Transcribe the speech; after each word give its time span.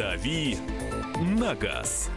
«Дави 0.00 0.56
на 1.20 1.54
газ». 1.54 2.08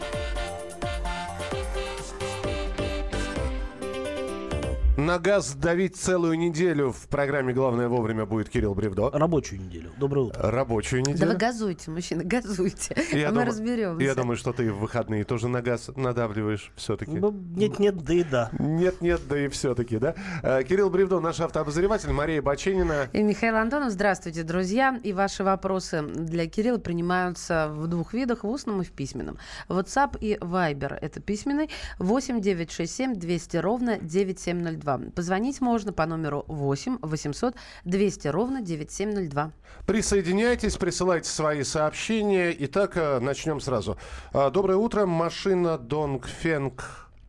На 5.04 5.20
газ 5.20 5.56
давить 5.56 5.98
целую 5.98 6.40
неделю 6.40 6.94
в 6.94 7.10
программе 7.10 7.54
«Главное 7.54 7.90
вовремя» 7.90 8.26
будет 8.26 8.48
Кирилл 8.48 8.74
Бревдо. 8.74 9.10
Рабочую 9.10 9.60
неделю. 9.60 9.92
Доброе 9.98 10.28
утро. 10.28 10.50
Рабочую 10.50 11.02
неделю. 11.02 11.20
Да 11.20 11.26
вы 11.26 11.36
газуйте, 11.36 11.92
мужчина, 11.92 12.24
газуйте. 12.24 12.96
Я 13.12 13.28
а 13.28 13.32
мы 13.32 13.40
думаю- 13.40 13.48
разберемся. 13.48 14.02
Я 14.02 14.16
думаю, 14.16 14.38
что 14.38 14.54
ты 14.54 14.72
в 14.72 14.78
выходные 14.80 15.26
тоже 15.26 15.50
на 15.50 15.62
газ 15.62 15.90
надавливаешь 15.94 16.72
все-таки. 16.78 17.12
Нет-нет, 17.12 18.02
да 18.02 18.14
и 18.14 18.24
да. 18.24 18.50
Нет-нет, 18.58 19.20
да 19.28 19.40
и 19.46 19.50
все-таки, 19.50 19.98
да? 19.98 20.16
Э, 20.42 20.64
Кирилл 20.64 20.90
Бревдо, 20.90 21.20
наш 21.20 21.42
автообозреватель, 21.42 22.14
Мария 22.14 22.42
Баченина. 22.42 23.10
И 23.12 23.22
Михаил 23.24 23.58
Антонов, 23.58 23.92
здравствуйте, 23.92 24.44
друзья. 24.44 24.98
И 25.04 25.12
ваши 25.12 25.44
вопросы 25.44 26.02
для 26.02 26.48
Кирилла 26.48 26.78
принимаются 26.78 27.68
в 27.74 27.88
двух 27.88 28.14
видах, 28.14 28.46
в 28.46 28.48
устном 28.48 28.80
и 28.82 28.86
в 28.86 28.92
письменном. 28.94 29.38
WhatsApp 29.68 30.18
и 30.22 30.36
Viber– 30.36 30.98
это 31.02 31.20
письменный. 31.20 31.70
8 32.00 32.40
967 32.40 33.16
200 33.16 33.58
ровно 33.58 33.98
9702. 34.00 34.93
Позвонить 35.16 35.62
можно 35.62 35.94
по 35.94 36.06
номеру 36.06 36.46
8 36.48 37.00
800 37.02 37.56
200 37.86 38.28
ровно 38.28 38.62
9702. 38.62 39.52
Присоединяйтесь, 39.86 40.78
присылайте 40.78 41.30
свои 41.30 41.64
сообщения. 41.64 42.56
Итак, 42.60 42.98
э, 42.98 43.20
начнем 43.20 43.60
сразу. 43.60 43.98
А, 44.34 44.50
Доброе 44.50 44.78
утро. 44.78 45.06
Машина 45.06 45.80
Dongfeng 45.82 46.80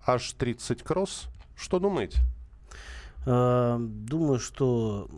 H30 0.07 0.85
Cross. 0.85 1.29
Что 1.57 1.79
думаете? 1.79 2.19
Э, 3.27 3.77
Думаю, 3.79 4.39
что 4.39 5.09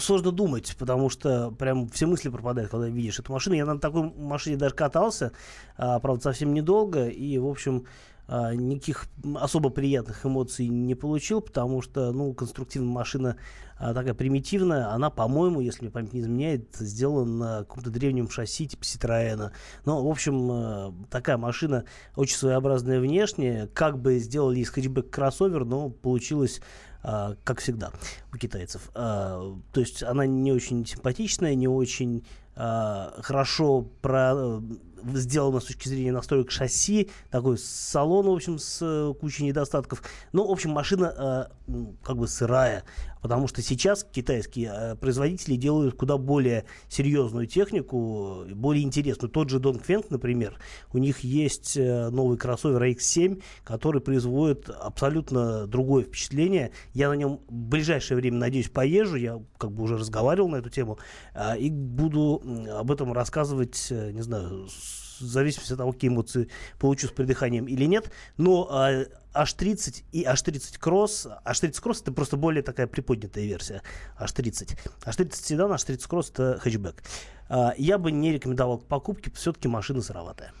сложно 0.00 0.32
думать, 0.32 0.76
потому 0.78 1.10
что 1.10 1.50
прям 1.50 1.88
все 1.88 2.06
мысли 2.06 2.28
пропадают, 2.28 2.70
когда 2.70 2.88
видишь 2.88 3.18
эту 3.18 3.32
машину. 3.32 3.56
Я 3.56 3.66
на 3.66 3.78
такой 3.78 4.12
машине 4.16 4.56
даже 4.56 4.74
катался, 4.74 5.32
а, 5.76 5.98
правда, 6.00 6.22
совсем 6.22 6.54
недолго, 6.54 7.08
и, 7.08 7.38
в 7.38 7.46
общем, 7.46 7.84
а, 8.28 8.54
никаких 8.54 9.06
особо 9.34 9.70
приятных 9.70 10.24
эмоций 10.26 10.68
не 10.68 10.94
получил, 10.94 11.40
потому 11.40 11.82
что, 11.82 12.12
ну, 12.12 12.32
конструктивная 12.34 12.92
машина 12.92 13.36
а, 13.78 13.94
такая 13.94 14.14
примитивная, 14.14 14.90
она, 14.90 15.10
по-моему, 15.10 15.60
если 15.60 15.82
мне 15.82 15.90
память 15.90 16.12
не 16.12 16.20
изменяет, 16.20 16.74
сделана 16.76 17.32
на 17.32 17.58
каком-то 17.58 17.90
древнем 17.90 18.30
шасси 18.30 18.66
типа 18.66 18.82
Citroёна. 18.82 19.52
Но, 19.84 20.02
в 20.02 20.10
общем, 20.10 20.50
э, 20.50 20.92
такая 21.10 21.36
машина 21.36 21.84
очень 22.14 22.36
своеобразная 22.36 23.00
внешне, 23.00 23.68
как 23.74 23.98
бы 23.98 24.18
сделали 24.18 24.60
из 24.60 24.70
хэтчбэк 24.70 25.10
кроссовер, 25.10 25.64
но 25.64 25.90
получилось 25.90 26.60
а, 27.08 27.36
как 27.44 27.60
всегда 27.60 27.92
у 28.32 28.36
китайцев. 28.36 28.90
А, 28.94 29.56
то 29.72 29.80
есть 29.80 30.02
она 30.02 30.26
не 30.26 30.50
очень 30.50 30.84
симпатичная, 30.84 31.54
не 31.54 31.68
очень 31.68 32.26
а, 32.56 33.14
хорошо 33.22 33.82
про, 33.82 34.60
э, 34.96 35.16
сделана 35.16 35.60
с 35.60 35.64
точки 35.64 35.88
зрения 35.88 36.12
настроек 36.12 36.50
шасси, 36.50 37.10
такой 37.30 37.58
салон, 37.58 38.26
в 38.26 38.32
общем, 38.32 38.58
с 38.58 38.78
э, 38.82 39.14
кучей 39.20 39.44
недостатков. 39.44 40.02
Ну, 40.32 40.46
в 40.46 40.50
общем, 40.50 40.70
машина 40.70 41.50
м, 41.68 41.96
как 42.02 42.16
бы 42.16 42.28
сырая, 42.28 42.84
потому 43.26 43.48
что 43.48 43.60
сейчас 43.60 44.04
китайские 44.04 44.72
э, 44.72 44.94
производители 44.94 45.56
делают 45.56 45.96
куда 45.96 46.16
более 46.16 46.64
серьезную 46.88 47.48
технику, 47.48 48.44
более 48.54 48.84
интересную. 48.84 49.32
Тот 49.32 49.50
же 49.50 49.58
Dongfeng, 49.58 50.06
например, 50.10 50.56
у 50.92 50.98
них 50.98 51.24
есть 51.24 51.76
э, 51.76 52.08
новый 52.10 52.38
кроссовер 52.38 52.80
X7, 52.84 53.42
который 53.64 54.00
производит 54.00 54.70
абсолютно 54.70 55.66
другое 55.66 56.04
впечатление. 56.04 56.70
Я 56.94 57.08
на 57.08 57.14
нем 57.14 57.40
в 57.48 57.52
ближайшее 57.52 58.16
время, 58.16 58.36
надеюсь, 58.38 58.68
поезжу. 58.68 59.16
Я 59.16 59.42
как 59.58 59.72
бы 59.72 59.82
уже 59.82 59.96
разговаривал 59.98 60.48
на 60.48 60.56
эту 60.58 60.70
тему. 60.70 61.00
а, 61.34 61.56
И 61.56 61.68
буду 61.68 62.40
об 62.78 62.92
этом 62.92 63.12
рассказывать, 63.12 63.88
э, 63.90 64.12
не 64.12 64.22
знаю, 64.22 64.68
в 64.68 65.24
зависимости 65.24 65.72
от 65.72 65.78
того, 65.78 65.90
какие 65.90 66.10
эмоции 66.10 66.48
получу 66.78 67.08
с 67.08 67.10
придыханием 67.10 67.66
или 67.66 67.86
нет. 67.86 68.12
Но 68.36 68.68
а, 68.70 69.04
H30 69.42 70.04
и 70.12 70.24
H30 70.24 70.80
Cross, 70.80 71.30
H30 71.44 71.82
Cross 71.82 72.02
это 72.02 72.12
просто 72.12 72.36
более 72.36 72.62
такая 72.62 72.86
приподнятая 72.86 73.44
версия 73.44 73.82
H30. 74.20 74.78
H30 75.04 75.34
седан, 75.34 75.72
H30 75.72 76.08
Cross 76.08 76.30
это 76.32 76.58
хэтчбэк. 76.60 77.02
А, 77.48 77.74
Я 77.76 77.98
бы 77.98 78.12
не 78.12 78.32
рекомендовал 78.32 78.78
к 78.78 78.86
покупке, 78.86 79.30
все-таки 79.32 79.68
машина 79.68 80.02
сыроватая. 80.02 80.52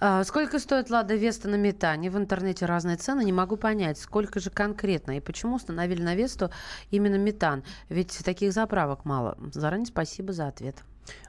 А, 0.00 0.24
Сколько 0.24 0.58
стоит 0.58 0.90
Лада 0.90 1.14
Веста 1.14 1.48
на 1.48 1.56
метане? 1.56 2.10
В 2.10 2.16
интернете 2.16 2.66
разные 2.66 2.96
цены. 2.96 3.24
Не 3.24 3.32
могу 3.32 3.56
понять, 3.56 3.98
сколько 3.98 4.40
же 4.40 4.50
конкретно 4.50 5.16
и 5.16 5.20
почему 5.20 5.56
установили 5.56 6.02
на 6.02 6.14
Весту 6.14 6.50
именно 6.90 7.16
метан. 7.16 7.64
Ведь 7.88 8.18
таких 8.24 8.52
заправок 8.52 9.04
мало. 9.04 9.38
Заранее 9.52 9.86
спасибо 9.86 10.32
за 10.32 10.48
ответ. 10.48 10.76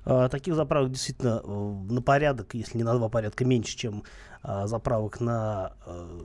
А, 0.06 0.30
Таких 0.30 0.56
заправок 0.56 0.92
действительно 0.92 1.42
э, 1.44 1.48
на 1.92 2.02
порядок, 2.02 2.54
если 2.54 2.78
не 2.78 2.84
на 2.84 2.94
два 2.94 3.10
порядка, 3.10 3.46
меньше, 3.46 3.76
чем 3.78 4.04
заправок 4.66 5.22
на, 5.22 5.74
э, 5.86 6.20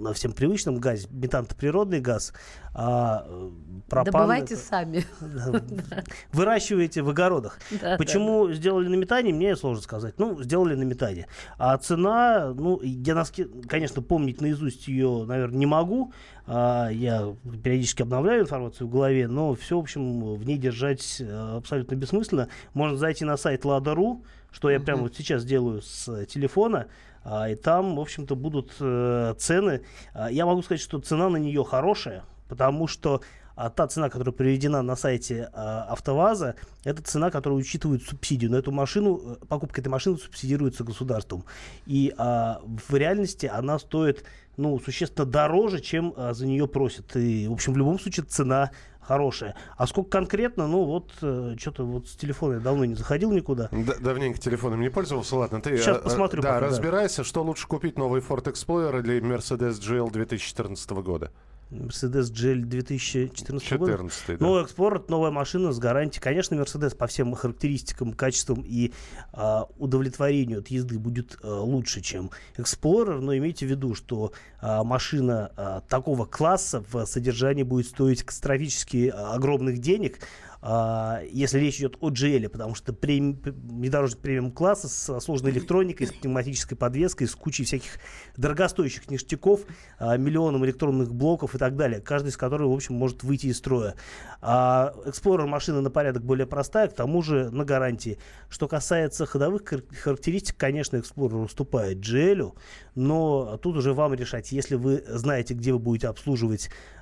на 0.00 0.12
всем 0.12 0.32
привычном 0.32 0.76
газе. 0.78 1.06
Метан 1.10 1.44
это 1.44 1.54
природный 1.54 2.00
газ, 2.00 2.32
а 2.74 3.26
э, 3.28 3.50
пропан 3.88 4.12
Добывайте 4.12 4.54
это- 4.54 4.62
сами. 4.62 5.04
Да, 5.20 5.62
выращиваете 6.32 7.02
в 7.02 7.08
огородах. 7.10 7.58
Да, 7.80 7.96
Почему 7.96 8.50
сделали 8.52 8.88
на 8.88 8.94
метане, 8.96 9.32
мне 9.32 9.56
сложно 9.56 9.82
сказать. 9.82 10.14
Ну, 10.18 10.42
сделали 10.42 10.74
на 10.74 10.82
метане. 10.82 11.26
А 11.58 11.76
цена, 11.78 12.52
ну, 12.54 12.80
я, 12.82 13.14
наски- 13.14 13.48
конечно, 13.68 14.02
помнить 14.02 14.40
наизусть 14.40 14.88
ее, 14.88 15.24
наверное, 15.26 15.58
не 15.58 15.66
могу. 15.66 16.12
А, 16.46 16.88
я 16.88 17.34
периодически 17.62 18.02
обновляю 18.02 18.42
информацию 18.42 18.86
в 18.86 18.90
голове, 18.90 19.28
но 19.28 19.54
все, 19.54 19.76
в 19.76 19.80
общем, 19.80 20.34
в 20.34 20.44
ней 20.44 20.58
держать 20.58 21.16
э, 21.20 21.56
абсолютно 21.58 21.94
бессмысленно. 21.94 22.48
Можно 22.74 22.96
зайти 22.98 23.24
на 23.24 23.36
сайт 23.36 23.64
Lada.ru, 23.64 24.24
что 24.50 24.70
я 24.70 24.80
прямо 24.80 25.02
вот 25.02 25.14
сейчас 25.14 25.44
делаю 25.44 25.80
с 25.82 26.26
телефона, 26.26 26.86
и 27.24 27.54
там, 27.54 27.96
в 27.96 28.00
общем-то, 28.00 28.34
будут 28.34 28.74
э, 28.80 29.34
цены. 29.38 29.82
А, 30.14 30.30
я 30.30 30.46
могу 30.46 30.62
сказать, 30.62 30.80
что 30.80 30.98
цена 30.98 31.28
на 31.28 31.36
нее 31.36 31.64
хорошая, 31.64 32.24
потому 32.48 32.86
что 32.86 33.20
а 33.56 33.68
та 33.68 33.86
цена, 33.88 34.08
которая 34.08 34.32
приведена 34.32 34.80
на 34.80 34.96
сайте 34.96 35.50
а, 35.52 35.82
АвтоВАЗа, 35.90 36.54
это 36.84 37.02
цена, 37.02 37.30
которая 37.30 37.58
учитывает 37.58 38.02
субсидию. 38.02 38.50
На 38.50 38.56
эту 38.56 38.72
машину, 38.72 39.20
э, 39.22 39.46
покупка 39.48 39.82
этой 39.82 39.88
машины 39.88 40.16
субсидируется 40.16 40.82
государством. 40.82 41.44
И 41.84 42.14
а, 42.16 42.62
в 42.64 42.94
реальности 42.94 43.44
она 43.44 43.78
стоит 43.78 44.24
ну, 44.56 44.80
существенно 44.80 45.26
дороже, 45.26 45.80
чем 45.80 46.14
а, 46.16 46.32
за 46.32 46.46
нее 46.46 46.66
просят. 46.68 47.14
И, 47.16 47.48
в 47.48 47.52
общем, 47.52 47.74
в 47.74 47.76
любом 47.76 48.00
случае 48.00 48.24
цена 48.24 48.70
хорошая. 49.10 49.56
А 49.76 49.88
сколько 49.88 50.10
конкретно, 50.10 50.68
ну 50.68 50.84
вот, 50.84 51.10
что-то 51.58 51.84
вот 51.84 52.06
с 52.06 52.14
телефона 52.14 52.54
я 52.54 52.60
давно 52.60 52.84
не 52.84 52.94
заходил 52.94 53.32
никуда. 53.32 53.68
Д- 53.72 53.98
давненько 53.98 54.38
телефоном 54.38 54.80
не 54.80 54.88
пользовался. 54.88 55.34
Ладно, 55.34 55.60
ты... 55.60 55.76
Щас 55.78 55.96
э, 55.96 56.00
э, 56.00 56.02
посмотрю 56.04 56.42
Да, 56.42 56.50
пока, 56.50 56.60
да. 56.60 56.66
разбирайся, 56.68 57.24
что 57.24 57.42
лучше 57.42 57.66
купить, 57.66 57.98
новый 57.98 58.20
Ford 58.20 58.44
Explorer 58.44 59.00
или 59.00 59.20
Mercedes 59.20 59.80
GL 59.80 60.12
2014 60.12 60.90
года? 60.90 61.32
Mercedes 61.70 62.32
GL 62.32 62.62
2014 62.64 63.78
года. 63.78 63.92
14 63.92 64.26
да. 64.26 64.36
Ну, 64.40 64.60
Explorer, 64.60 65.04
новая 65.08 65.30
машина 65.30 65.72
с 65.72 65.78
гарантией. 65.78 66.20
Конечно, 66.20 66.56
Mercedes 66.56 66.96
по 66.96 67.06
всем 67.06 67.34
характеристикам, 67.34 68.12
качествам 68.12 68.62
и 68.66 68.92
а, 69.32 69.66
удовлетворению 69.78 70.60
от 70.60 70.68
езды 70.68 70.98
будет 70.98 71.38
а, 71.42 71.60
лучше, 71.60 72.00
чем 72.00 72.30
Explorer, 72.56 73.20
но 73.20 73.36
имейте 73.36 73.66
в 73.66 73.70
виду, 73.70 73.94
что 73.94 74.32
а, 74.60 74.82
машина 74.82 75.52
а, 75.56 75.80
такого 75.82 76.26
класса 76.26 76.84
в 76.90 77.06
содержании 77.06 77.62
будет 77.62 77.86
стоить 77.86 78.24
катастрофически 78.24 79.12
а, 79.14 79.34
огромных 79.34 79.78
денег, 79.78 80.18
если 80.62 81.58
речь 81.58 81.78
идет 81.78 81.96
о 82.00 82.10
GL, 82.10 82.48
потому 82.50 82.74
что 82.74 82.92
прем- 82.92 83.40
внедорожник 83.42 84.18
премиум 84.18 84.52
класса 84.52 84.88
с 84.88 85.20
сложной 85.20 85.52
электроникой, 85.52 86.06
с 86.06 86.12
пневматической 86.12 86.76
подвеской, 86.76 87.28
с 87.28 87.34
кучей 87.34 87.64
всяких 87.64 87.98
дорогостоящих 88.36 89.10
ништяков, 89.10 89.62
а, 89.98 90.16
миллионом 90.18 90.64
электронных 90.66 91.14
блоков 91.14 91.54
и 91.54 91.58
так 91.58 91.76
далее, 91.76 92.00
каждый 92.00 92.28
из 92.28 92.36
которых, 92.36 92.68
в 92.68 92.74
общем, 92.74 92.94
может 92.94 93.22
выйти 93.22 93.46
из 93.46 93.56
строя. 93.58 93.94
А 94.42 94.94
Explorer 95.06 95.46
машина 95.46 95.80
на 95.80 95.90
порядок 95.90 96.24
более 96.24 96.46
простая, 96.46 96.88
к 96.88 96.94
тому 96.94 97.22
же 97.22 97.50
на 97.50 97.64
гарантии. 97.64 98.18
Что 98.50 98.68
касается 98.68 99.24
ходовых 99.26 99.62
хар- 99.62 99.94
характеристик, 99.94 100.56
конечно, 100.58 100.96
Explorer 100.96 101.42
уступает 101.44 101.98
GL, 101.98 102.52
но 102.94 103.58
тут 103.62 103.76
уже 103.76 103.94
вам 103.94 104.12
решать, 104.14 104.52
если 104.52 104.74
вы 104.74 105.02
знаете, 105.08 105.54
где 105.54 105.72
вы 105.72 105.78
будете 105.78 106.08
обслуживать 106.08 106.68
а, 106.68 106.99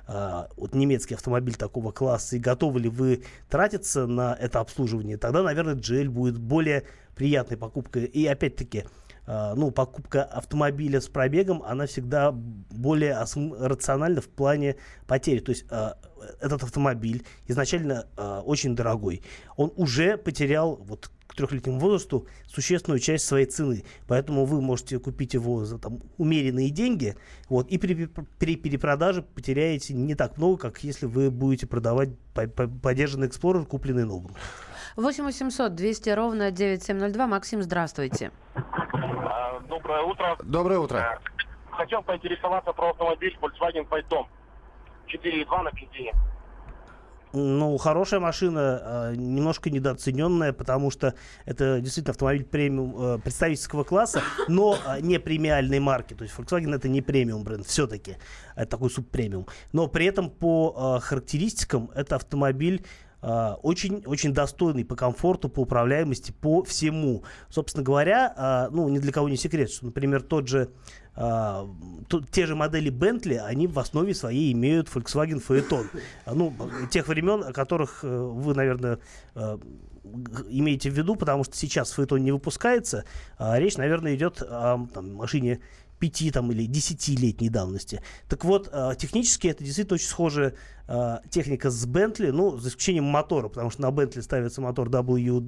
вот 0.57 0.73
немецкий 0.73 1.13
автомобиль 1.13 1.55
такого 1.55 1.91
класса 1.91 2.35
и 2.35 2.39
готовы 2.39 2.79
ли 2.79 2.89
вы 2.89 3.23
тратиться 3.47 4.07
на 4.07 4.35
это 4.39 4.59
обслуживание, 4.59 5.17
тогда, 5.17 5.43
наверное, 5.43 5.75
GL 5.75 6.09
будет 6.09 6.39
более 6.39 6.85
приятной 7.15 7.57
покупкой. 7.57 8.05
И 8.05 8.25
опять-таки, 8.25 8.85
а, 9.31 9.53
ну, 9.53 9.69
покупка 9.69 10.23
автомобиля 10.23 10.99
с 10.99 11.07
пробегом, 11.07 11.61
она 11.61 11.85
всегда 11.85 12.31
более 12.31 13.15
рациональна 13.59 14.21
в 14.21 14.27
плане 14.27 14.77
потери. 15.05 15.39
То 15.39 15.51
есть 15.51 15.65
а, 15.69 15.97
этот 16.41 16.63
автомобиль 16.63 17.23
изначально 17.45 18.07
а, 18.17 18.41
очень 18.41 18.75
дорогой. 18.75 19.21
Он 19.55 19.71
уже 19.75 20.17
потерял 20.17 20.77
вот 20.77 21.11
к 21.29 21.35
трехлетнему 21.35 21.79
возрасту 21.79 22.27
существенную 22.47 22.99
часть 22.99 23.25
своей 23.25 23.45
цены. 23.45 23.85
Поэтому 24.07 24.45
вы 24.45 24.61
можете 24.61 24.99
купить 24.99 25.35
его 25.35 25.63
за 25.63 25.77
там, 25.77 25.99
умеренные 26.17 26.71
деньги, 26.71 27.15
вот, 27.49 27.67
и 27.67 27.77
при, 27.77 28.07
при 28.39 28.55
перепродаже 28.55 29.21
потеряете 29.21 29.93
не 29.93 30.15
так 30.15 30.37
много, 30.37 30.57
как 30.57 30.83
если 30.83 31.05
вы 31.05 31.29
будете 31.29 31.67
продавать 31.67 32.09
поддержанный 32.33 33.27
Explorer, 33.27 33.65
купленный 33.65 34.05
новым. 34.05 34.35
8 34.95 35.23
800 35.23 35.75
200 35.75 36.09
ровно 36.09 36.51
9702. 36.51 37.27
Максим, 37.27 37.61
здравствуйте. 37.61 38.31
А, 38.55 39.59
доброе 39.69 40.01
утро. 40.01 40.35
Доброе 40.43 40.79
утро. 40.79 41.19
Хотел 41.69 42.01
поинтересоваться 42.01 42.73
про 42.73 42.89
автомобиль 42.89 43.37
Volkswagen 43.39 43.87
Phantom 43.87 44.25
4.2 45.07 45.61
на 45.61 45.71
бензине. 45.71 46.13
Ну, 47.31 47.77
хорошая 47.77 48.19
машина, 48.19 48.81
а, 48.81 49.15
немножко 49.15 49.69
недооцененная, 49.69 50.51
потому 50.51 50.89
что 50.89 51.13
это 51.45 51.79
действительно 51.79 52.11
автомобиль 52.11 52.43
премиум 52.43 52.95
э, 52.97 53.19
представительского 53.19 53.83
класса, 53.83 54.23
но 54.47 54.77
а, 54.85 54.99
не 54.99 55.19
премиальной 55.19 55.79
марки. 55.79 56.15
То 56.15 56.23
есть 56.23 56.35
Volkswagen 56.35 56.75
это 56.75 56.89
не 56.89 57.01
премиум 57.01 57.43
бренд, 57.43 57.67
все-таки 57.67 58.17
это 58.55 58.71
такой 58.71 58.89
субпремиум. 58.89 59.45
Но 59.73 59.87
при 59.87 60.07
этом 60.07 60.31
по 60.31 60.73
а, 60.75 60.99
характеристикам 60.99 61.91
это 61.93 62.15
автомобиль 62.15 62.85
очень, 63.21 64.01
очень 64.05 64.33
достойный 64.33 64.85
по 64.85 64.95
комфорту, 64.95 65.49
по 65.49 65.59
управляемости, 65.59 66.31
по 66.31 66.63
всему. 66.63 67.25
Собственно 67.49 67.83
говоря, 67.83 68.69
ну, 68.71 68.87
ни 68.87 68.97
для 68.97 69.11
кого 69.11 69.27
не 69.27 69.35
секрет, 69.35 69.69
что, 69.69 69.87
например, 69.87 70.21
тот 70.21 70.47
же 70.47 70.69
а, 71.15 71.67
те 72.31 72.45
же 72.45 72.55
модели 72.55 72.91
Bentley, 72.91 73.37
они 73.37 73.67
в 73.67 73.77
основе 73.77 74.13
своей 74.13 74.53
имеют 74.53 74.87
Volkswagen 74.87 75.43
Phaeton. 75.45 75.87
Ну, 76.25 76.53
тех 76.89 77.07
времен, 77.07 77.43
о 77.43 77.51
которых 77.51 78.03
э, 78.03 78.07
вы, 78.07 78.53
наверное, 78.53 78.99
э, 79.35 79.57
имеете 80.49 80.89
в 80.89 80.93
виду, 80.93 81.15
потому 81.15 81.43
что 81.43 81.55
сейчас 81.55 81.97
Phaeton 81.97 82.19
не 82.19 82.31
выпускается. 82.31 83.05
А 83.37 83.59
речь, 83.59 83.77
наверное, 83.77 84.15
идет 84.15 84.41
о 84.41 84.87
там, 84.93 85.13
машине 85.15 85.59
пяти 85.99 86.31
там, 86.31 86.51
или 86.51 86.65
десятилетней 86.65 87.49
давности. 87.49 88.01
Так 88.27 88.45
вот, 88.45 88.69
э, 88.71 88.93
технически 88.97 89.47
это 89.47 89.63
действительно 89.63 89.95
очень 89.95 90.07
схожая 90.07 90.53
техника 91.29 91.69
с 91.69 91.85
Bentley, 91.85 92.31
ну, 92.31 92.57
за 92.57 92.69
исключением 92.69 93.03
мотора, 93.03 93.47
потому 93.47 93.69
что 93.69 93.83
на 93.83 93.91
Bentley 93.91 94.23
ставится 94.23 94.59
мотор 94.59 94.89
W, 94.89 95.43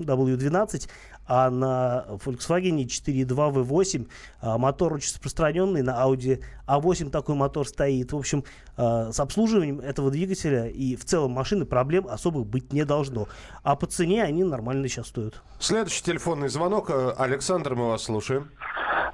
W12, 0.00 0.88
а 1.26 1.50
на 1.50 2.04
Volkswagen 2.08 2.84
4.2 2.84 3.26
V8 3.26 4.08
а, 4.40 4.58
мотор 4.58 4.94
очень 4.94 5.12
распространенный, 5.12 5.82
на 5.82 6.02
Audi 6.04 6.42
A8 6.66 7.10
такой 7.10 7.34
мотор 7.34 7.66
стоит. 7.66 8.12
В 8.12 8.16
общем, 8.16 8.44
а, 8.76 9.12
с 9.12 9.20
обслуживанием 9.20 9.80
этого 9.80 10.10
двигателя 10.10 10.66
и 10.66 10.96
в 10.96 11.04
целом 11.04 11.32
машины 11.32 11.64
проблем 11.64 12.06
особых 12.08 12.46
быть 12.46 12.72
не 12.72 12.84
должно. 12.84 13.28
А 13.62 13.76
по 13.76 13.86
цене 13.86 14.22
они 14.22 14.44
нормально 14.44 14.88
сейчас 14.88 15.08
стоят. 15.08 15.42
Следующий 15.58 16.04
телефонный 16.04 16.48
звонок. 16.48 16.90
Александр, 17.16 17.74
мы 17.74 17.88
вас 17.88 18.04
слушаем. 18.04 18.50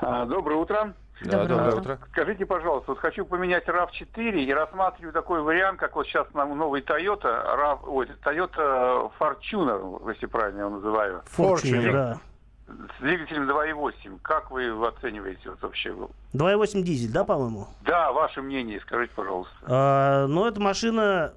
А, 0.03 0.27
доброе 0.27 0.57
утро. 0.57 0.95
Да, 1.25 1.45
доброе, 1.45 1.47
доброе 1.47 1.77
утро. 1.77 1.99
Скажите, 2.11 2.45
пожалуйста, 2.45 2.91
вот 2.91 2.99
хочу 2.99 3.25
поменять 3.25 3.69
RAV4 3.69 4.43
и 4.43 4.53
рассматриваю 4.53 5.13
такой 5.13 5.41
вариант, 5.43 5.79
как 5.79 5.95
вот 5.95 6.07
сейчас 6.07 6.27
на 6.35 6.45
новый 6.45 6.83
Toyota, 6.83 7.57
RAV, 7.57 7.79
ой, 7.87 8.09
Toyota 8.25 9.13
Fortuner, 9.21 10.13
если 10.13 10.27
правильно 10.27 10.63
его 10.63 10.71
называю. 10.71 11.23
Fortuner, 11.37 11.93
да. 11.93 12.19
С 12.67 13.01
двигателем 13.01 13.49
2.8. 13.49 14.19
Как 14.23 14.51
вы 14.51 14.65
его 14.65 14.89
оцениваете 14.89 15.51
вот 15.51 15.63
вообще? 15.63 15.91
2.8 16.33 16.83
дизель, 16.83 17.13
да, 17.13 17.23
по-моему? 17.23 17.69
Да, 17.83 18.11
ваше 18.11 18.43
мнение, 18.43 18.81
скажите, 18.81 19.13
пожалуйста. 19.15 19.55
А, 19.67 20.27
ну, 20.27 20.47
эта 20.47 20.61
машина 20.61 21.33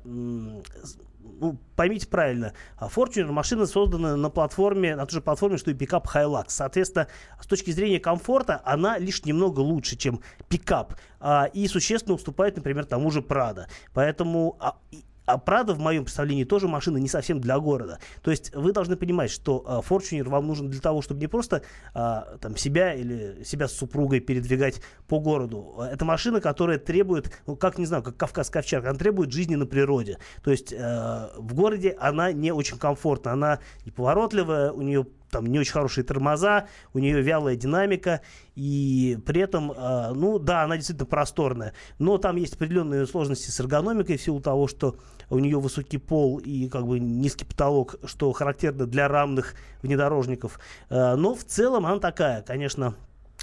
поймите 1.75 2.07
правильно, 2.07 2.53
а 2.77 2.87
Fortuner 2.87 3.31
машина 3.31 3.65
создана 3.65 4.15
на 4.15 4.29
платформе, 4.29 4.95
на 4.95 5.05
той 5.05 5.15
же 5.15 5.21
платформе, 5.21 5.57
что 5.57 5.71
и 5.71 5.73
пикап 5.73 6.07
Hilux. 6.07 6.45
Соответственно, 6.47 7.07
с 7.41 7.47
точки 7.47 7.71
зрения 7.71 7.99
комфорта, 7.99 8.61
она 8.65 8.97
лишь 8.97 9.25
немного 9.25 9.59
лучше, 9.59 9.95
чем 9.95 10.21
пикап. 10.49 10.95
А, 11.19 11.45
и 11.45 11.67
существенно 11.67 12.15
уступает, 12.15 12.55
например, 12.55 12.85
тому 12.85 13.11
же 13.11 13.21
Prado. 13.21 13.65
Поэтому 13.93 14.57
а, 14.59 14.77
а 15.25 15.37
Прада, 15.37 15.73
в 15.73 15.79
моем 15.79 16.03
представлении, 16.03 16.43
тоже 16.43 16.67
машина 16.67 16.97
не 16.97 17.07
совсем 17.07 17.39
для 17.39 17.59
города. 17.59 17.99
То 18.21 18.31
есть 18.31 18.53
вы 18.55 18.71
должны 18.71 18.95
понимать, 18.95 19.31
что 19.31 19.63
э, 19.67 19.89
Fortuner 19.89 20.29
вам 20.29 20.47
нужен 20.47 20.69
для 20.69 20.81
того, 20.81 21.01
чтобы 21.01 21.19
не 21.19 21.27
просто 21.27 21.61
э, 21.93 22.21
там, 22.39 22.55
себя 22.57 22.93
или 22.93 23.43
себя 23.43 23.67
с 23.67 23.73
супругой 23.73 24.19
передвигать 24.19 24.81
по 25.07 25.19
городу. 25.19 25.75
Это 25.91 26.05
машина, 26.05 26.41
которая 26.41 26.77
требует, 26.77 27.31
ну, 27.47 27.55
как, 27.55 27.77
не 27.77 27.85
знаю, 27.85 28.03
как 28.03 28.17
Кавказская 28.17 28.61
овчарка, 28.61 28.89
она 28.89 28.99
требует 28.99 29.31
жизни 29.31 29.55
на 29.55 29.65
природе. 29.65 30.19
То 30.43 30.51
есть 30.51 30.71
э, 30.71 31.29
в 31.37 31.53
городе 31.53 31.95
она 31.99 32.31
не 32.31 32.51
очень 32.51 32.77
комфортна, 32.77 33.33
она 33.33 33.59
неповоротливая, 33.85 34.71
у 34.71 34.81
нее 34.81 35.05
там 35.29 35.47
не 35.47 35.59
очень 35.59 35.73
хорошие 35.73 36.03
тормоза, 36.03 36.67
у 36.93 36.99
нее 36.99 37.21
вялая 37.21 37.55
динамика, 37.55 38.21
и 38.55 39.17
при 39.25 39.41
этом, 39.41 39.71
э, 39.71 40.13
ну 40.13 40.39
да, 40.39 40.63
она 40.63 40.77
действительно 40.77 41.05
просторная, 41.05 41.73
но 41.99 42.17
там 42.17 42.35
есть 42.37 42.53
определенные 42.53 43.05
сложности 43.05 43.49
с 43.49 43.59
эргономикой 43.59 44.17
в 44.17 44.21
силу 44.21 44.39
того, 44.39 44.67
что 44.67 44.97
у 45.29 45.39
нее 45.39 45.59
высокий 45.59 45.97
пол 45.97 46.37
и 46.37 46.69
как 46.69 46.85
бы 46.85 46.99
низкий 46.99 47.45
потолок, 47.45 47.95
что 48.05 48.31
характерно 48.31 48.85
для 48.85 49.07
рамных 49.07 49.55
внедорожников. 49.81 50.59
Э, 50.89 51.15
но 51.15 51.35
в 51.35 51.43
целом 51.43 51.85
она 51.85 51.99
такая, 51.99 52.41
конечно, 52.41 52.95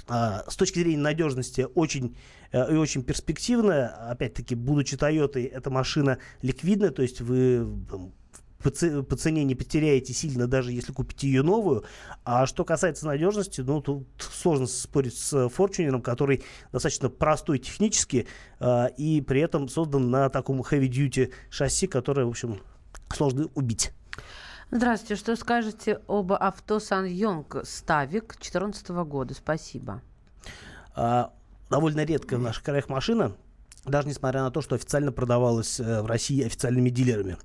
э, 0.09 0.39
с 0.47 0.55
точки 0.55 0.79
зрения 0.79 1.01
надежности 1.01 1.67
очень 1.75 2.15
и 2.51 2.75
очень 2.75 3.01
перспективная. 3.01 3.87
Опять-таки, 4.11 4.53
будучи 4.53 4.93
Toyota, 4.93 5.43
эта 5.43 5.71
машина 5.71 6.19
ликвидная, 6.43 6.91
то 6.91 7.01
есть 7.01 7.19
вы 7.19 7.65
по, 8.63 9.03
по 9.03 9.15
цене 9.15 9.43
не 9.43 9.55
потеряете 9.55 10.13
сильно, 10.13 10.47
даже 10.47 10.71
если 10.71 10.93
купите 10.93 11.27
ее 11.27 11.43
новую. 11.43 11.83
А 12.23 12.45
что 12.45 12.63
касается 12.63 13.05
надежности, 13.05 13.61
ну, 13.61 13.81
тут 13.81 14.07
сложно 14.17 14.65
спорить 14.65 15.17
с 15.17 15.33
Fortuner, 15.47 16.01
который 16.01 16.43
достаточно 16.71 17.09
простой 17.09 17.59
технически 17.59 18.27
э, 18.59 18.89
и 18.97 19.21
при 19.21 19.41
этом 19.41 19.67
создан 19.67 20.09
на 20.09 20.29
таком 20.29 20.61
heavy-duty 20.61 21.31
шасси, 21.49 21.87
которое, 21.87 22.25
в 22.25 22.29
общем, 22.29 22.61
сложно 23.13 23.49
убить. 23.53 23.91
Здравствуйте, 24.71 25.15
что 25.15 25.35
скажете 25.35 25.99
об 26.07 26.33
авто 26.33 26.79
Сан 26.79 27.05
Йонг 27.05 27.57
Ставик 27.63 28.29
2014 28.29 28.89
года? 28.89 29.33
Спасибо. 29.35 30.01
А, 30.95 31.31
довольно 31.69 32.03
редкая 32.05 32.39
в 32.39 32.41
наших 32.41 32.63
краях 32.63 32.89
машина, 32.89 33.33
даже 33.85 34.07
несмотря 34.07 34.41
на 34.41 34.51
то, 34.51 34.61
что 34.61 34.75
официально 34.75 35.11
продавалась 35.11 35.79
э, 35.79 36.01
в 36.01 36.05
России 36.07 36.43
официальными 36.43 36.89
дилерами. 36.89 37.37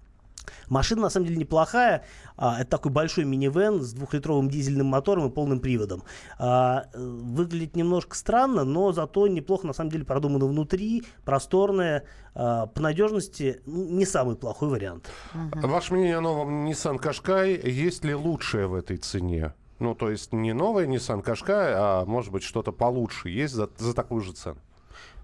Машина 0.68 1.02
на 1.02 1.10
самом 1.10 1.26
деле 1.26 1.38
неплохая. 1.38 2.04
А, 2.36 2.60
это 2.60 2.70
такой 2.70 2.92
большой 2.92 3.24
минивэн 3.24 3.82
с 3.82 3.92
двухлитровым 3.92 4.48
дизельным 4.48 4.86
мотором 4.86 5.28
и 5.28 5.30
полным 5.30 5.60
приводом. 5.60 6.02
А, 6.38 6.84
выглядит 6.94 7.76
немножко 7.76 8.16
странно, 8.16 8.64
но 8.64 8.92
зато 8.92 9.26
неплохо 9.26 9.66
на 9.66 9.72
самом 9.72 9.90
деле 9.90 10.04
продумано 10.04 10.46
внутри, 10.46 11.04
просторная. 11.24 12.04
А, 12.34 12.66
по 12.66 12.80
надежности 12.80 13.60
не 13.66 14.04
самый 14.04 14.36
плохой 14.36 14.68
вариант. 14.68 15.10
Ваше 15.34 15.94
мнение 15.94 16.18
о 16.18 16.20
новом 16.20 16.66
Nissan 16.66 16.98
Qashqai. 16.98 17.68
Есть 17.68 18.04
ли 18.04 18.14
лучшее 18.14 18.66
в 18.66 18.74
этой 18.74 18.96
цене? 18.96 19.54
Ну, 19.78 19.94
то 19.94 20.10
есть 20.10 20.32
не 20.32 20.52
новая 20.52 20.86
Nissan 20.86 21.24
Qashqai, 21.24 21.72
а 21.76 22.04
может 22.04 22.32
быть 22.32 22.42
что-то 22.42 22.72
получше 22.72 23.28
есть 23.28 23.54
за, 23.54 23.68
за 23.78 23.94
такую 23.94 24.22
же 24.22 24.32
цену? 24.32 24.58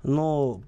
Но 0.05 0.63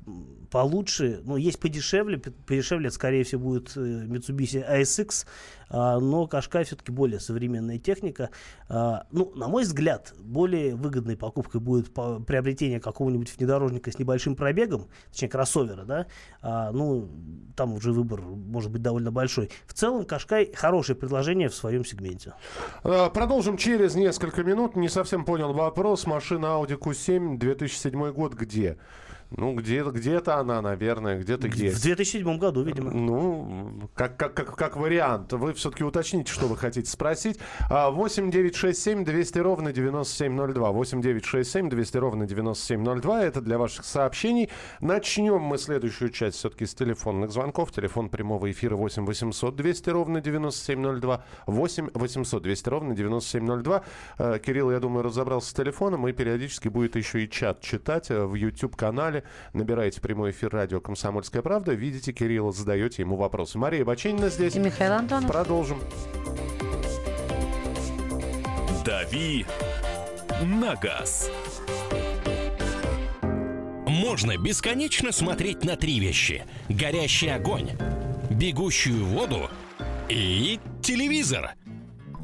получше, 0.50 1.20
ну, 1.24 1.36
есть 1.36 1.60
подешевле, 1.60 2.18
подешевле, 2.18 2.90
скорее 2.90 3.24
всего, 3.24 3.50
будет 3.50 3.76
э, 3.76 3.80
Mitsubishi 3.80 4.66
ASX, 4.68 5.26
а, 5.68 5.98
но 5.98 6.26
Кашкай 6.26 6.64
все-таки 6.64 6.92
более 6.92 7.20
современная 7.20 7.78
техника. 7.78 8.30
А, 8.68 9.06
ну, 9.10 9.32
на 9.34 9.48
мой 9.48 9.64
взгляд, 9.64 10.14
более 10.18 10.74
выгодной 10.74 11.16
покупкой 11.16 11.60
будет 11.60 11.92
приобретение 11.92 12.80
какого-нибудь 12.80 13.36
внедорожника 13.36 13.90
с 13.90 13.98
небольшим 13.98 14.36
пробегом, 14.36 14.88
точнее, 15.10 15.28
кроссовера, 15.28 15.84
да, 15.84 16.06
а, 16.40 16.72
ну, 16.72 17.10
там 17.56 17.74
уже 17.74 17.92
выбор 17.92 18.22
может 18.22 18.70
быть 18.70 18.82
довольно 18.82 19.10
большой. 19.10 19.50
В 19.66 19.74
целом, 19.74 20.04
Кашкай 20.04 20.52
хорошее 20.54 20.96
предложение 20.96 21.48
в 21.48 21.54
своем 21.54 21.84
сегменте. 21.84 22.34
Продолжим 22.82 23.56
через 23.56 23.94
несколько 23.94 24.42
минут. 24.42 24.76
Не 24.76 24.88
совсем 24.88 25.24
понял 25.24 25.52
вопрос. 25.52 26.06
Машина 26.06 26.46
Audi 26.46 26.78
Q7 26.78 27.38
2007 27.38 28.12
год 28.12 28.34
где? 28.34 28.78
Ну, 29.30 29.54
где-то 29.54 29.90
где 29.90 30.18
она, 30.18 30.62
наверное, 30.62 31.18
где-то 31.18 31.48
есть. 31.48 31.78
В 31.78 31.82
2007 31.82 32.38
году, 32.38 32.62
видимо. 32.62 32.90
Ну, 32.92 33.88
как, 33.94 34.16
как, 34.16 34.34
как, 34.34 34.54
как 34.54 34.76
вариант. 34.76 35.32
Вы 35.32 35.52
все-таки 35.54 35.84
уточните, 35.84 36.32
что 36.32 36.46
вы 36.46 36.56
хотите 36.56 36.90
спросить. 36.90 37.38
8 37.68 38.30
9 38.30 38.54
6 38.54 38.80
7 38.80 39.04
200 39.04 39.38
ровно 39.38 39.72
9702. 39.72 40.70
8 40.70 41.02
9 41.02 41.24
6 41.24 41.50
7 41.50 41.70
200 41.70 41.96
ровно 41.96 42.26
9702. 42.26 43.24
Это 43.24 43.40
для 43.40 43.58
ваших 43.58 43.84
сообщений. 43.84 44.48
Начнем 44.80 45.40
мы 45.40 45.58
следующую 45.58 46.10
часть 46.10 46.36
все-таки 46.36 46.66
с 46.66 46.74
телефонных 46.74 47.30
звонков. 47.30 47.72
Телефон 47.72 48.08
прямого 48.08 48.50
эфира 48.50 48.76
8 48.76 49.04
800 49.04 49.56
200 49.56 49.90
ровно 49.90 50.20
9702. 50.20 51.24
8 51.46 51.90
800 51.94 52.42
200 52.42 52.68
ровно 52.68 52.94
9702. 52.94 53.82
Э, 54.18 54.38
Кирилл, 54.44 54.70
я 54.70 54.80
думаю, 54.80 55.02
разобрался 55.02 55.50
с 55.50 55.52
телефоном 55.52 56.06
и 56.06 56.12
периодически 56.12 56.68
будет 56.68 56.96
еще 56.96 57.24
и 57.24 57.30
чат 57.30 57.60
читать 57.60 58.10
э, 58.10 58.24
в 58.24 58.34
YouTube-канале 58.34 59.15
канале. 59.16 59.24
Набираете 59.52 60.00
прямой 60.00 60.30
эфир 60.30 60.50
радио 60.50 60.80
«Комсомольская 60.80 61.42
правда». 61.42 61.72
Видите 61.72 62.12
Кирилла, 62.12 62.52
задаете 62.52 63.02
ему 63.02 63.16
вопросы. 63.16 63.58
Мария 63.58 63.84
Баченина 63.84 64.28
здесь. 64.28 64.54
И 64.56 64.58
Михаил 64.58 64.92
Антонов. 64.92 65.30
Продолжим. 65.30 65.80
«Дави 68.84 69.46
на 70.42 70.74
газ». 70.76 71.30
Можно 73.86 74.36
бесконечно 74.36 75.10
смотреть 75.10 75.64
на 75.64 75.76
три 75.76 75.98
вещи. 75.98 76.44
Горящий 76.68 77.28
огонь, 77.28 77.70
бегущую 78.30 79.04
воду 79.06 79.48
и 80.08 80.60
телевизор. 80.82 81.54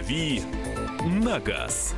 «Дави 0.00 0.42
на 1.04 1.38
газ». 1.40 1.94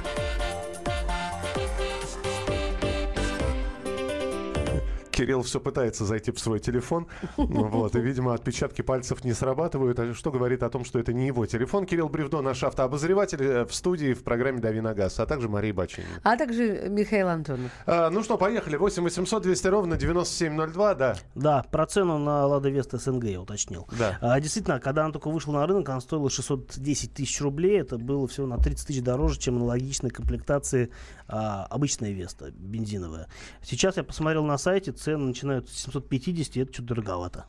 Кирилл 5.22 5.42
все 5.42 5.60
пытается 5.60 6.04
зайти 6.04 6.32
в 6.32 6.40
свой 6.40 6.58
телефон. 6.58 7.06
Ну 7.36 7.68
Вот, 7.68 7.94
и, 7.94 8.00
видимо, 8.00 8.34
отпечатки 8.34 8.82
пальцев 8.82 9.24
не 9.24 9.32
срабатывают, 9.34 9.96
а 10.00 10.14
что 10.14 10.32
говорит 10.32 10.64
о 10.64 10.68
том, 10.68 10.84
что 10.84 10.98
это 10.98 11.12
не 11.12 11.28
его 11.28 11.46
телефон. 11.46 11.86
Кирилл 11.86 12.08
Бревдо, 12.08 12.42
наш 12.42 12.64
автообозреватель 12.64 13.40
э, 13.40 13.64
в 13.64 13.72
студии 13.72 14.14
в 14.14 14.24
программе 14.24 14.58
«Дави 14.58 14.80
на 14.80 14.94
газ», 14.94 15.20
а 15.20 15.26
также 15.26 15.48
Мария 15.48 15.72
Бачинина. 15.72 16.10
А 16.24 16.36
также 16.36 16.88
Михаил 16.88 17.28
Антонов. 17.28 17.70
А, 17.86 18.10
ну 18.10 18.24
что, 18.24 18.36
поехали. 18.36 18.76
8 18.76 19.00
800 19.04 19.42
200 19.44 19.66
ровно 19.68 19.96
9702, 19.96 20.94
да. 20.96 21.16
Да, 21.36 21.64
про 21.70 21.86
цену 21.86 22.18
на 22.18 22.44
Лада 22.46 22.68
Веста 22.68 22.98
СНГ 22.98 23.24
я 23.24 23.40
уточнил. 23.40 23.86
Да. 23.96 24.18
А, 24.20 24.40
действительно, 24.40 24.80
когда 24.80 25.04
она 25.04 25.12
только 25.12 25.30
вышла 25.30 25.52
на 25.52 25.66
рынок, 25.68 25.88
она 25.88 26.00
стоила 26.00 26.30
610 26.30 27.14
тысяч 27.14 27.40
рублей. 27.40 27.80
Это 27.80 27.96
было 27.96 28.26
всего 28.26 28.48
на 28.48 28.58
30 28.58 28.88
тысяч 28.88 29.02
дороже, 29.02 29.38
чем 29.38 29.56
аналогичной 29.56 30.10
комплектации 30.10 30.90
а, 31.28 31.66
обычная 31.70 32.10
Веста, 32.10 32.50
бензиновая. 32.50 33.28
Сейчас 33.62 33.96
я 33.96 34.02
посмотрел 34.02 34.44
на 34.44 34.58
сайте, 34.58 34.90
цены 34.90 35.11
начинают 35.16 35.68
с 35.68 35.84
750, 35.84 36.56
и 36.56 36.60
это 36.60 36.72
что-то 36.72 36.94
дороговато. 36.94 37.46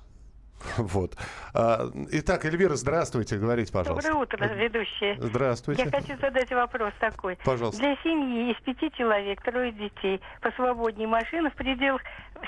Вот. 0.78 1.16
А, 1.54 1.90
Итак, 2.12 2.46
Эльвира, 2.46 2.76
здравствуйте, 2.76 3.38
говорите, 3.38 3.72
пожалуйста. 3.72 4.10
Доброе 4.10 4.24
утро, 4.24 4.48
ведущие. 4.56 5.18
Здравствуйте. 5.20 5.84
Я 5.84 5.92
хочу 5.92 6.20
задать 6.20 6.52
вопрос 6.52 6.94
такой. 7.00 7.38
Пожалуйста. 7.44 7.82
Для 7.82 7.96
семьи 7.98 8.52
из 8.52 8.62
пяти 8.64 8.92
человек, 8.98 9.42
трое 9.42 9.72
детей, 9.72 10.22
по 10.42 10.52
свободней 10.52 11.06
машина 11.06 11.50
в 11.52 11.56
пределах 11.56 12.02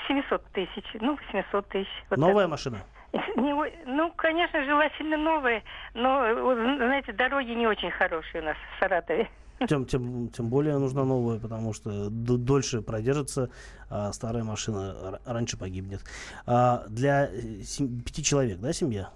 700 0.08 0.44
тысяч, 0.52 0.84
ну, 1.00 1.18
800 1.32 1.68
тысяч. 1.68 1.88
Вот 2.10 2.18
Новая 2.18 2.44
так. 2.44 2.50
машина? 2.52 2.78
Не 3.36 3.54
ну, 3.86 4.12
конечно, 4.16 4.64
желательно 4.64 5.16
новые, 5.16 5.62
но, 5.94 6.54
знаете, 6.76 7.12
дороги 7.12 7.50
не 7.50 7.66
очень 7.66 7.90
хорошие 7.90 8.42
у 8.42 8.44
нас 8.44 8.56
в 8.56 8.80
Саратове. 8.80 9.28
Тем, 9.68 9.86
тем, 9.86 10.28
тем 10.28 10.50
более 10.50 10.76
нужна 10.76 11.04
новая, 11.04 11.38
потому 11.38 11.72
что 11.72 12.10
дольше 12.10 12.82
продержится, 12.82 13.48
а 13.88 14.12
старая 14.12 14.44
машина 14.44 15.18
раньше 15.24 15.56
погибнет. 15.56 16.02
А 16.46 16.84
для 16.88 17.24
э, 17.24 17.62
пяти 18.04 18.22
человек, 18.22 18.58
да, 18.58 18.74
семья? 18.74 19.08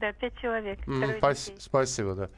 Да, 0.00 0.12
пять 0.12 0.36
человек, 0.38 0.84
трое 0.84 1.18
спас- 1.18 1.46
детей. 1.46 1.56
Спасибо, 1.60 2.14
да. 2.14 2.30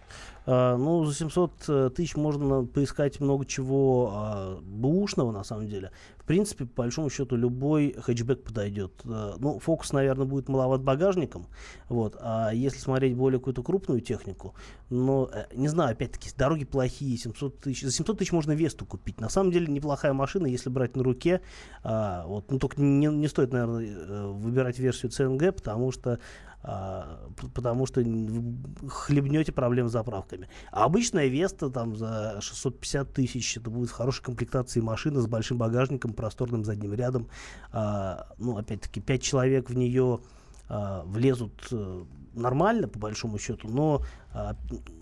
А, 0.49 0.77
ну, 0.77 1.05
за 1.05 1.15
700 1.15 1.53
э, 1.69 1.91
тысяч 1.95 2.15
можно 2.15 2.65
поискать 2.65 3.19
много 3.19 3.45
чего 3.45 4.13
а, 4.13 4.61
бэушного, 4.63 5.33
на 5.33 5.43
самом 5.43 5.67
деле. 5.67 5.91
В 6.19 6.25
принципе, 6.25 6.67
по 6.67 6.83
большому 6.83 7.11
счету, 7.11 7.35
любой 7.35 7.97
хэтчбэк 7.99 8.45
подойдет. 8.45 8.93
А, 9.05 9.35
ну, 9.39 9.59
фокус, 9.59 9.93
наверное, 9.93 10.27
будет 10.27 10.49
маловат 10.49 10.83
багажником. 10.83 11.47
Вот. 11.89 12.17
А 12.21 12.51
если 12.53 12.79
смотреть 12.79 13.17
более 13.17 13.41
какую-то 13.41 13.65
крупную 13.65 14.01
технику, 14.01 14.55
но, 14.89 15.29
э, 15.33 15.47
не 15.55 15.69
знаю, 15.69 15.93
опять-таки, 15.93 16.31
дороги 16.37 16.65
плохие, 16.65 17.17
700 17.17 17.59
тысяч. 17.59 17.83
За 17.83 17.91
700 17.91 18.19
тысяч 18.19 18.33
можно 18.33 18.53
Весту 18.53 18.87
купить. 18.87 19.21
На 19.21 19.29
самом 19.29 19.51
деле, 19.51 19.67
неплохая 19.67 20.13
машина, 20.13 20.47
если 20.47 20.71
брать 20.71 20.95
на 20.95 21.03
руке. 21.03 21.41
А, 21.83 22.25
вот. 22.27 22.51
Ну, 22.53 22.59
только 22.61 22.81
не, 22.81 23.07
не 23.07 23.27
стоит, 23.27 23.53
наверное, 23.53 24.27
выбирать 24.29 24.79
версию 24.79 25.11
ЦНГ, 25.11 25.57
потому 25.57 25.91
что 25.91 26.21
а, 26.69 27.31
потому 27.55 27.87
что 27.87 28.03
хлебнете 28.89 29.53
проблем 29.53 29.89
с 29.89 29.93
заправками. 29.93 30.49
А 30.73 30.85
обычная 30.85 31.29
Веста 31.29 31.71
там 31.71 31.95
за 31.95 32.41
650 32.41 33.13
тысяч, 33.13 33.57
это 33.57 33.71
будет 33.71 33.91
в 33.91 33.93
хорошей 33.93 34.25
комплектации 34.25 34.81
машина 34.81 35.21
с 35.21 35.29
большим 35.29 35.59
багажником, 35.59 36.13
просторным 36.13 36.65
задним 36.65 36.93
рядом. 36.93 37.29
А, 37.71 38.27
ну, 38.39 38.59
опять-таки, 38.59 39.01
5 39.01 39.23
человек 39.23 39.71
в 39.71 39.77
нее 39.77 40.19
а, 40.69 41.05
влезут 41.05 41.69
э, 41.71 42.05
нормально, 42.37 42.89
по 42.89 42.99
большому 42.99 43.39
счету, 43.39 43.69
но 43.69 44.03
а, 44.33 44.55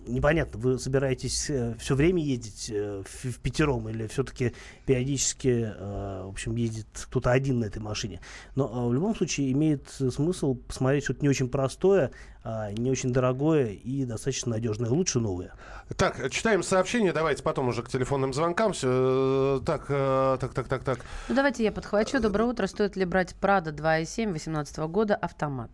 непонятно, 0.07 0.59
вы 0.59 0.79
собираетесь 0.79 1.51
все 1.79 1.95
время 1.95 2.23
ездить 2.23 2.69
э, 2.73 3.03
в, 3.03 3.25
в 3.25 3.39
пятером 3.39 3.89
или 3.89 4.07
все-таки 4.07 4.53
периодически, 4.85 5.73
э, 5.77 6.23
в 6.25 6.29
общем, 6.29 6.55
ездит 6.55 6.87
кто-то 6.93 7.31
один 7.31 7.59
на 7.59 7.65
этой 7.65 7.79
машине. 7.79 8.21
Но 8.55 8.71
а, 8.73 8.87
в 8.87 8.93
любом 8.93 9.15
случае 9.15 9.51
имеет 9.51 9.93
э, 9.99 10.09
смысл 10.09 10.55
посмотреть 10.55 11.03
что-то 11.03 11.21
не 11.21 11.29
очень 11.29 11.49
простое, 11.49 12.11
а, 12.43 12.71
не 12.71 12.91
очень 12.91 13.11
дорогое 13.11 13.71
и 13.71 14.05
достаточно 14.05 14.51
надежное. 14.51 14.89
Лучше 14.89 15.19
новое. 15.19 15.53
Так, 15.97 16.29
читаем 16.29 16.63
сообщение, 16.63 17.11
давайте 17.11 17.43
потом 17.43 17.67
уже 17.67 17.83
к 17.83 17.89
телефонным 17.89 18.33
звонкам. 18.33 18.73
Всё, 18.73 19.59
э, 19.59 19.65
Так, 19.65 19.85
э, 19.89 20.37
так, 20.39 20.53
так, 20.53 20.67
так, 20.67 20.83
так. 20.83 20.99
Ну, 21.27 21.35
давайте 21.35 21.63
я 21.63 21.71
подхвачу. 21.71 22.21
Доброе 22.21 22.45
утро. 22.45 22.67
Стоит 22.67 22.95
ли 22.95 23.05
брать 23.05 23.35
Прада 23.35 23.71
2.7 23.71 24.31
18 24.31 24.77
года 24.77 25.15
автомат? 25.15 25.71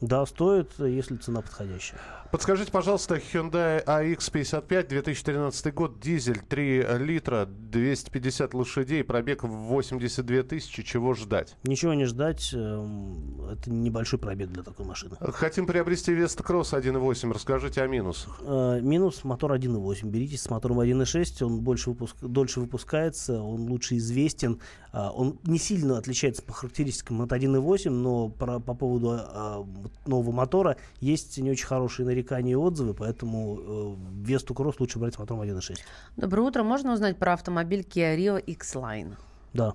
Да, 0.00 0.24
стоит, 0.24 0.70
если 0.78 1.16
цена 1.16 1.42
подходящая. 1.42 2.00
Подскажите, 2.30 2.70
пожалуйста, 2.70 3.16
Hyundai 3.16 3.84
AX55, 3.84 4.86
2013 4.88 5.74
год, 5.74 5.98
дизель, 5.98 6.38
3 6.38 6.86
литра, 6.98 7.44
250 7.44 8.54
лошадей, 8.54 9.02
пробег 9.02 9.42
в 9.42 9.48
82 9.48 10.44
тысячи, 10.44 10.84
чего 10.84 11.14
ждать? 11.14 11.56
Ничего 11.64 11.92
не 11.94 12.04
ждать, 12.04 12.50
эм, 12.54 13.46
это 13.50 13.68
небольшой 13.72 14.20
пробег 14.20 14.50
для 14.50 14.62
такой 14.62 14.86
машины. 14.86 15.16
Хотим 15.20 15.66
приобрести 15.66 16.12
Vesta 16.12 16.44
Cross 16.46 16.72
1.8, 16.72 17.32
расскажите 17.32 17.82
о 17.82 17.88
минусах. 17.88 18.40
Э, 18.42 18.78
Минус 18.80 19.24
мотор 19.24 19.52
1.8. 19.52 20.08
Берите 20.08 20.38
с 20.38 20.48
мотором 20.48 20.78
1.6, 20.78 21.42
он 21.42 21.58
больше 21.62 21.90
выпуск- 21.90 22.16
дольше 22.22 22.60
выпускается, 22.60 23.42
он 23.42 23.68
лучше 23.68 23.96
известен. 23.96 24.60
А, 24.92 25.10
Он 25.12 25.38
не 25.44 25.58
сильно 25.58 25.98
отличается 25.98 26.42
по 26.42 26.52
характеристикам 26.52 27.22
от 27.22 27.32
1.8, 27.32 27.90
но 27.92 28.28
про- 28.28 28.60
по 28.60 28.74
поводу 28.74 29.18
вот 29.64 29.92
нового 30.06 30.32
мотора 30.32 30.76
есть 31.00 31.38
не 31.38 31.50
очень 31.50 31.66
хорошие 31.66 32.06
нарекания 32.20 32.52
и 32.52 32.56
отзывы, 32.56 32.94
поэтому 32.94 33.58
э, 33.58 34.26
Весту 34.26 34.54
Кросс 34.54 34.78
лучше 34.78 34.98
брать 34.98 35.14
с 35.14 35.18
мотором 35.18 35.42
1.6. 35.42 35.78
Доброе 36.16 36.42
утро. 36.42 36.62
Можно 36.62 36.92
узнать 36.92 37.18
про 37.18 37.32
автомобиль 37.32 37.80
Kia 37.80 38.16
Rio 38.16 38.40
X-Line? 38.40 39.16
Да. 39.52 39.74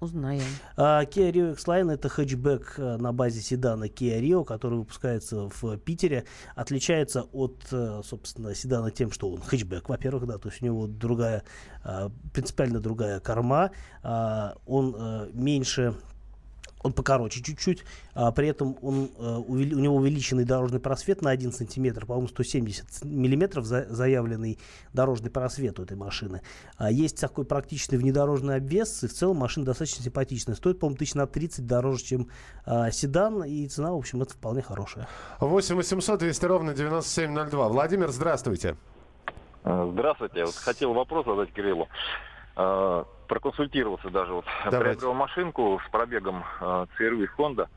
Узнаем. 0.00 0.42
А, 0.76 1.04
Kia 1.04 1.30
Rio 1.30 1.52
X-Line 1.52 1.92
это 1.92 2.08
хэтчбэк 2.08 2.74
э, 2.76 2.96
на 2.96 3.12
базе 3.12 3.40
седана 3.40 3.84
Kia 3.84 4.20
Rio, 4.20 4.44
который 4.44 4.78
выпускается 4.78 5.48
в 5.48 5.78
Питере. 5.78 6.24
Отличается 6.56 7.22
от, 7.32 7.60
э, 7.70 8.02
собственно, 8.04 8.54
седана 8.54 8.90
тем, 8.90 9.12
что 9.12 9.30
он 9.30 9.40
хэтчбэк, 9.40 9.88
во-первых, 9.88 10.26
да, 10.26 10.38
то 10.38 10.48
есть 10.48 10.60
у 10.60 10.64
него 10.64 10.86
другая, 10.88 11.44
а, 11.84 12.10
принципиально 12.34 12.80
другая 12.80 13.20
корма. 13.20 13.70
А, 14.02 14.56
Он 14.66 15.30
меньше 15.32 15.94
он 16.82 16.92
покороче 16.92 17.42
чуть-чуть, 17.42 17.84
а 18.14 18.32
при 18.32 18.48
этом 18.48 18.76
он, 18.82 19.10
увели- 19.16 19.74
у 19.74 19.78
него 19.78 19.96
увеличенный 19.96 20.44
дорожный 20.44 20.80
просвет 20.80 21.22
на 21.22 21.30
1 21.30 21.52
сантиметр, 21.52 22.06
по-моему, 22.06 22.28
170 22.28 23.04
миллиметров 23.04 23.64
за- 23.64 23.86
заявленный 23.88 24.58
дорожный 24.92 25.30
просвет 25.30 25.78
у 25.78 25.84
этой 25.84 25.96
машины. 25.96 26.42
А 26.76 26.90
есть 26.90 27.20
такой 27.20 27.44
практичный 27.44 27.98
внедорожный 27.98 28.56
обвес, 28.56 29.04
и 29.04 29.08
в 29.08 29.12
целом 29.12 29.36
машина 29.38 29.66
достаточно 29.66 30.02
симпатичная. 30.04 30.54
Стоит, 30.54 30.78
по-моему, 30.78 30.98
тысяч 30.98 31.14
на 31.14 31.26
30 31.26 31.66
дороже, 31.66 32.04
чем 32.04 32.28
а, 32.64 32.90
седан, 32.90 33.44
и 33.44 33.66
цена, 33.68 33.92
в 33.92 33.96
общем, 33.96 34.22
это 34.22 34.34
вполне 34.34 34.62
хорошая. 34.62 35.08
8 35.40 35.76
800 35.76 36.18
200 36.20 36.44
ровно 36.46 36.74
9702. 36.74 37.68
Владимир, 37.68 38.10
здравствуйте. 38.10 38.76
Здравствуйте. 39.64 40.44
Вот 40.44 40.54
хотел 40.56 40.92
вопрос 40.92 41.24
задать 41.24 41.52
Кириллу. 41.52 41.88
Э, 42.56 43.04
Проконсультировался 43.28 44.10
даже. 44.10 44.32
Вот 44.34 44.44
Давайте. 44.70 45.00
приобрел 45.00 45.14
машинку 45.14 45.80
с 45.86 45.90
пробегом 45.90 46.44
э, 46.60 46.86
CRV 46.98 47.28
Honda. 47.38 47.68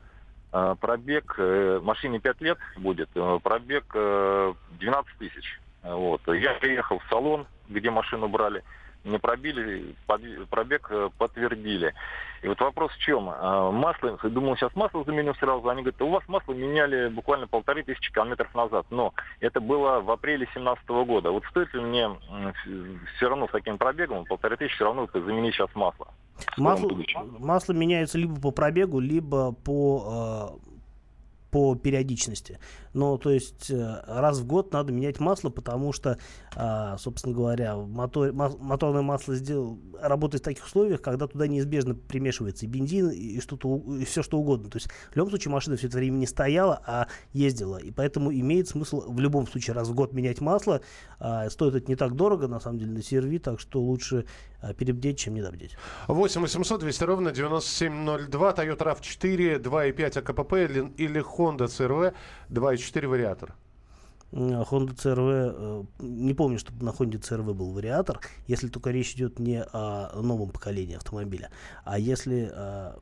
Э, 0.52 0.74
Пробег, 0.78 1.34
э, 1.38 1.80
машине 1.82 2.20
5 2.20 2.40
лет 2.42 2.58
будет, 2.76 3.08
э, 3.14 3.38
пробег 3.42 3.84
э, 3.94 4.52
12 4.78 5.18
тысяч. 5.18 5.60
Вот. 5.82 6.20
Я 6.28 6.54
приехал 6.54 6.98
в 6.98 7.04
салон, 7.08 7.46
где 7.68 7.90
машину 7.90 8.28
брали. 8.28 8.64
Не 9.06 9.18
пробили, 9.18 9.94
пробег 10.50 10.88
э, 10.90 11.10
подтвердили. 11.16 11.94
И 12.42 12.48
вот 12.48 12.60
вопрос 12.60 12.92
в 12.92 12.98
чем? 12.98 13.28
А, 13.30 13.70
Масло, 13.70 14.18
думал, 14.22 14.56
сейчас 14.56 14.74
масло 14.74 15.04
заменю 15.04 15.34
сразу. 15.34 15.68
Они 15.68 15.82
говорят, 15.82 16.02
у 16.02 16.10
вас 16.10 16.22
масло 16.28 16.52
меняли 16.52 17.08
буквально 17.08 17.46
полторы 17.46 17.82
тысячи 17.82 18.12
километров 18.12 18.54
назад. 18.54 18.86
Но 18.90 19.14
это 19.40 19.60
было 19.60 20.00
в 20.00 20.10
апреле 20.10 20.46
2017 20.46 20.88
года. 21.06 21.30
Вот 21.30 21.44
стоит 21.50 21.72
ли 21.74 21.80
мне 21.80 22.10
все 23.16 23.28
равно 23.28 23.48
с 23.48 23.52
таким 23.52 23.78
пробегом, 23.78 24.24
полторы 24.26 24.56
тысячи, 24.56 24.74
все 24.74 24.84
равно 24.84 25.08
заменить 25.12 25.54
сейчас 25.54 25.74
масло? 25.74 26.08
Масло, 26.56 26.90
масло 27.38 27.72
меняется 27.72 28.18
либо 28.18 28.40
по 28.40 28.50
пробегу, 28.50 29.00
либо 29.00 29.52
по, 29.52 30.58
э, 30.62 30.65
по 31.56 31.74
периодичности. 31.74 32.58
Ну, 32.92 33.16
то 33.16 33.30
есть 33.30 33.70
э, 33.70 34.02
раз 34.06 34.40
в 34.40 34.46
год 34.46 34.74
надо 34.74 34.92
менять 34.92 35.20
масло, 35.20 35.48
потому 35.48 35.94
что, 35.94 36.18
а, 36.54 36.98
собственно 36.98 37.34
говоря, 37.34 37.76
мотор, 37.76 38.34
моторное 38.34 39.00
масло 39.00 39.34
сделал, 39.36 39.78
работает 39.98 40.42
в 40.42 40.44
таких 40.44 40.66
условиях, 40.66 41.00
когда 41.00 41.26
туда 41.26 41.46
неизбежно 41.46 41.94
примешивается 41.94 42.66
и 42.66 42.68
бензин, 42.68 43.08
и 43.08 43.40
что-то, 43.40 43.82
и 43.98 44.04
все 44.04 44.22
что 44.22 44.38
угодно. 44.38 44.68
То 44.68 44.76
есть 44.76 44.88
в 45.12 45.16
любом 45.16 45.30
случае 45.30 45.50
машина 45.50 45.78
все 45.78 45.86
это 45.86 45.96
время 45.96 46.16
не 46.16 46.26
стояла, 46.26 46.82
а 46.86 47.06
ездила. 47.32 47.78
И 47.78 47.90
поэтому 47.90 48.30
имеет 48.30 48.68
смысл 48.68 49.10
в 49.10 49.18
любом 49.18 49.46
случае 49.46 49.76
раз 49.76 49.88
в 49.88 49.94
год 49.94 50.12
менять 50.12 50.42
масло. 50.42 50.82
А, 51.18 51.48
стоит 51.48 51.74
это 51.74 51.88
не 51.88 51.96
так 51.96 52.16
дорого, 52.16 52.48
на 52.48 52.60
самом 52.60 52.80
деле, 52.80 52.92
на 52.92 53.02
серви, 53.02 53.38
так 53.38 53.60
что 53.60 53.80
лучше 53.80 54.26
перебдеть, 54.74 55.18
чем 55.18 55.34
недобдеть. 55.34 55.76
8 56.08 56.40
800 56.40 56.80
200 56.80 57.04
ровно 57.04 57.32
9702. 57.32 58.52
Toyota 58.52 58.78
RAV4, 58.78 59.62
2.5 59.62 60.18
АКПП 60.18 60.52
или, 60.54 60.92
или 60.96 61.20
Honda 61.20 61.66
CRV 61.66 62.14
2.4 62.50 63.06
вариатор. 63.06 63.54
М, 64.32 64.62
Honda 64.62 64.94
CRV, 64.94 65.54
э, 65.56 65.84
не 66.00 66.34
помню, 66.34 66.58
чтобы 66.58 66.84
на 66.84 66.90
Honda 66.90 67.20
CRV 67.20 67.54
был 67.54 67.72
вариатор, 67.72 68.20
если 68.48 68.68
только 68.68 68.90
речь 68.90 69.14
идет 69.14 69.38
не 69.38 69.62
о 69.62 70.20
новом 70.20 70.50
поколении 70.50 70.96
автомобиля, 70.96 71.50
а 71.84 71.98
если, 71.98 72.50
э, 72.52 72.92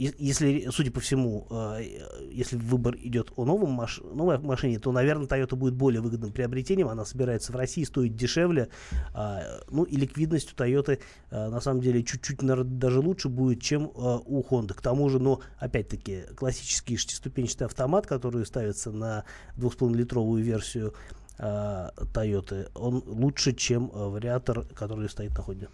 если, 0.00 0.68
судя 0.70 0.90
по 0.90 1.00
всему, 1.00 1.46
э, 1.50 1.82
если 2.30 2.56
выбор 2.56 2.96
идет 2.96 3.32
о 3.36 3.44
новом 3.44 3.72
маш- 3.72 4.00
новой 4.02 4.38
машине, 4.38 4.78
то, 4.78 4.92
наверное, 4.92 5.26
Toyota 5.26 5.56
будет 5.56 5.74
более 5.74 6.00
выгодным 6.00 6.32
приобретением, 6.32 6.88
она 6.88 7.04
собирается 7.04 7.52
в 7.52 7.56
России, 7.56 7.84
стоит 7.84 8.16
дешевле, 8.16 8.70
а, 9.12 9.42
ну 9.70 9.84
и 9.84 9.96
ликвидность 9.96 10.52
у 10.52 10.56
Toyota 10.56 10.98
э, 11.30 11.48
на 11.48 11.60
самом 11.60 11.82
деле 11.82 12.02
чуть-чуть, 12.02 12.40
наверное, 12.40 12.70
даже 12.70 13.00
лучше 13.00 13.28
будет, 13.28 13.60
чем 13.60 13.84
э, 13.84 13.88
у 13.94 14.42
Honda. 14.42 14.72
К 14.72 14.80
тому 14.80 15.10
же, 15.10 15.18
но 15.18 15.40
опять-таки 15.58 16.22
классический 16.34 16.96
шестиступенчатый 16.96 17.66
автомат, 17.66 18.06
который 18.06 18.46
ставится 18.46 18.92
на 18.92 19.24
2,5-литровую 19.58 20.42
версию 20.42 20.94
Toyota, 21.38 22.70
он 22.74 23.02
лучше, 23.06 23.54
чем 23.54 23.88
вариатор, 23.88 24.66
который 24.74 25.08
стоит 25.08 25.30
на 25.30 25.42
Honda. 25.42 25.68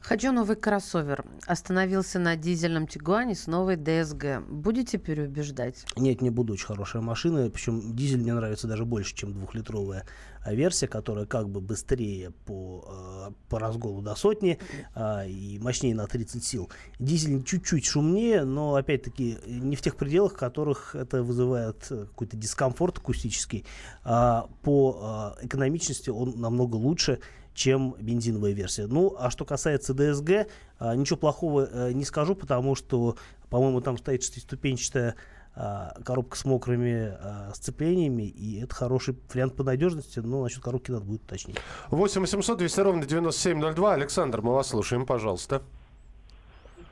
Хочу 0.00 0.32
новый 0.32 0.56
кроссовер. 0.56 1.24
Остановился 1.46 2.18
на 2.18 2.34
дизельном 2.34 2.86
Тигуане 2.86 3.34
с 3.34 3.46
новой 3.46 3.76
ДСГ. 3.76 4.42
Будете 4.48 4.98
переубеждать? 4.98 5.84
Нет, 5.96 6.22
не 6.22 6.30
буду, 6.30 6.54
очень 6.54 6.66
хорошая 6.66 7.02
машина. 7.02 7.50
Причем 7.50 7.94
дизель 7.94 8.20
мне 8.20 8.32
нравится 8.32 8.66
даже 8.66 8.84
больше, 8.84 9.14
чем 9.14 9.34
двухлитровая 9.34 10.06
а, 10.42 10.54
версия, 10.54 10.88
которая 10.88 11.26
как 11.26 11.50
бы 11.50 11.60
быстрее 11.60 12.30
по, 12.46 13.28
э, 13.28 13.32
по 13.50 13.58
разгону 13.58 14.00
до 14.00 14.14
сотни 14.14 14.58
а, 14.94 15.26
и 15.26 15.58
мощнее 15.58 15.94
на 15.94 16.06
30 16.06 16.42
сил. 16.42 16.70
Дизель 16.98 17.44
чуть-чуть 17.44 17.84
шумнее, 17.84 18.44
но 18.44 18.76
опять-таки 18.76 19.38
не 19.46 19.76
в 19.76 19.82
тех 19.82 19.96
пределах, 19.96 20.32
в 20.32 20.36
которых 20.36 20.94
это 20.94 21.22
вызывает 21.22 21.86
э, 21.90 22.06
какой-то 22.06 22.38
дискомфорт 22.38 22.98
акустический. 22.98 23.66
А, 24.02 24.48
по 24.62 25.36
экономичности 25.42 26.08
он 26.08 26.40
намного 26.40 26.76
лучше 26.76 27.20
чем 27.54 27.94
бензиновая 27.98 28.52
версия. 28.52 28.86
Ну, 28.86 29.14
а 29.18 29.30
что 29.30 29.44
касается 29.44 29.92
DSG, 29.92 30.48
а, 30.78 30.94
ничего 30.94 31.16
плохого 31.16 31.68
э, 31.70 31.92
не 31.92 32.04
скажу, 32.04 32.34
потому 32.34 32.74
что, 32.74 33.16
по-моему, 33.48 33.80
там 33.80 33.98
стоит 33.98 34.22
шестиступенчатая 34.22 35.14
а, 35.54 35.94
коробка 36.04 36.36
с 36.36 36.44
мокрыми 36.44 37.12
а, 37.18 37.50
сцеплениями, 37.54 38.22
и 38.22 38.60
это 38.62 38.74
хороший 38.74 39.16
вариант 39.32 39.56
по 39.56 39.64
надежности, 39.64 40.20
но 40.20 40.44
насчет 40.44 40.62
коробки 40.62 40.90
надо 40.90 41.04
будет 41.04 41.22
уточнить. 41.24 41.56
8 41.90 42.20
800 42.20 42.58
200 42.58 42.80
ровно 42.80 43.04
9702. 43.04 43.94
Александр, 43.94 44.42
мы 44.42 44.54
вас 44.54 44.68
слушаем, 44.68 45.06
пожалуйста. 45.06 45.62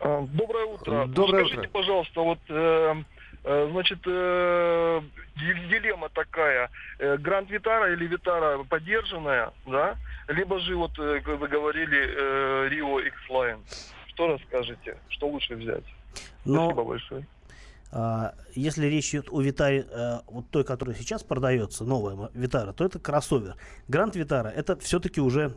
Доброе 0.01 0.67
утро. 0.67 1.07
Доброе 1.07 1.45
Скажите, 1.45 1.59
утро. 1.61 1.71
пожалуйста, 1.71 2.21
вот 2.21 2.39
э, 2.49 2.55
э, 2.55 3.05
значит 3.71 3.99
э, 4.07 5.01
дил- 5.37 5.69
дилемма 5.71 6.09
такая: 6.11 6.71
э, 6.99 7.17
Гранд 7.17 7.51
Витара 7.51 7.93
или 7.93 8.07
Витара 8.07 8.63
поддержанная, 8.65 9.53
да? 9.67 9.97
Либо 10.29 10.59
же 10.61 10.77
вот 10.77 10.99
э, 10.99 11.21
как 11.25 11.39
вы 11.39 11.49
говорили 11.49 11.99
э, 11.99 12.69
Rio 12.69 13.01
X-Line. 13.07 13.61
Что 14.09 14.27
расскажете? 14.27 14.99
Что 15.09 15.29
лучше 15.29 15.55
взять? 15.55 15.85
Но 16.45 16.67
Спасибо 16.67 16.85
большое. 16.85 17.27
а, 17.93 18.35
если 18.55 18.87
речь 18.87 19.11
идет 19.11 19.29
о 19.31 19.41
Витаре, 19.41 19.87
э, 19.91 20.19
вот 20.27 20.51
той, 20.51 20.65
которая 20.65 20.95
сейчас 20.97 21.23
продается, 21.23 21.85
новая 21.85 22.29
Витара, 22.35 22.73
то 22.73 22.85
это 22.85 22.99
кроссовер. 22.99 23.55
Гранд 23.87 24.17
Витара 24.17 24.49
это 24.49 24.77
все-таки 24.79 25.21
уже 25.21 25.57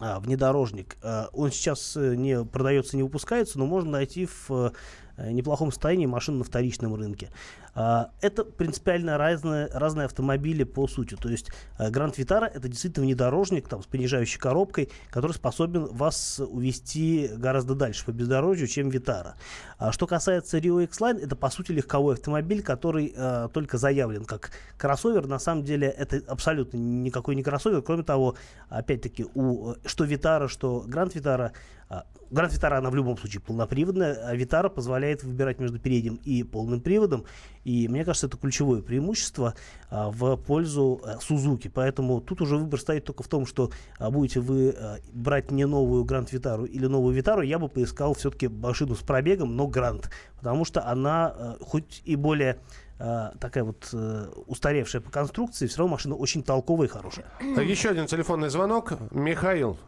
а, 0.00 0.18
внедорожник. 0.20 0.96
Он 1.32 1.50
сейчас 1.50 1.96
э, 1.96 2.14
не 2.14 2.44
продается, 2.44 2.96
не 2.96 3.02
выпускается, 3.02 3.58
но 3.58 3.66
можно 3.66 3.90
найти 3.92 4.26
в 4.26 4.50
э, 4.50 4.70
неплохом 5.18 5.70
состоянии 5.70 6.06
машину 6.06 6.38
на 6.38 6.44
вторичном 6.44 6.94
рынке. 6.94 7.30
А, 7.74 8.10
это 8.20 8.44
принципиально 8.44 9.18
разные, 9.18 9.66
разные 9.72 10.06
автомобили 10.06 10.64
по 10.64 10.88
сути. 10.88 11.14
То 11.14 11.28
есть 11.28 11.50
э, 11.78 11.90
Гранд 11.90 12.18
Витара 12.18 12.46
это 12.46 12.68
действительно 12.68 13.06
внедорожник 13.06 13.68
там, 13.68 13.82
с 13.82 13.86
понижающей 13.86 14.38
коробкой, 14.38 14.90
который 15.10 15.32
способен 15.32 15.86
вас 15.86 16.40
увести 16.40 17.30
гораздо 17.36 17.74
дальше 17.74 18.04
по 18.04 18.10
бездорожью, 18.10 18.66
чем 18.66 18.88
Витара. 18.88 19.36
А 19.78 19.92
что 19.92 20.06
касается 20.06 20.58
Rio 20.58 20.82
X-Line, 20.82 21.20
это 21.22 21.36
по 21.36 21.50
сути 21.50 21.70
легковой 21.70 22.14
автомобиль, 22.14 22.62
который 22.62 23.12
э, 23.14 23.48
только 23.52 23.78
заявлен 23.78 24.24
как 24.24 24.50
кроссовер. 24.76 25.26
На 25.26 25.38
самом 25.38 25.64
деле 25.64 25.88
это 25.88 26.20
абсолютно 26.26 26.78
никакой 26.78 27.36
не 27.36 27.42
кроссовер. 27.44 27.82
Кроме 27.82 28.02
того, 28.02 28.34
опять-таки, 28.68 29.26
у 29.34 29.72
э, 29.72 29.74
что 29.86 30.04
Витара, 30.04 30.48
что 30.48 30.84
Гранд 30.86 31.14
Витара, 31.14 31.52
а, 31.87 31.87
Гранд 32.30 32.52
Витара, 32.52 32.78
она 32.78 32.90
в 32.90 32.94
любом 32.94 33.16
случае 33.16 33.40
полноприводная, 33.40 34.14
а 34.26 34.34
Витара 34.34 34.68
позволяет 34.68 35.22
выбирать 35.22 35.58
между 35.58 35.78
передним 35.78 36.16
и 36.24 36.42
полным 36.42 36.80
приводом. 36.80 37.24
И 37.64 37.88
мне 37.88 38.04
кажется, 38.04 38.26
это 38.26 38.36
ключевое 38.36 38.82
преимущество 38.82 39.54
а, 39.90 40.10
в 40.10 40.36
пользу 40.36 41.00
а, 41.04 41.18
Сузуки. 41.20 41.68
Поэтому 41.68 42.20
тут 42.20 42.40
уже 42.40 42.56
выбор 42.56 42.80
стоит 42.80 43.04
только 43.04 43.22
в 43.22 43.28
том, 43.28 43.46
что 43.46 43.70
а, 43.98 44.10
будете 44.10 44.40
вы 44.40 44.70
а, 44.70 44.96
брать 45.12 45.50
не 45.50 45.66
новую 45.66 46.04
Гранд 46.04 46.32
Витару 46.32 46.64
или 46.64 46.86
новую 46.86 47.14
Витару, 47.14 47.42
я 47.42 47.58
бы 47.58 47.68
поискал 47.68 48.14
все-таки 48.14 48.48
машину 48.48 48.94
с 48.94 49.00
пробегом, 49.00 49.56
но 49.56 49.66
Гранд. 49.66 50.10
Потому 50.36 50.64
что 50.64 50.86
она 50.86 51.26
а, 51.28 51.56
хоть 51.60 52.02
и 52.04 52.16
более 52.16 52.58
а, 52.98 53.32
такая 53.40 53.64
вот 53.64 53.88
э, 53.92 54.28
устаревшая 54.46 55.00
по 55.00 55.10
конструкции, 55.10 55.66
все 55.66 55.78
равно 55.78 55.92
машина 55.92 56.16
очень 56.16 56.42
толковая 56.42 56.88
и 56.88 56.90
хорошая. 56.90 57.26
Еще 57.40 57.90
один 57.90 58.06
телефонный 58.06 58.48
звонок. 58.48 58.94
Михаил, 59.12 59.78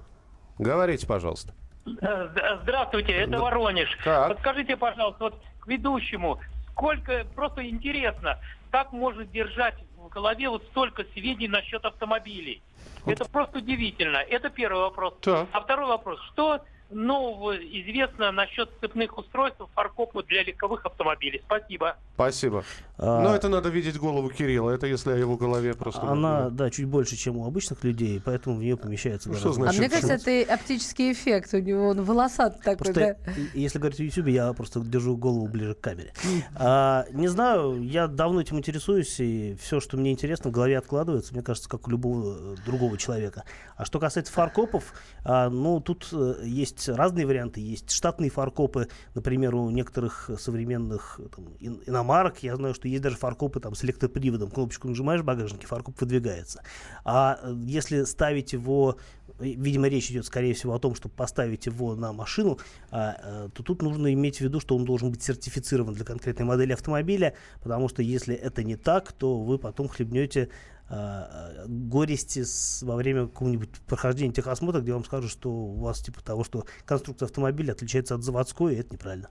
говорите, 0.59 1.07
пожалуйста. 1.07 1.53
Э, 1.87 2.59
Здравствуйте, 2.63 3.13
это 3.13 3.39
Воронеж. 3.39 3.97
Так. 4.05 4.29
Подскажите, 4.29 4.77
пожалуйста, 4.77 5.25
вот 5.25 5.43
к 5.61 5.67
ведущему, 5.67 6.39
сколько, 6.73 7.25
просто 7.35 7.69
интересно, 7.69 8.39
как 8.71 8.93
может 8.93 9.31
держать 9.31 9.77
в 9.97 10.09
голове 10.09 10.49
вот 10.49 10.63
столько 10.65 11.05
сведений 11.13 11.49
насчет 11.49 11.85
автомобилей? 11.85 12.63
Это 13.07 13.25
просто 13.29 13.59
удивительно. 13.59 14.19
Это 14.19 14.51
первый 14.51 14.83
вопрос. 14.83 15.15
Так. 15.21 15.49
А 15.53 15.61
второй 15.61 15.87
вопрос, 15.89 16.21
что 16.33 16.61
нового 16.91 17.57
известно 17.57 18.33
насчет 18.33 18.71
цепных 18.81 19.17
устройств 19.17 19.61
фаркопов 19.75 20.27
для 20.27 20.43
легковых 20.43 20.85
автомобилей? 20.87 21.43
Спасибо. 21.47 21.97
Спасибо. 22.15 22.65
А, 22.99 23.23
Но 23.23 23.35
это 23.35 23.49
надо 23.49 23.71
видеть 23.71 23.97
голову 23.97 24.29
Кирилла. 24.29 24.71
Это 24.71 24.87
если 24.87 25.13
о 25.13 25.17
его 25.17 25.37
голове 25.37 25.75
просто... 25.75 26.03
Она, 26.03 26.51
да, 26.51 26.71
чуть 26.71 26.87
больше, 26.87 27.17
чем 27.17 27.39
у 27.39 27.47
обычных 27.47 27.83
людей, 27.83 28.21
поэтому 28.23 28.57
в 28.57 28.61
нее 28.61 28.77
помещается 28.77 29.31
Ну, 29.31 29.37
что 29.37 29.51
А 29.51 29.53
значит, 29.53 29.81
мне 29.81 29.89
кажется, 29.89 30.31
это 30.31 30.55
оптический 30.55 31.13
эффект. 31.13 31.55
У 31.55 31.59
него 31.59 31.89
он 31.89 32.03
волосатый 32.03 32.61
такой, 32.63 32.77
Просто, 32.93 33.17
да? 33.25 33.33
если 33.55 33.79
говорить 33.79 34.01
о 34.01 34.03
YouTube, 34.03 34.27
я 34.29 34.53
просто 34.53 34.81
держу 34.81 35.17
голову 35.17 35.49
ближе 35.49 35.75
к 35.75 35.81
камере. 35.81 36.13
А, 36.55 37.07
не 37.13 37.29
знаю, 37.29 37.83
я 37.83 38.07
давно 38.07 38.41
этим 38.41 38.59
интересуюсь, 38.59 39.19
и 39.21 39.57
все, 39.61 39.81
что 39.81 39.97
мне 39.97 40.13
интересно, 40.13 40.51
в 40.51 40.53
голове 40.53 40.77
откладывается, 40.77 41.33
мне 41.33 41.43
кажется, 41.43 41.69
как 41.69 41.89
у 41.89 41.91
любого 41.91 42.57
другого 42.67 42.99
человека. 42.99 43.45
А 43.77 43.85
что 43.85 43.99
касается 43.99 44.33
фаркопов, 44.33 44.93
а, 45.25 45.49
ну, 45.49 45.81
тут 45.81 46.09
э, 46.13 46.35
есть 46.81 46.99
разные 46.99 47.27
варианты. 47.27 47.61
Есть 47.61 47.91
штатные 47.91 48.31
фаркопы, 48.31 48.89
например, 49.15 49.55
у 49.55 49.71
некоторых 49.71 50.31
современных 50.39 51.21
э, 51.23 51.29
там, 51.35 51.47
ин- 51.61 51.83
иномарок. 51.87 52.43
Я 52.43 52.57
знаю, 52.57 52.75
что 52.75 52.89
есть 52.89 53.03
даже 53.03 53.17
фаркопы 53.17 53.61
там, 53.61 53.75
с 53.75 53.85
электроприводом. 53.85 54.51
Кнопочку 54.51 54.89
нажимаешь 54.89 55.21
в 55.21 55.25
багажнике, 55.25 55.67
фаркоп 55.67 56.01
выдвигается. 56.01 56.63
А 57.05 57.39
э, 57.43 57.55
если 57.67 58.05
ставить 58.05 58.53
его 58.53 58.97
э, 59.39 59.45
видимо, 59.45 59.89
речь 59.89 60.11
идет, 60.11 60.27
скорее 60.27 60.55
всего, 60.55 60.75
о 60.75 60.79
том, 60.79 60.95
чтобы 60.95 61.15
поставить 61.15 61.67
его 61.67 61.95
на 61.95 62.13
машину, 62.13 62.59
а, 62.91 63.17
э, 63.23 63.49
то 63.55 63.63
тут 63.63 63.83
нужно 63.83 64.13
иметь 64.13 64.39
в 64.39 64.41
виду, 64.41 64.61
что 64.61 64.77
он 64.77 64.85
должен 64.85 65.11
быть 65.11 65.23
сертифицирован 65.23 65.95
для 65.95 66.05
конкретной 66.05 66.47
модели 66.47 66.73
автомобиля, 66.73 67.35
потому 67.63 67.89
что 67.89 68.03
если 68.03 68.35
это 68.35 68.63
не 68.63 68.77
так, 68.77 69.13
то 69.13 69.41
вы 69.41 69.59
потом 69.59 69.89
хлебнете 69.89 70.51
э, 70.91 71.65
горести 71.67 72.45
с, 72.45 72.83
во 72.83 72.97
время 72.97 73.27
какого-нибудь 73.27 73.71
прохождения 73.87 74.33
техосмотра, 74.33 74.81
где 74.81 74.93
вам 74.93 75.05
скажут, 75.05 75.31
что 75.31 75.51
у 75.51 75.79
вас 75.79 76.01
типа 76.01 76.23
того, 76.23 76.45
что 76.45 76.67
конструкция 76.85 77.27
автомобиля 77.27 77.73
отличается 77.73 78.15
от 78.15 78.23
заводской, 78.23 78.75
и 78.75 78.79
это 78.79 78.93
неправильно. 78.93 79.31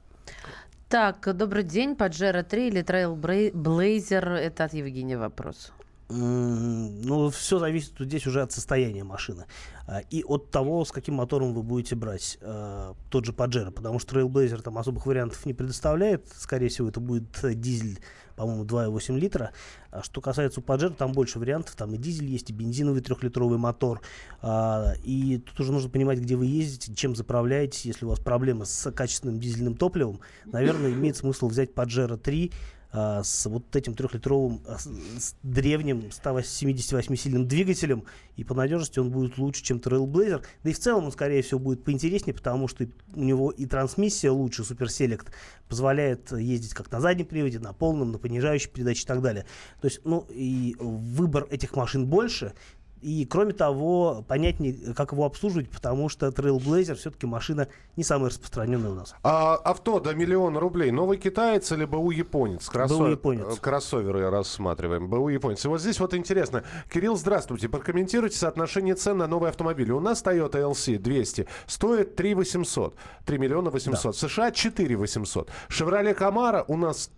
Так, 0.89 1.35
добрый 1.35 1.63
день. 1.63 1.95
Паджеро 1.95 2.41
3 2.41 2.67
или 2.67 2.83
Trailblazer? 2.83 4.25
Это 4.25 4.63
от 4.63 4.73
Евгения 4.73 5.19
вопрос. 5.19 5.71
Ну, 6.09 7.29
все 7.29 7.59
зависит 7.59 7.93
здесь 7.99 8.25
уже 8.25 8.41
от 8.41 8.51
состояния 8.51 9.03
машины 9.03 9.45
а, 9.85 9.99
и 10.09 10.23
от 10.23 10.49
того, 10.49 10.83
с 10.83 10.91
каким 10.91 11.15
мотором 11.15 11.53
вы 11.53 11.61
будете 11.61 11.95
брать 11.95 12.39
э, 12.41 12.93
тот 13.11 13.25
же 13.25 13.31
Pajero, 13.31 13.69
потому 13.69 13.99
что 13.99 14.15
Trailblazer 14.15 14.63
там 14.63 14.79
особых 14.79 15.05
вариантов 15.05 15.45
не 15.45 15.53
предоставляет. 15.53 16.27
Скорее 16.35 16.69
всего, 16.69 16.89
это 16.89 16.99
будет 16.99 17.27
дизель, 17.61 17.99
по-моему, 18.39 18.63
2,8 18.63 19.19
литра. 19.19 19.51
А 19.91 20.01
что 20.01 20.21
касается 20.21 20.61
Pajero, 20.61 20.95
там 20.95 21.11
больше 21.11 21.39
вариантов. 21.39 21.75
Там 21.75 21.93
и 21.93 21.97
дизель 21.97 22.27
есть, 22.27 22.49
и 22.49 22.53
бензиновый 22.53 23.01
трехлитровый 23.01 23.57
мотор. 23.57 23.99
А, 24.41 24.93
и 25.03 25.39
тут 25.39 25.59
уже 25.59 25.73
нужно 25.73 25.89
понимать, 25.89 26.19
где 26.19 26.37
вы 26.37 26.45
ездите, 26.45 26.95
чем 26.95 27.17
заправляетесь. 27.17 27.83
Если 27.83 28.05
у 28.05 28.09
вас 28.09 28.19
проблемы 28.21 28.65
с 28.65 28.91
качественным 28.91 29.41
дизельным 29.41 29.75
топливом, 29.75 30.21
наверное, 30.45 30.91
имеет 30.93 31.17
смысл 31.17 31.49
взять 31.49 31.71
Pajero 31.71 32.15
3 32.15 32.53
а, 32.91 33.23
с 33.23 33.45
вот 33.45 33.75
этим 33.75 33.93
трехлитровым 33.93 34.61
а, 34.67 34.77
с 34.79 35.35
древним 35.43 36.09
178-сильным 36.09 37.45
двигателем, 37.45 38.05
и 38.35 38.43
по 38.43 38.55
надежности 38.55 38.97
он 38.99 39.11
будет 39.11 39.37
лучше, 39.37 39.63
чем 39.63 39.77
Trailblazer. 39.77 40.43
Да 40.63 40.69
и 40.69 40.73
в 40.73 40.79
целом 40.79 41.05
он, 41.05 41.11
скорее 41.11 41.43
всего, 41.43 41.59
будет 41.59 41.83
поинтереснее, 41.83 42.33
потому 42.33 42.67
что 42.67 42.87
у 43.13 43.23
него 43.23 43.51
и 43.51 43.67
трансмиссия 43.67 44.31
лучше, 44.31 44.63
Super 44.63 44.87
Select, 44.87 45.27
позволяет 45.67 46.31
ездить 46.31 46.73
как 46.73 46.91
на 46.91 46.99
заднем 46.99 47.27
приводе, 47.27 47.59
на 47.59 47.73
полном, 47.73 48.11
на 48.11 48.17
понижающей 48.17 48.69
передаче 48.69 49.03
и 49.03 49.05
так 49.05 49.21
далее. 49.21 49.45
То 49.81 49.87
есть, 49.87 50.01
ну, 50.03 50.25
и 50.29 50.75
выбор 50.79 51.47
этих 51.51 51.75
машин 51.75 52.07
больше, 52.07 52.53
и, 53.01 53.25
кроме 53.25 53.53
того, 53.53 54.25
понятнее, 54.27 54.93
как 54.93 55.13
его 55.13 55.25
обслуживать, 55.25 55.69
потому 55.69 56.09
что 56.09 56.27
Trailblazer 56.27 56.95
все-таки 56.95 57.25
машина 57.25 57.67
не 57.95 58.03
самая 58.03 58.29
распространенная 58.29 58.91
у 58.91 58.95
нас. 58.95 59.15
А 59.23 59.55
авто 59.55 59.99
до 59.99 60.13
миллиона 60.13 60.59
рублей. 60.59 60.91
Новый 60.91 61.17
китаец 61.17 61.71
или 61.71 61.85
БУ 61.85 62.11
японец? 62.11 62.67
Кроссо... 62.67 62.97
БУ 62.97 63.05
японец. 63.07 63.59
Кроссоверы 63.59 64.29
рассматриваем. 64.29 65.07
БУ 65.07 65.29
японец. 65.29 65.63
И 65.63 65.67
вот 65.67 65.81
здесь 65.81 65.99
вот 65.99 66.13
интересно. 66.13 66.63
Кирилл, 66.91 67.15
здравствуйте. 67.15 67.69
Прокомментируйте 67.69 68.37
соотношение 68.37 68.95
цен 68.95 69.17
на 69.17 69.27
новые 69.27 69.49
автомобили. 69.49 69.91
У 69.91 69.99
нас 69.99 70.21
Toyota 70.23 70.59
LC 70.61 70.97
200 70.97 71.47
стоит 71.67 72.15
3 72.15 72.33
800. 72.33 72.95
3 73.25 73.37
миллиона 73.37 73.69
800. 73.69 74.03
Да. 74.03 74.11
В 74.11 74.15
США 74.15 74.51
4 74.51 74.95
800. 74.95 75.49
Chevrolet 75.69 76.17
Camaro 76.17 76.65
у 76.67 76.75
нас 76.75 77.11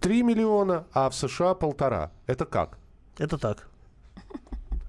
3 0.00 0.22
миллиона, 0.22 0.86
а 0.92 1.10
в 1.10 1.14
США 1.14 1.54
полтора. 1.54 2.10
Это 2.26 2.46
как? 2.46 2.78
Это 3.18 3.38
так. 3.38 3.68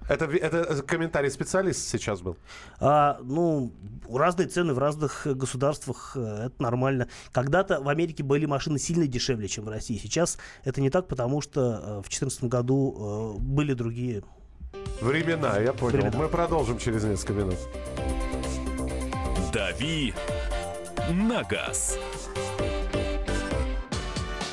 Это, 0.08 0.26
это 0.26 0.82
комментарий 0.82 1.30
специалиста 1.30 1.82
сейчас 1.82 2.20
был? 2.20 2.36
А, 2.80 3.18
ну, 3.22 3.72
разные 4.10 4.48
цены 4.48 4.72
в 4.72 4.78
разных 4.78 5.26
государствах, 5.26 6.12
э, 6.16 6.46
это 6.46 6.62
нормально. 6.62 7.08
Когда-то 7.32 7.80
в 7.80 7.88
Америке 7.88 8.22
были 8.22 8.46
машины 8.46 8.78
сильно 8.78 9.06
дешевле, 9.06 9.48
чем 9.48 9.64
в 9.64 9.68
России. 9.68 9.98
Сейчас 9.98 10.38
это 10.64 10.80
не 10.80 10.90
так, 10.90 11.08
потому 11.08 11.40
что 11.40 11.60
э, 11.60 11.98
в 11.98 12.08
2014 12.08 12.44
году 12.44 13.36
э, 13.38 13.40
были 13.40 13.74
другие 13.74 14.22
Времена, 15.00 15.58
я 15.58 15.72
понял. 15.72 15.98
Времена. 15.98 16.18
Мы 16.18 16.28
продолжим 16.28 16.78
через 16.78 17.04
несколько 17.04 17.34
минут. 17.34 17.58
Дави 19.52 20.14
на 21.10 21.42
газ. 21.44 21.98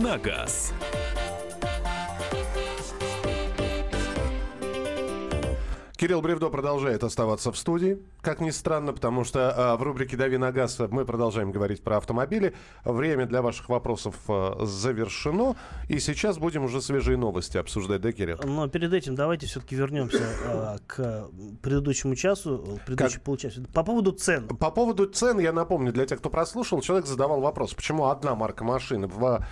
на 0.00 0.18
газ». 0.18 0.72
Кирилл 6.00 6.22
Бревдо 6.22 6.48
продолжает 6.48 7.04
оставаться 7.04 7.52
в 7.52 7.58
студии, 7.58 7.98
как 8.22 8.40
ни 8.40 8.48
странно, 8.48 8.94
потому 8.94 9.22
что 9.22 9.54
э, 9.54 9.76
в 9.76 9.82
рубрике 9.82 10.16
«Дави 10.16 10.38
на 10.38 10.50
газ» 10.50 10.78
мы 10.88 11.04
продолжаем 11.04 11.52
говорить 11.52 11.82
про 11.82 11.98
автомобили. 11.98 12.54
Время 12.86 13.26
для 13.26 13.42
ваших 13.42 13.68
вопросов 13.68 14.14
э, 14.26 14.64
завершено, 14.64 15.56
и 15.90 15.98
сейчас 15.98 16.38
будем 16.38 16.64
уже 16.64 16.80
свежие 16.80 17.18
новости 17.18 17.58
обсуждать, 17.58 18.00
да, 18.00 18.12
Кирилл? 18.12 18.38
Но 18.42 18.66
перед 18.66 18.94
этим 18.94 19.14
давайте 19.14 19.46
все-таки 19.46 19.76
вернемся 19.76 20.24
э, 20.42 20.78
к 20.86 21.28
предыдущему 21.60 22.14
часу, 22.16 22.80
предыдущему 22.86 23.22
получасу. 23.22 23.64
По 23.74 23.84
поводу 23.84 24.12
цен. 24.12 24.48
По 24.48 24.70
поводу 24.70 25.04
цен, 25.04 25.38
я 25.38 25.52
напомню, 25.52 25.92
для 25.92 26.06
тех, 26.06 26.20
кто 26.20 26.30
прослушал, 26.30 26.80
человек 26.80 27.04
задавал 27.04 27.42
вопрос, 27.42 27.74
почему 27.74 28.06
одна 28.06 28.34
марка 28.34 28.64
машины 28.64 29.06
в 29.06 29.44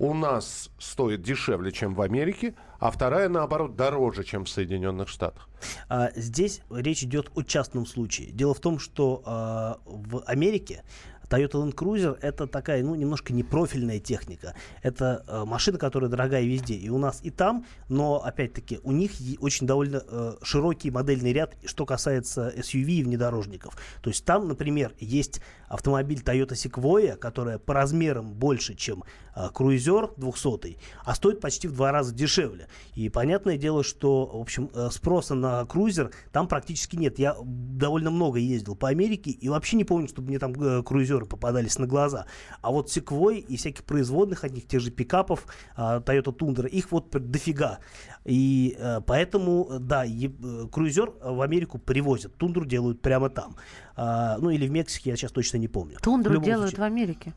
у 0.00 0.14
нас 0.14 0.70
стоит 0.78 1.20
дешевле, 1.20 1.70
чем 1.70 1.94
в 1.94 2.00
Америке, 2.00 2.54
а 2.78 2.90
вторая, 2.90 3.28
наоборот, 3.28 3.76
дороже, 3.76 4.24
чем 4.24 4.46
в 4.46 4.48
Соединенных 4.48 5.08
Штатах. 5.08 5.46
А, 5.90 6.10
здесь 6.16 6.62
речь 6.70 7.02
идет 7.02 7.30
о 7.34 7.42
частном 7.42 7.84
случае. 7.84 8.32
Дело 8.32 8.54
в 8.54 8.60
том, 8.60 8.78
что 8.78 9.22
а, 9.26 9.78
в 9.84 10.22
Америке 10.24 10.82
Toyota 11.30 11.62
Land 11.62 11.74
Cruiser 11.74 12.18
это 12.20 12.46
такая, 12.46 12.82
ну, 12.82 12.94
немножко 12.96 13.32
непрофильная 13.32 14.00
техника. 14.00 14.54
Это 14.82 15.24
э, 15.28 15.44
машина, 15.44 15.78
которая 15.78 16.10
дорогая 16.10 16.42
везде. 16.42 16.74
И 16.74 16.88
у 16.90 16.98
нас, 16.98 17.20
и 17.22 17.30
там, 17.30 17.64
но, 17.88 18.16
опять-таки, 18.16 18.80
у 18.82 18.90
них 18.90 19.12
очень 19.38 19.66
довольно 19.66 20.02
э, 20.04 20.34
широкий 20.42 20.90
модельный 20.90 21.32
ряд, 21.32 21.56
что 21.64 21.86
касается 21.86 22.52
SUV 22.56 22.90
и 22.90 23.04
внедорожников. 23.04 23.76
То 24.02 24.10
есть 24.10 24.24
там, 24.24 24.48
например, 24.48 24.92
есть 24.98 25.40
автомобиль 25.68 26.20
Toyota 26.20 26.54
Sequoia, 26.54 27.16
которая 27.16 27.58
по 27.58 27.74
размерам 27.74 28.32
больше, 28.32 28.74
чем 28.74 29.04
э, 29.34 29.48
Cruiser 29.54 30.12
200, 30.16 30.76
а 31.04 31.14
стоит 31.14 31.40
почти 31.40 31.68
в 31.68 31.72
два 31.72 31.92
раза 31.92 32.14
дешевле. 32.14 32.68
И 32.94 33.08
понятное 33.08 33.56
дело, 33.56 33.82
что, 33.82 34.26
в 34.26 34.40
общем, 34.40 34.70
э, 34.74 34.88
спроса 34.90 35.34
на 35.34 35.62
Cruiser 35.62 36.12
там 36.32 36.48
практически 36.48 36.96
нет. 36.96 37.18
Я 37.18 37.36
довольно 37.42 38.10
много 38.10 38.38
ездил 38.38 38.74
по 38.74 38.88
Америке 38.88 39.30
и 39.30 39.48
вообще 39.48 39.76
не 39.76 39.84
помню, 39.84 40.08
чтобы 40.08 40.28
мне 40.28 40.38
там 40.38 40.52
э, 40.52 40.80
Cruiser 40.80 41.24
попадались 41.26 41.78
на 41.78 41.86
глаза. 41.86 42.26
А 42.62 42.70
вот 42.70 42.88
Sequoia 42.88 43.38
и 43.38 43.56
всяких 43.56 43.84
производных 43.84 44.44
от 44.44 44.52
них, 44.52 44.66
тех 44.66 44.80
же 44.80 44.90
пикапов, 44.90 45.46
э, 45.76 45.80
Toyota 45.80 46.36
Tundra, 46.36 46.68
их 46.68 46.92
вот 46.92 47.10
дофига. 47.10 47.78
И 48.24 48.76
э, 48.78 49.00
поэтому, 49.06 49.78
да, 49.80 50.06
Cruiser 50.06 51.12
в 51.22 51.40
Америку 51.40 51.78
привозят. 51.78 52.36
Тундру 52.36 52.64
делают 52.64 53.00
прямо 53.00 53.30
там. 53.30 53.56
А, 54.02 54.38
ну 54.38 54.48
или 54.48 54.66
в 54.66 54.70
Мексике, 54.70 55.10
я 55.10 55.16
сейчас 55.16 55.30
точно 55.30 55.58
не 55.58 55.68
помню. 55.68 55.98
Тундру 56.02 56.40
делают 56.40 56.70
случае, 56.70 56.80
в 56.80 56.86
Америке? 56.86 57.34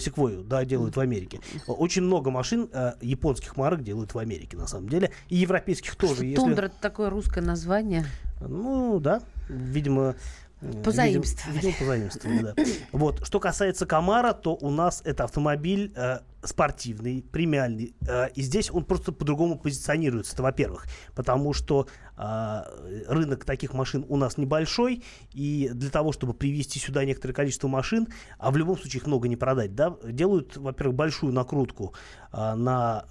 Секвою, 0.00 0.42
да, 0.42 0.64
делают 0.66 0.96
в 0.96 1.00
Америке. 1.00 1.23
Очень 1.66 2.02
много 2.02 2.30
машин 2.30 2.68
э, 2.72 2.92
японских 3.00 3.56
марок 3.56 3.82
делают 3.82 4.14
в 4.14 4.18
Америке, 4.18 4.56
на 4.56 4.66
самом 4.66 4.88
деле. 4.88 5.10
И 5.28 5.36
европейских 5.36 5.96
тоже. 5.96 6.24
Если... 6.24 6.36
Тундра 6.36 6.68
такое 6.68 7.10
русское 7.10 7.40
название? 7.40 8.04
Ну, 8.40 9.00
да. 9.00 9.22
Видимо, 9.48 10.16
Позаимствовали. 10.82 11.56
Видимо, 11.58 11.74
позаимствовали, 11.78 12.42
да. 12.42 12.54
Вот. 12.92 13.26
Что 13.26 13.40
касается 13.40 13.86
Камара, 13.86 14.32
то 14.32 14.54
у 14.54 14.70
нас 14.70 15.02
это 15.04 15.24
автомобиль 15.24 15.92
э, 15.94 16.20
спортивный, 16.44 17.22
премиальный. 17.22 17.94
Э, 18.06 18.28
и 18.34 18.42
здесь 18.42 18.70
он 18.70 18.84
просто 18.84 19.12
по-другому 19.12 19.58
позиционируется, 19.58 20.40
во-первых. 20.42 20.86
Потому 21.14 21.52
что 21.52 21.86
э, 22.16 22.62
рынок 23.08 23.44
таких 23.44 23.72
машин 23.72 24.04
у 24.08 24.16
нас 24.16 24.38
небольшой. 24.38 25.02
И 25.32 25.70
для 25.72 25.90
того, 25.90 26.12
чтобы 26.12 26.34
привести 26.34 26.78
сюда 26.78 27.04
некоторое 27.04 27.34
количество 27.34 27.68
машин, 27.68 28.08
а 28.38 28.50
в 28.50 28.56
любом 28.56 28.78
случае 28.78 29.00
их 29.00 29.06
много 29.06 29.28
не 29.28 29.36
продать, 29.36 29.74
да, 29.74 29.96
делают, 30.04 30.56
во-первых, 30.56 30.96
большую 30.96 31.32
накрутку 31.32 31.94
э, 32.32 32.54
на... 32.54 33.04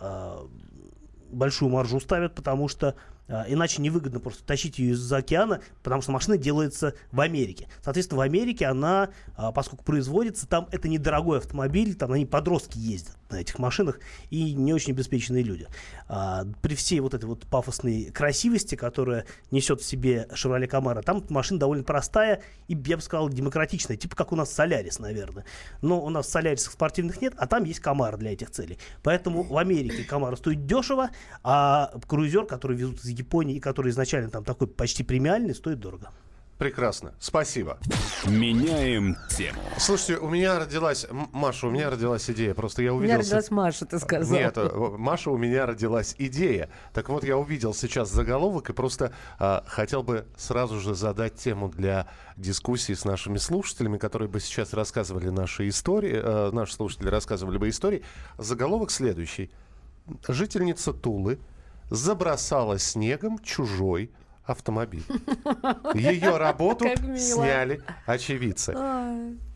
Большую 1.31 1.69
маржу 1.71 1.99
ставят, 1.99 2.35
потому 2.35 2.67
что 2.67 2.93
Иначе 3.27 3.81
невыгодно 3.81 4.19
просто 4.19 4.43
тащить 4.43 4.79
ее 4.79 4.91
из-за 4.91 5.17
океана, 5.17 5.61
потому 5.81 6.01
что 6.01 6.11
машина 6.11 6.37
делается 6.37 6.93
в 7.11 7.21
Америке. 7.21 7.67
Соответственно, 7.81 8.19
в 8.19 8.21
Америке 8.21 8.65
она, 8.65 9.09
а, 9.35 9.51
поскольку 9.51 9.83
производится, 9.85 10.47
там 10.47 10.67
это 10.71 10.89
недорогой 10.89 11.37
автомобиль, 11.37 11.95
там 11.95 12.11
они 12.11 12.25
подростки 12.25 12.77
ездят 12.77 13.15
на 13.29 13.37
этих 13.37 13.59
машинах 13.59 13.99
и 14.29 14.53
не 14.53 14.73
очень 14.73 14.93
обеспеченные 14.93 15.43
люди. 15.43 15.67
А, 16.07 16.45
При 16.61 16.75
всей 16.75 16.99
вот 16.99 17.13
этой 17.13 17.25
вот 17.25 17.47
пафосной 17.47 18.11
красивости, 18.11 18.75
которая 18.75 19.25
несет 19.51 19.81
в 19.81 19.85
себе 19.85 20.27
Chevrolet 20.33 20.69
Camaro, 20.69 21.01
там 21.01 21.23
машина 21.29 21.59
довольно 21.59 21.83
простая 21.83 22.41
и, 22.67 22.77
я 22.85 22.97
бы 22.97 23.01
сказал, 23.01 23.29
демократичная, 23.29 23.97
типа 23.97 24.15
как 24.15 24.31
у 24.31 24.35
нас 24.35 24.51
Солярис, 24.53 24.99
наверное. 24.99 25.45
Но 25.81 26.03
у 26.03 26.09
нас 26.09 26.27
Солярисов 26.29 26.73
спортивных 26.73 27.21
нет, 27.21 27.33
а 27.37 27.47
там 27.47 27.63
есть 27.63 27.81
Camaro 27.81 28.17
для 28.17 28.33
этих 28.33 28.51
целей. 28.51 28.77
Поэтому 29.01 29.43
в 29.43 29.57
Америке 29.57 30.05
Camaro 30.09 30.35
стоит 30.35 30.65
дешево, 30.65 31.09
а 31.41 31.93
крузер, 32.07 32.45
который 32.45 32.77
везут 32.77 33.03
из 33.03 33.12
Японии 33.13 33.55
и 33.55 33.59
который 33.59 33.89
изначально 33.91 34.29
там 34.29 34.43
такой 34.43 34.67
почти 34.67 35.03
премиальный, 35.03 35.55
стоит 35.55 35.79
дорого. 35.79 36.11
Прекрасно. 36.57 37.13
Спасибо. 37.19 37.79
Меняем 38.25 39.17
тему. 39.27 39.59
Слушайте, 39.77 40.17
у 40.17 40.29
меня 40.29 40.59
родилась... 40.59 41.05
Маша, 41.31 41.67
у 41.67 41.71
меня 41.71 41.89
родилась 41.89 42.29
идея. 42.29 42.53
Просто 42.53 42.83
я 42.83 42.93
У 42.93 42.97
увидел... 42.97 43.15
меня 43.15 43.23
с- 43.23 43.27
родилась 43.27 43.51
Маша, 43.51 43.85
ты 43.85 43.99
сказал. 43.99 44.37
Нет, 44.37 44.53
э, 44.55 44.69
Маша, 44.97 45.31
у 45.31 45.37
меня 45.37 45.65
родилась 45.65 46.15
идея. 46.19 46.69
Так 46.93 47.09
вот, 47.09 47.23
я 47.23 47.37
увидел 47.37 47.73
сейчас 47.73 48.09
заголовок 48.11 48.69
и 48.69 48.73
просто 48.73 49.11
а, 49.39 49.63
хотел 49.67 50.03
бы 50.03 50.25
сразу 50.37 50.79
же 50.79 50.93
задать 50.95 51.35
тему 51.35 51.69
для 51.69 52.07
дискуссии 52.37 52.93
с 52.93 53.03
нашими 53.03 53.39
слушателями, 53.39 53.97
которые 53.97 54.29
бы 54.29 54.39
сейчас 54.39 54.73
рассказывали 54.73 55.29
наши 55.29 55.67
истории, 55.67 56.21
э, 56.23 56.51
наши 56.51 56.75
слушатели 56.75 57.09
рассказывали 57.09 57.57
бы 57.57 57.67
истории. 57.67 58.03
Заголовок 58.37 58.91
следующий. 58.91 59.51
Жительница 60.27 60.93
Тулы 60.93 61.39
забросала 61.93 62.79
снегом 62.79 63.37
чужой 63.37 64.11
автомобиль. 64.45 65.05
Ее 65.93 66.37
работу 66.37 66.87
сняли 67.17 67.83
очевидцы. 68.07 68.75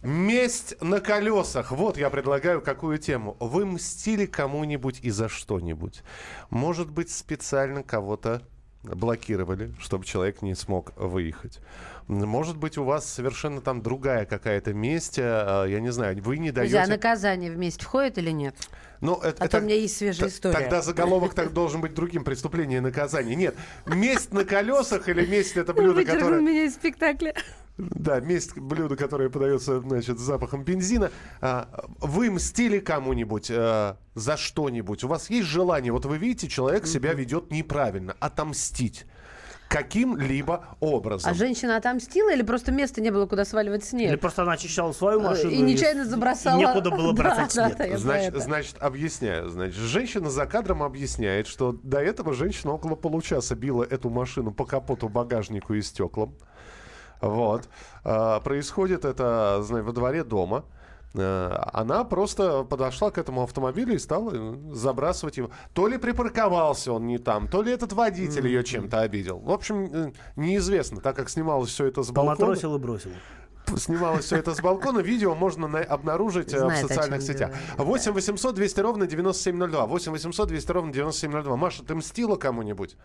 Месть 0.04 0.80
на 0.80 1.02
колесах. 1.02 1.71
Вот 1.71 1.97
я 1.97 2.12
предлагаю 2.12 2.62
какую 2.62 3.00
тему. 3.00 3.36
Вы 3.39 3.65
мстили 3.65 4.28
кому-нибудь 4.28 5.00
и 5.02 5.10
за 5.10 5.30
что-нибудь. 5.30 6.04
Может 6.52 6.91
быть, 6.91 7.10
специально 7.10 7.82
кого-то 7.82 8.43
блокировали, 8.84 9.73
чтобы 9.80 10.06
человек 10.06 10.43
не 10.43 10.54
смог 10.54 10.93
выехать. 10.95 11.60
Может 12.08 12.56
быть, 12.58 12.78
у 12.78 12.84
вас 12.84 13.06
совершенно 13.06 13.60
там 13.60 13.82
другая 13.82 14.26
какая-то 14.26 14.74
месть. 14.74 15.17
а, 15.20 15.65
Я 15.65 15.80
не 15.82 15.91
знаю, 15.91 16.22
вы 16.24 16.38
не 16.38 16.50
Подожди, 16.50 16.76
а 16.76 16.80
даете... 16.80 16.91
наказание 16.91 17.52
вместе 17.52 17.84
входит 17.84 18.17
или 18.17 18.32
нет? 18.32 18.56
Ну, 19.02 19.15
это, 19.17 19.43
А 19.43 19.48
то 19.48 19.58
у 19.60 19.62
меня 19.62 19.76
есть 19.76 19.98
свежая 19.98 20.30
история. 20.30 20.56
Тогда 20.56 20.82
заголовок 20.82 21.34
так 21.34 21.54
должен 21.54 21.82
быть 21.82 21.93
другим. 21.93 22.24
Преступление 22.24 22.78
и 22.78 22.82
наказание. 22.82 23.36
Нет. 23.36 23.56
Месть 23.86 24.32
на 24.34 24.43
колесах 24.46 25.08
или 25.10 25.26
месть 25.26 25.58
это 25.58 25.74
блюдо, 25.74 25.96
Вычеркнул 25.96 26.20
которое... 26.22 26.41
меня 26.41 26.63
из 26.63 26.76
спектакля. 26.76 27.36
Да, 27.78 28.20
месть 28.22 28.58
блюдо, 28.58 28.96
которое 28.96 29.30
подается, 29.30 29.82
значит, 29.82 30.17
с 30.17 30.22
запахом 30.22 30.63
бензина. 30.63 31.12
А, 31.41 31.86
вы 32.00 32.32
мстили 32.32 32.80
кому-нибудь 32.80 33.52
а, 33.52 33.98
за 34.15 34.36
что-нибудь? 34.36 35.04
У 35.04 35.08
вас 35.08 35.30
есть 35.30 35.48
желание? 35.48 35.91
Вот 35.91 36.06
вы 36.06 36.17
видите, 36.17 36.48
человек 36.48 36.88
себя 36.88 37.13
ведет 37.13 37.52
неправильно. 37.52 38.15
Отомстить. 38.20 39.06
Каким-либо 39.69 40.65
образом. 40.80 41.30
А 41.30 41.34
женщина 41.34 41.75
отомстила 41.75 42.32
или 42.34 42.41
просто 42.41 42.71
места 42.71 43.01
не 43.01 43.10
было, 43.10 43.25
куда 43.25 43.43
сваливать 43.43 43.84
снег? 43.84 44.10
Или 44.10 44.15
просто 44.15 44.43
она 44.43 44.53
очищала 44.53 44.93
свою 44.93 45.19
машину. 45.19 45.51
И 45.51 45.58
нечаянно 45.62 46.06
забросала. 46.06 46.56
и 46.56 46.60
некуда 46.60 46.89
было 46.91 47.12
бросать 47.12 47.53
да, 47.56 47.69
снег. 47.71 47.77
да, 47.77 47.97
Значит, 47.97 48.30
это. 48.30 48.39
значит, 48.39 48.75
объясняю. 48.80 49.49
Значит, 49.49 49.75
женщина 49.75 50.30
за 50.30 50.45
кадром 50.45 50.84
объясняет, 50.84 51.47
что 51.47 51.73
до 51.84 51.99
этого 51.99 52.34
женщина 52.34 52.71
около 52.73 52.95
получаса 52.95 53.56
била 53.56 53.84
эту 53.84 54.10
машину 54.10 54.51
по 54.51 54.65
капоту, 54.65 55.10
багажнику 55.10 55.73
и 55.73 55.82
стеклам. 55.82 56.34
Вот. 57.19 57.67
А, 58.03 58.39
происходит 58.39 59.03
это 59.03 59.62
зна- 59.63 59.82
во 59.84 59.91
дворе 59.91 60.23
дома. 60.23 60.63
А, 61.19 61.69
Она 61.73 62.03
просто 62.03 62.63
подошла 62.63 63.12
к 63.12 63.17
этому 63.17 63.43
автомобилю 63.43 63.95
и 63.95 63.99
стала 63.99 64.32
э, 64.34 64.56
забрасывать 64.73 65.38
его. 65.38 65.49
То 65.73 65.88
ли 65.88 65.97
припарковался 65.97 66.93
он 66.93 67.08
не 67.08 67.17
там, 67.17 67.47
то 67.47 67.62
ли 67.62 67.71
этот 67.71 67.93
водитель 67.93 68.47
ее 68.47 68.63
чем-то 68.63 69.01
обидел. 69.01 69.39
В 69.39 69.51
общем, 69.51 69.86
э, 69.86 70.12
неизвестно, 70.36 71.01
так 71.01 71.15
как 71.15 71.30
снималось 71.30 71.69
все 71.69 71.86
это 71.86 72.03
с 72.03 72.12
балкона. 72.12 72.36
Поматросил 72.38 72.75
и 72.75 72.80
бросил. 72.80 73.12
Снималось 73.75 74.25
все 74.25 74.38
это 74.38 74.56
с 74.56 74.62
балкона. 74.62 74.99
Видео 74.99 75.36
можно 75.36 75.67
на- 75.67 75.80
обнаружить 75.80 76.53
э, 76.53 76.60
Знает, 76.60 76.86
в 76.86 76.88
социальных 76.88 77.21
сетях. 77.21 77.51
говорю, 77.75 77.91
8 77.91 78.12
800 78.13 78.56
200 78.56 78.80
ровно 78.80 79.08
9702. 79.08 79.86
8 79.88 80.12
800 80.13 80.47
200 80.47 80.71
ровно 80.71 80.93
9702. 80.93 81.58
Маша, 81.58 81.84
ты 81.84 81.93
мстила 81.95 82.38
кому-нибудь? 82.38 82.95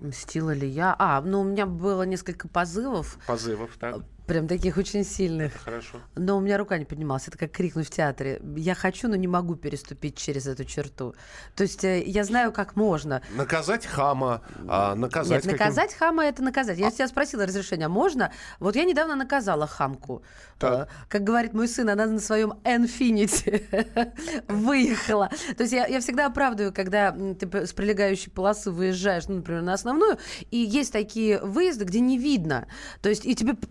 Мстила 0.00 0.52
ли 0.52 0.66
я? 0.66 0.96
А, 0.98 1.20
ну 1.20 1.42
у 1.42 1.44
меня 1.44 1.66
было 1.66 2.04
несколько 2.04 2.48
позывов, 2.48 3.18
Позывов, 3.26 3.76
так? 3.78 3.96
Прям 4.30 4.46
таких 4.46 4.76
очень 4.76 5.04
сильных. 5.04 5.52
Хорошо. 5.64 5.98
Но 6.14 6.36
у 6.36 6.40
меня 6.40 6.56
рука 6.56 6.78
не 6.78 6.84
поднималась. 6.84 7.26
Это 7.26 7.36
как 7.36 7.50
крикнуть 7.50 7.88
в 7.88 7.90
театре. 7.90 8.40
Я 8.56 8.76
хочу, 8.76 9.08
но 9.08 9.16
не 9.16 9.26
могу 9.26 9.56
переступить 9.56 10.16
через 10.16 10.46
эту 10.46 10.64
черту. 10.64 11.14
То 11.56 11.64
есть 11.64 11.82
э, 11.84 12.00
я 12.06 12.22
знаю, 12.22 12.52
как 12.52 12.76
можно. 12.76 13.22
Наказать 13.34 13.86
хама, 13.86 14.42
а, 14.68 14.94
наказать 14.94 15.44
Нет, 15.44 15.52
каким- 15.52 15.58
наказать 15.58 15.94
хама 15.94 16.24
это 16.24 16.42
наказать. 16.44 16.78
Я 16.78 16.92
тебя 16.92 17.08
спросила 17.08 17.44
разрешения, 17.44 17.86
а 17.86 17.88
можно? 17.88 18.30
Вот 18.60 18.76
я 18.76 18.84
недавно 18.84 19.16
наказала 19.16 19.66
хамку. 19.66 20.22
Так. 20.60 20.88
Э, 20.88 20.92
Как 21.08 21.24
говорит 21.24 21.52
мой 21.52 21.66
сын, 21.66 21.88
она 21.90 22.06
на 22.06 22.20
своем 22.20 22.52
Infinity 22.64 24.12
выехала. 24.48 25.28
То 25.56 25.62
есть 25.64 25.72
я, 25.72 25.86
я 25.86 26.00
всегда 26.00 26.26
оправдываю, 26.26 26.72
когда 26.72 27.10
ты 27.12 27.66
с 27.66 27.72
прилегающей 27.72 28.30
полосы 28.30 28.70
выезжаешь, 28.70 29.26
ну, 29.26 29.36
например, 29.36 29.62
на 29.62 29.72
основную, 29.74 30.18
и 30.52 30.58
есть 30.58 30.92
такие 30.92 31.40
выезды, 31.40 31.84
где 31.84 32.00
не 32.00 32.16
видно. 32.18 32.68
То 33.02 33.08
есть 33.08 33.24
и 33.26 33.34
тебе 33.34 33.54
п- 33.54 33.66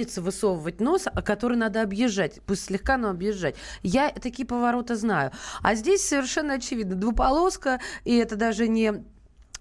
приходится 0.00 0.22
высовывать 0.22 0.80
нос, 0.80 1.02
а 1.04 1.22
который 1.22 1.58
надо 1.58 1.82
объезжать. 1.82 2.40
Пусть 2.46 2.64
слегка, 2.64 2.96
но 2.96 3.10
объезжать. 3.10 3.54
Я 3.82 4.10
такие 4.10 4.46
повороты 4.46 4.96
знаю. 4.96 5.30
А 5.62 5.74
здесь 5.74 6.06
совершенно 6.06 6.54
очевидно. 6.54 6.94
Двуполоска, 6.96 7.80
и 8.04 8.16
это 8.16 8.36
даже 8.36 8.66
не 8.66 9.04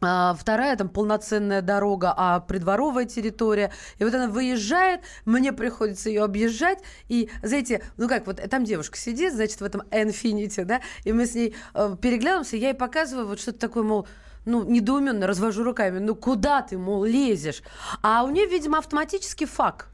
а, 0.02 0.34
вторая 0.34 0.78
там 0.78 0.88
полноценная 0.88 1.62
дорога, 1.62 2.13
а 2.15 2.39
придворовая 2.39 3.04
территория. 3.04 3.71
И 3.97 4.06
вот 4.06 4.13
она 4.13 4.28
выезжает, 4.28 5.02
мне 5.25 5.52
приходится 5.52 6.08
ее 6.08 6.23
объезжать. 6.23 6.80
И, 7.10 7.30
знаете, 7.43 7.82
ну 7.97 8.08
как, 8.08 8.25
вот 8.25 8.41
там 8.49 8.63
девушка 8.63 8.97
сидит, 8.97 9.34
значит, 9.34 9.60
в 9.60 9.63
этом 9.65 9.82
Infinity, 9.91 10.63
да, 10.63 10.80
и 11.04 11.12
мы 11.12 11.25
с 11.25 11.36
ней 11.36 11.54
э, 11.73 11.95
переглядываемся, 12.02 12.56
я 12.56 12.69
ей 12.69 12.75
показываю 12.75 13.28
вот 13.28 13.41
что-то 13.41 13.60
такое, 13.60 13.84
мол, 13.84 14.08
ну, 14.45 14.63
недоуменно 14.63 15.28
развожу 15.28 15.63
руками, 15.63 15.99
ну 15.99 16.15
куда 16.15 16.62
ты, 16.62 16.78
мол, 16.78 17.04
лезешь? 17.04 17.62
А 18.02 18.23
у 18.23 18.30
нее, 18.30 18.45
видимо, 18.45 18.78
автоматический 18.78 19.45
фак 19.45 19.89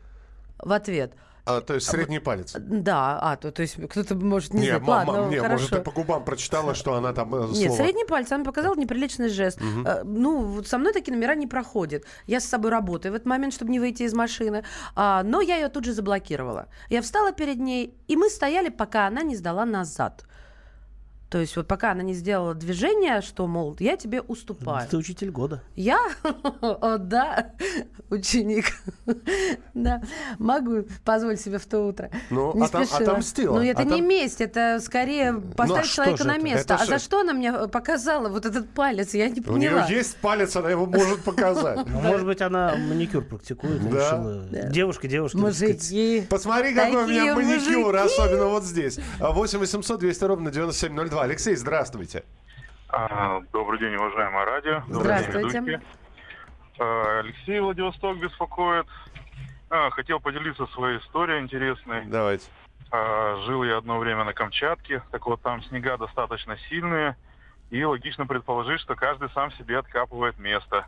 в 0.60 0.72
ответ. 0.72 1.14
А, 1.46 1.62
то 1.62 1.76
есть 1.76 1.88
средний 1.88 2.20
палец. 2.20 2.56
Да, 2.58 3.20
а, 3.22 3.36
то, 3.36 3.52
то 3.52 3.62
есть 3.62 3.76
кто-то 3.88 4.16
может 4.16 4.54
не, 4.54 4.62
Не, 4.62 4.68
знать. 4.68 4.82
мама, 4.82 5.12
Ладно, 5.12 5.30
не, 5.30 5.36
может, 5.42 5.46
хорошо. 5.46 5.76
ты 5.76 5.82
по 5.82 5.92
губам 5.92 6.26
прочитала, 6.26 6.74
что 6.74 6.96
она 6.96 7.14
там 7.14 7.36
э, 7.36 7.48
Нет, 7.50 7.68
слово... 7.68 7.78
средний 7.78 8.06
палец, 8.06 8.32
она 8.32 8.44
показала 8.44 8.76
неприличный 8.76 9.30
жест. 9.30 9.62
Мгм. 9.62 9.86
Э, 9.86 10.04
ну, 10.04 10.44
вот 10.44 10.68
со 10.68 10.80
мной 10.80 10.92
такие 10.92 11.16
номера 11.16 11.36
не 11.36 11.46
проходят. 11.46 12.04
Я 12.26 12.40
с 12.40 12.46
собой 12.46 12.72
работаю 12.72 13.12
в 13.12 13.16
этот 13.16 13.28
момент, 13.28 13.54
чтобы 13.54 13.72
не 13.72 13.80
выйти 13.80 14.04
из 14.04 14.14
машины. 14.16 14.64
А, 14.96 15.22
но 15.22 15.40
я 15.40 15.58
ее 15.58 15.70
тут 15.70 15.86
же 15.86 15.94
заблокировала. 15.94 16.68
Я 16.90 17.04
встала 17.04 17.32
перед 17.32 17.60
ней, 17.60 17.96
и 18.08 18.16
мы 18.16 18.30
стояли, 18.30 18.70
пока 18.70 19.06
она 19.06 19.22
не 19.22 19.36
сдала 19.36 19.66
назад. 19.66 20.26
То 21.30 21.40
есть 21.40 21.56
вот 21.58 21.68
пока 21.68 21.92
она 21.92 22.04
не 22.04 22.14
сделала 22.14 22.54
движение, 22.54 23.22
что, 23.22 23.48
мол, 23.48 23.76
я 23.80 23.98
тебе 23.98 24.22
уступаю. 24.22 24.88
Ты 24.90 24.96
учитель 24.98 25.32
года. 25.32 25.64
Я? 25.76 26.00
О, 26.62 26.98
да, 26.98 27.52
ученик. 28.10 28.66
Да, 29.74 30.02
могу 30.40 30.86
позволить 31.04 31.42
себе 31.42 31.58
в 31.58 31.66
то 31.66 31.82
утро. 31.82 32.10
Ну, 32.30 32.54
Не 32.56 32.62
отом- 32.64 32.86
спешила. 32.86 33.12
отомстила. 33.12 33.56
Ну, 33.56 33.62
это 33.62 33.84
не 33.84 34.00
Отом- 34.00 34.08
месть, 34.08 34.40
это 34.40 34.80
скорее 34.82 35.34
поставить 35.34 35.84
а 35.84 35.88
что 35.88 35.96
человека 35.96 36.24
на 36.24 36.38
место. 36.38 36.74
Это 36.76 36.84
а 36.84 36.86
за 36.86 36.98
же- 36.98 37.04
что 37.04 37.20
она 37.20 37.34
мне 37.34 37.50
э, 37.50 37.68
показала 37.68 38.30
вот 38.30 38.46
этот 38.46 38.70
палец? 38.70 39.14
Я 39.14 39.28
не 39.28 39.42
У 39.42 39.58
нее 39.58 39.72
поняла. 39.72 39.88
есть 39.88 40.16
палец, 40.18 40.56
она 40.56 40.70
его 40.70 40.86
может 40.86 41.24
показать. 41.24 41.86
Ну, 41.88 42.00
Может 42.02 42.26
быть, 42.26 42.42
она 42.42 42.76
маникюр 42.78 43.24
практикует. 43.24 43.82
Девушка, 44.72 45.08
девушка. 45.10 45.38
Мужики. 45.38 46.26
Посмотри, 46.30 46.74
какой 46.74 47.04
у 47.04 47.08
меня 47.08 47.36
маникюр, 47.36 47.94
особенно 47.98 48.46
вот 48.46 48.64
здесь. 48.64 48.98
А, 49.20 49.32
8 49.32 49.60
800 49.60 50.00
200 50.00 50.24
ровно 50.24 50.52
9702. 50.52 51.15
Алексей, 51.22 51.56
здравствуйте. 51.56 52.24
А, 52.90 53.42
Добрый 53.52 53.80
день, 53.80 53.96
уважаемое 53.96 54.46
радио. 54.46 54.84
Добрый 54.88 55.18
день, 55.18 55.30
Здравствуйте. 55.30 55.82
А, 56.80 57.20
Алексей 57.20 57.60
Владивосток 57.60 58.18
беспокоит. 58.18 58.86
А, 59.70 59.90
Хотел 59.90 60.20
поделиться 60.20 60.66
своей 60.68 61.00
историей 61.00 61.42
интересной. 61.42 62.06
Давайте. 62.06 62.46
Жил 63.46 63.64
я 63.64 63.78
одно 63.78 63.98
время 63.98 64.24
на 64.24 64.34
Камчатке. 64.34 65.02
Так 65.12 65.26
вот, 65.26 65.42
там 65.42 65.62
снега 65.64 65.98
достаточно 65.98 66.58
сильные. 66.70 67.18
И 67.72 67.84
логично 67.84 68.26
предположить, 68.26 68.80
что 68.80 68.96
каждый 68.96 69.30
сам 69.32 69.52
себе 69.54 69.80
откапывает 69.80 70.40
место. 70.40 70.86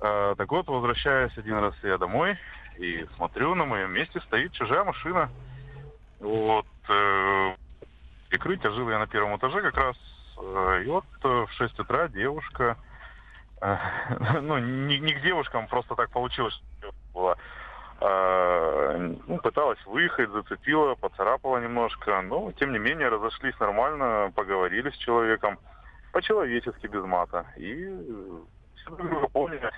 Так 0.00 0.50
вот, 0.50 0.66
возвращаясь 0.66 1.36
один 1.36 1.58
раз 1.58 1.74
я 1.82 1.98
домой 1.98 2.36
и 2.78 3.06
смотрю, 3.16 3.54
на 3.54 3.64
моем 3.64 3.92
месте 3.92 4.20
стоит 4.22 4.52
чужая 4.52 4.82
машина. 4.82 5.30
Вот. 6.20 6.66
Э, 8.34 8.38
Прикрытие 8.38 8.72
жил 8.72 8.90
я 8.90 8.98
на 8.98 9.06
первом 9.06 9.36
этаже 9.36 9.62
как 9.62 9.76
раз. 9.76 9.96
э, 10.38 10.82
И 10.84 10.88
вот 10.88 11.04
э, 11.22 11.28
в 11.28 11.52
6 11.52 11.78
утра 11.80 12.08
девушка 12.08 12.76
э, 13.60 13.76
ну, 14.40 14.58
не, 14.58 14.98
не 14.98 15.14
к 15.14 15.22
девушкам, 15.22 15.66
просто 15.68 15.94
так 15.94 16.10
получилось, 16.10 16.60
была. 17.12 17.36
Ну, 18.00 19.38
пыталась 19.38 19.78
выехать, 19.86 20.28
зацепила, 20.28 20.94
поцарапала 20.94 21.58
немножко, 21.58 22.20
но, 22.22 22.52
тем 22.52 22.72
не 22.72 22.78
менее, 22.78 23.08
разошлись 23.08 23.58
нормально, 23.60 24.30
поговорили 24.34 24.90
с 24.90 24.96
человеком 24.96 25.58
по-человечески, 26.12 26.86
без 26.86 27.02
мата. 27.04 27.46
И 27.56 27.86
все 28.76 28.90
друг 28.90 29.30
поняли. 29.30 29.70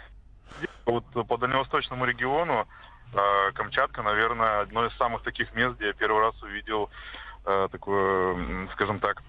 Вот 0.86 1.04
по 1.28 1.36
дальневосточному 1.36 2.04
региону 2.04 2.66
Камчатка, 3.54 4.02
наверное, 4.02 4.62
одно 4.62 4.86
из 4.86 4.96
самых 4.96 5.22
таких 5.22 5.54
мест, 5.54 5.76
где 5.76 5.88
я 5.88 5.92
первый 5.92 6.22
раз 6.22 6.42
увидел 6.42 6.90
э, 7.46 7.68
такое, 7.70 8.68
скажем 8.74 9.00
так, 9.00 9.22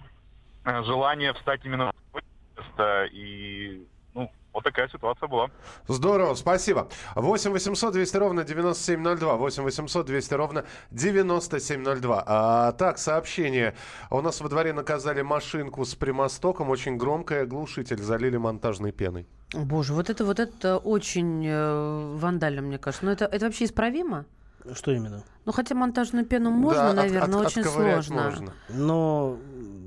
э, 0.66 0.84
желание 0.84 1.34
встать 1.34 1.64
именно 1.66 1.92
в 2.12 2.22
место. 2.58 3.06
И 3.12 3.88
ну, 4.14 4.32
вот 4.54 4.64
такая 4.64 4.88
ситуация 4.90 5.28
была. 5.28 5.50
Здорово, 5.88 6.34
спасибо. 6.36 6.90
8 7.16 7.52
800 7.52 7.94
200 7.94 8.18
ровно 8.18 8.44
9702. 8.44 9.36
8 9.36 9.64
800 9.64 10.06
200 10.06 10.34
ровно 10.34 10.66
9702. 10.92 12.24
А, 12.26 12.72
так, 12.74 12.98
сообщение. 12.98 13.76
У 14.10 14.22
нас 14.22 14.42
во 14.42 14.50
дворе 14.50 14.74
наказали 14.74 15.22
машинку 15.22 15.86
с 15.86 15.96
прямостоком. 15.96 16.70
Очень 16.70 16.98
громкая. 16.98 17.46
Глушитель 17.46 18.02
залили 18.02 18.38
монтажной 18.38 18.92
пеной. 18.92 19.28
Боже, 19.54 19.94
вот 19.94 20.10
это 20.10 20.26
вот 20.26 20.40
это 20.40 20.78
очень 20.78 21.46
э, 21.48 22.16
вандально, 22.18 22.62
мне 22.62 22.78
кажется. 22.78 23.06
Но 23.06 23.12
это, 23.12 23.26
это 23.26 23.46
вообще 23.46 23.64
исправимо? 23.64 24.26
Что 24.74 24.92
именно? 24.92 25.24
Ну, 25.48 25.54
хотя 25.54 25.76
монтажную 25.76 26.26
пену 26.26 26.52
можно, 26.52 26.82
Да, 26.82 26.90
от- 26.90 26.96
наверное, 26.98 27.40
от- 27.40 27.46
очень 27.48 27.62
отковырять 27.62 28.06
сложно. 28.06 28.24
можно. 28.24 28.54
Но, 28.68 29.38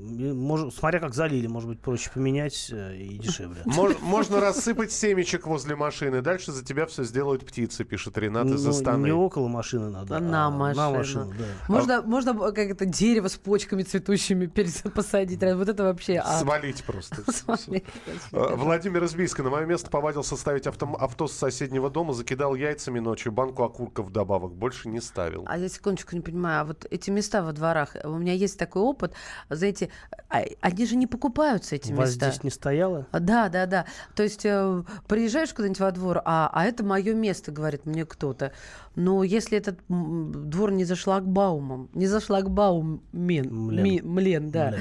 м, 0.09 0.39
может, 0.41 0.75
смотря 0.75 1.01
как 1.01 1.13
залили, 1.15 1.47
может 1.49 1.69
быть, 1.69 1.81
проще 1.81 2.11
поменять 2.15 2.71
э, 2.73 2.97
и 2.97 3.19
дешевле. 3.19 3.61
Мож- 3.67 3.99
Можно 4.01 4.41
рассыпать 4.41 4.91
семечек 4.91 5.47
возле 5.47 5.77
машины. 5.77 6.23
Дальше 6.23 6.53
за 6.53 6.65
тебя 6.65 6.87
все 6.87 7.05
сделают 7.05 7.45
птицы, 7.45 7.85
пишет 7.85 8.17
Ренат 8.17 8.47
из 8.47 8.65
Ну, 8.65 8.71
Астаны. 8.71 9.05
не 9.05 9.13
около 9.13 9.49
машины 9.49 9.91
надо, 9.91 10.17
А 10.17 10.21
на 10.21 10.47
а 10.47 10.51
машину. 10.51 10.83
на 10.91 10.97
машину, 10.99 11.33
да. 11.39 11.45
Можно, 11.69 12.03
можно 12.03 12.33
как 12.53 12.59
это 12.59 12.87
дерево 12.87 13.29
с 13.29 13.37
почками 13.37 13.83
цветущими 13.83 14.47
посадить. 14.95 15.43
Вот 15.43 15.69
это 15.69 15.83
вообще. 15.85 16.23
Свалить 16.41 16.83
просто. 16.85 17.17
Свалить. 17.33 17.85
Э, 18.33 18.55
Владимир 18.57 19.05
из 19.05 19.15
Бийска. 19.15 19.43
На 19.43 19.51
мое 19.51 19.67
место 19.67 19.91
повадился 19.91 20.37
ставить 20.37 20.67
авто, 20.67 21.27
с 21.29 21.33
соседнего 21.33 21.91
дома, 21.91 22.15
закидал 22.15 22.55
яйцами 22.55 22.99
ночью, 22.99 23.31
банку 23.31 23.63
окурков 23.63 24.07
вдобавок. 24.07 24.55
Больше 24.55 24.89
не 24.89 25.03
ставил. 25.03 25.45
А 25.51 25.59
я 25.59 25.69
секундочку 25.69 26.15
не 26.15 26.21
понимаю, 26.21 26.61
а 26.61 26.65
вот 26.65 26.87
эти 26.91 27.11
места 27.11 27.43
во 27.43 27.53
дворах, 27.53 27.97
у 28.05 28.19
меня 28.19 28.33
есть 28.35 28.57
такой 28.57 28.83
опыт, 28.83 29.15
знаете, 29.49 29.89
а- 30.29 30.45
они 30.61 30.87
же 30.87 30.95
не 30.95 31.09
покупаются, 31.09 31.75
эти 31.75 31.93
У 31.93 31.97
вас 31.97 32.11
места. 32.11 32.31
здесь 32.31 32.45
не 32.45 32.51
стояло? 32.51 33.09
А, 33.11 33.19
Да, 33.19 33.49
да, 33.49 33.67
да. 33.67 33.85
То 34.15 34.23
есть 34.23 34.47
э, 34.47 34.85
приезжаешь 35.09 35.53
куда-нибудь 35.53 35.81
во 35.81 35.91
двор, 35.91 36.23
а, 36.25 36.49
а 36.53 36.65
это 36.67 36.85
мое 36.85 37.15
место, 37.15 37.51
говорит 37.51 37.85
мне 37.85 38.05
кто-то. 38.05 38.53
Но 38.95 39.25
если 39.25 39.59
этот 39.59 39.81
двор 39.89 40.71
не 40.71 40.85
за 40.85 40.95
шлагбаумом, 40.95 41.91
не 41.95 42.07
за 42.07 42.21
шлагбаум 42.21 43.03
мен, 43.13 43.53
Млен. 43.53 43.83
ми- 43.85 44.01
млен, 44.03 44.51
да. 44.51 44.69
Млен. 44.69 44.81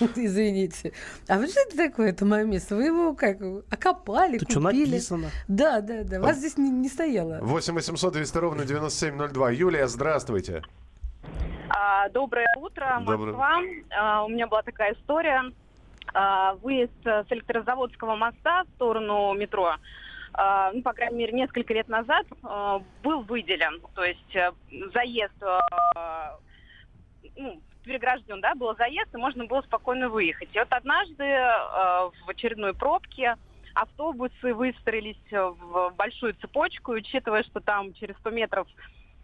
Извините. 0.16 0.92
А 1.28 1.38
вот 1.38 1.50
что 1.50 1.60
это 1.60 1.76
такое, 1.76 2.10
это 2.10 2.24
мое 2.24 2.44
место? 2.44 2.76
Вы 2.76 2.84
его 2.86 3.14
как, 3.14 3.38
окопали, 3.70 4.38
Тут 4.38 4.50
что 4.50 4.60
купили? 4.60 4.86
написано? 4.86 5.30
Да, 5.48 5.80
да, 5.80 6.04
да. 6.04 6.20
Вас 6.20 6.38
здесь 6.38 6.56
не, 6.58 6.70
не 6.70 6.88
стояло. 6.88 7.38
8 7.42 7.74
800 7.74 8.12
200 8.12 8.38
ровно 8.38 8.64
9702. 8.64 9.50
Юлия, 9.52 9.86
здравствуйте. 9.88 10.62
А, 11.68 12.08
Доброе 12.10 12.46
утро, 12.58 13.00
Доброе. 13.04 13.32
Москва. 13.34 13.60
А, 13.98 14.24
У 14.24 14.28
меня 14.28 14.46
была 14.46 14.62
такая 14.62 14.94
история. 14.94 15.42
А, 16.12 16.54
Выезд 16.62 16.92
с 17.04 17.26
электрозаводского 17.30 18.14
моста 18.16 18.64
в 18.64 18.68
сторону 18.76 19.32
метро, 19.34 19.76
а, 20.34 20.72
ну, 20.72 20.82
по 20.82 20.92
крайней 20.92 21.16
мере, 21.18 21.32
несколько 21.32 21.72
лет 21.74 21.88
назад 21.88 22.26
а, 22.42 22.82
был 23.02 23.22
выделен. 23.22 23.80
То 23.94 24.04
есть 24.04 24.34
э, 24.36 24.50
заезд, 24.92 25.42
а, 25.96 26.38
ну, 27.36 27.60
перегражден, 27.84 28.40
да, 28.40 28.54
был 28.54 28.74
заезд, 28.76 29.14
и 29.14 29.18
можно 29.18 29.44
было 29.44 29.62
спокойно 29.62 30.08
выехать. 30.08 30.48
И 30.52 30.58
вот 30.58 30.68
однажды 30.70 31.24
а, 31.24 32.10
в 32.26 32.28
очередной 32.28 32.74
пробке 32.74 33.36
автобусы 33.74 34.54
выстроились 34.54 35.20
в 35.30 35.92
большую 35.96 36.34
цепочку, 36.34 36.94
и 36.94 36.98
учитывая, 36.98 37.42
что 37.42 37.60
там 37.60 37.92
через 37.92 38.16
100 38.16 38.30
метров 38.30 38.66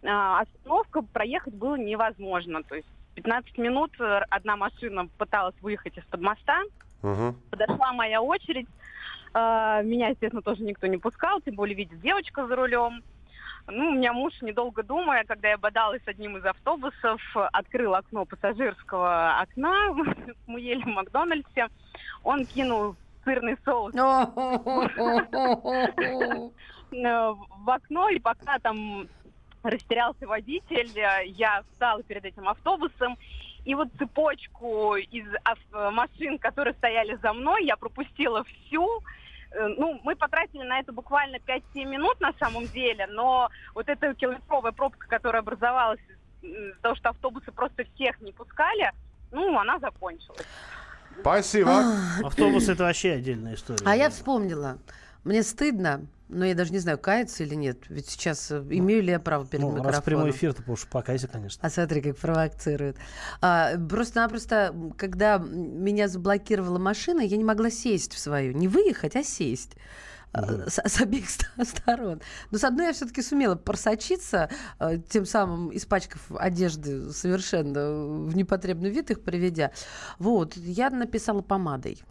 а, 0.03 0.41
остановка, 0.41 1.01
проехать 1.01 1.53
было 1.53 1.75
невозможно. 1.75 2.63
То 2.63 2.75
есть 2.75 2.87
15 3.15 3.57
минут 3.57 3.91
э, 3.99 4.21
одна 4.29 4.55
машина 4.55 5.09
пыталась 5.17 5.55
выехать 5.61 5.97
из-под 5.97 6.21
моста, 6.21 6.61
Мгм. 7.01 7.35
подошла 7.49 7.91
моя 7.93 8.21
очередь, 8.21 8.67
А, 9.33 9.81
меня, 9.81 10.09
естественно, 10.09 10.41
тоже 10.41 10.61
никто 10.63 10.87
не 10.87 10.97
пускал, 10.97 11.39
тем 11.39 11.55
более 11.55 11.73
видит 11.75 12.01
девочка 12.01 12.45
за 12.47 12.55
рулем. 12.55 13.01
Ну, 13.73 13.87
у 13.87 13.91
меня 13.93 14.11
муж, 14.11 14.33
недолго 14.41 14.83
думая, 14.83 15.23
когда 15.23 15.49
я 15.49 15.57
бодалась 15.57 16.03
с 16.03 16.07
одним 16.07 16.35
из 16.35 16.45
автобусов, 16.45 17.21
открыл 17.53 17.95
окно 17.95 18.25
пассажирского 18.25 19.39
окна, 19.39 19.93
мы 20.47 20.59
ели 20.59 20.83
в 20.83 20.87
Макдональдсе, 20.87 21.69
он 22.23 22.45
кинул 22.45 22.97
сырный 23.23 23.57
соус 23.63 23.93
э, 26.91 27.33
в 27.63 27.69
окно, 27.69 28.09
и 28.09 28.19
пока 28.19 28.59
там 28.59 29.07
растерялся 29.63 30.27
водитель, 30.27 30.91
э, 30.99 31.27
я 31.27 31.63
встала 31.71 32.03
перед 32.03 32.25
этим 32.25 32.49
автобусом, 32.49 33.17
и 33.63 33.73
вот 33.73 33.87
цепочку 33.97 34.95
из 34.95 35.27
машин, 35.71 36.39
которые 36.39 36.73
стояли 36.73 37.17
за 37.21 37.31
мной, 37.31 37.63
я 37.63 37.77
пропустила 37.77 38.43
всю. 38.43 39.01
Э, 39.51 39.67
Ну, 39.77 39.99
мы 40.03 40.15
потратили 40.15 40.63
на 40.63 40.79
это 40.79 40.91
буквально 40.91 41.37
5-7 41.37 41.85
минут 41.85 42.19
на 42.21 42.33
самом 42.39 42.67
деле, 42.67 43.07
но 43.07 43.49
вот 43.75 43.89
эта 43.89 44.13
километровая 44.13 44.71
пробка, 44.71 45.07
которая 45.07 45.41
образовалась 45.41 45.99
из-за 46.41 46.79
того, 46.81 46.95
что 46.95 47.09
автобусы 47.09 47.51
просто 47.51 47.83
всех 47.95 48.19
не 48.21 48.31
пускали, 48.31 48.91
ну, 49.31 49.57
она 49.59 49.79
закончилась. 49.79 50.45
Спасибо. 51.19 51.83
Автобус 52.23 52.69
это 52.69 52.83
вообще 52.83 53.13
отдельная 53.13 53.55
история. 53.55 53.83
А 53.85 53.95
я 53.95 54.09
вспомнила. 54.09 54.77
Мне 55.23 55.43
стыдно, 55.43 56.01
но 56.31 56.45
я 56.45 56.55
даже 56.55 56.71
не 56.71 56.79
знаю, 56.79 56.97
каяться 56.97 57.43
или 57.43 57.53
нет. 57.55 57.77
Ведь 57.89 58.09
сейчас 58.09 58.49
э, 58.51 58.63
имею 58.69 59.03
ли 59.03 59.11
я 59.11 59.19
право 59.19 59.45
перед 59.45 59.61
Ну, 59.61 59.69
микрофоном? 59.69 59.93
раз 59.95 60.03
прямой 60.03 60.31
эфир, 60.31 60.53
то 60.53 60.63
уж 60.71 60.87
покайся, 60.87 61.27
конечно. 61.27 61.59
А 61.65 61.69
смотри, 61.69 62.01
как 62.01 62.17
провоцирует. 62.17 62.97
А, 63.41 63.77
просто-напросто, 63.77 64.73
когда 64.97 65.37
меня 65.37 66.07
заблокировала 66.07 66.79
машина, 66.79 67.21
я 67.21 67.37
не 67.37 67.43
могла 67.43 67.69
сесть 67.69 68.13
в 68.13 68.19
свою. 68.19 68.53
Не 68.53 68.67
выехать, 68.67 69.15
а 69.15 69.23
сесть. 69.23 69.75
А, 70.33 70.69
С, 70.69 70.79
с 70.83 71.01
обеих 71.01 71.29
ст- 71.29 71.49
сторон. 71.65 72.21
Но 72.51 72.57
с 72.57 72.63
одной 72.63 72.87
я 72.87 72.93
все-таки 72.93 73.21
сумела 73.21 73.55
просочиться, 73.55 74.49
а, 74.79 74.97
тем 74.97 75.25
самым 75.25 75.75
испачкав 75.75 76.21
одежды 76.37 77.11
совершенно 77.11 78.05
в 78.25 78.35
непотребный 78.35 78.89
вид 78.89 79.11
их 79.11 79.21
приведя. 79.21 79.71
Вот, 80.19 80.55
я 80.55 80.89
написала 80.89 81.41
помадой. 81.41 82.01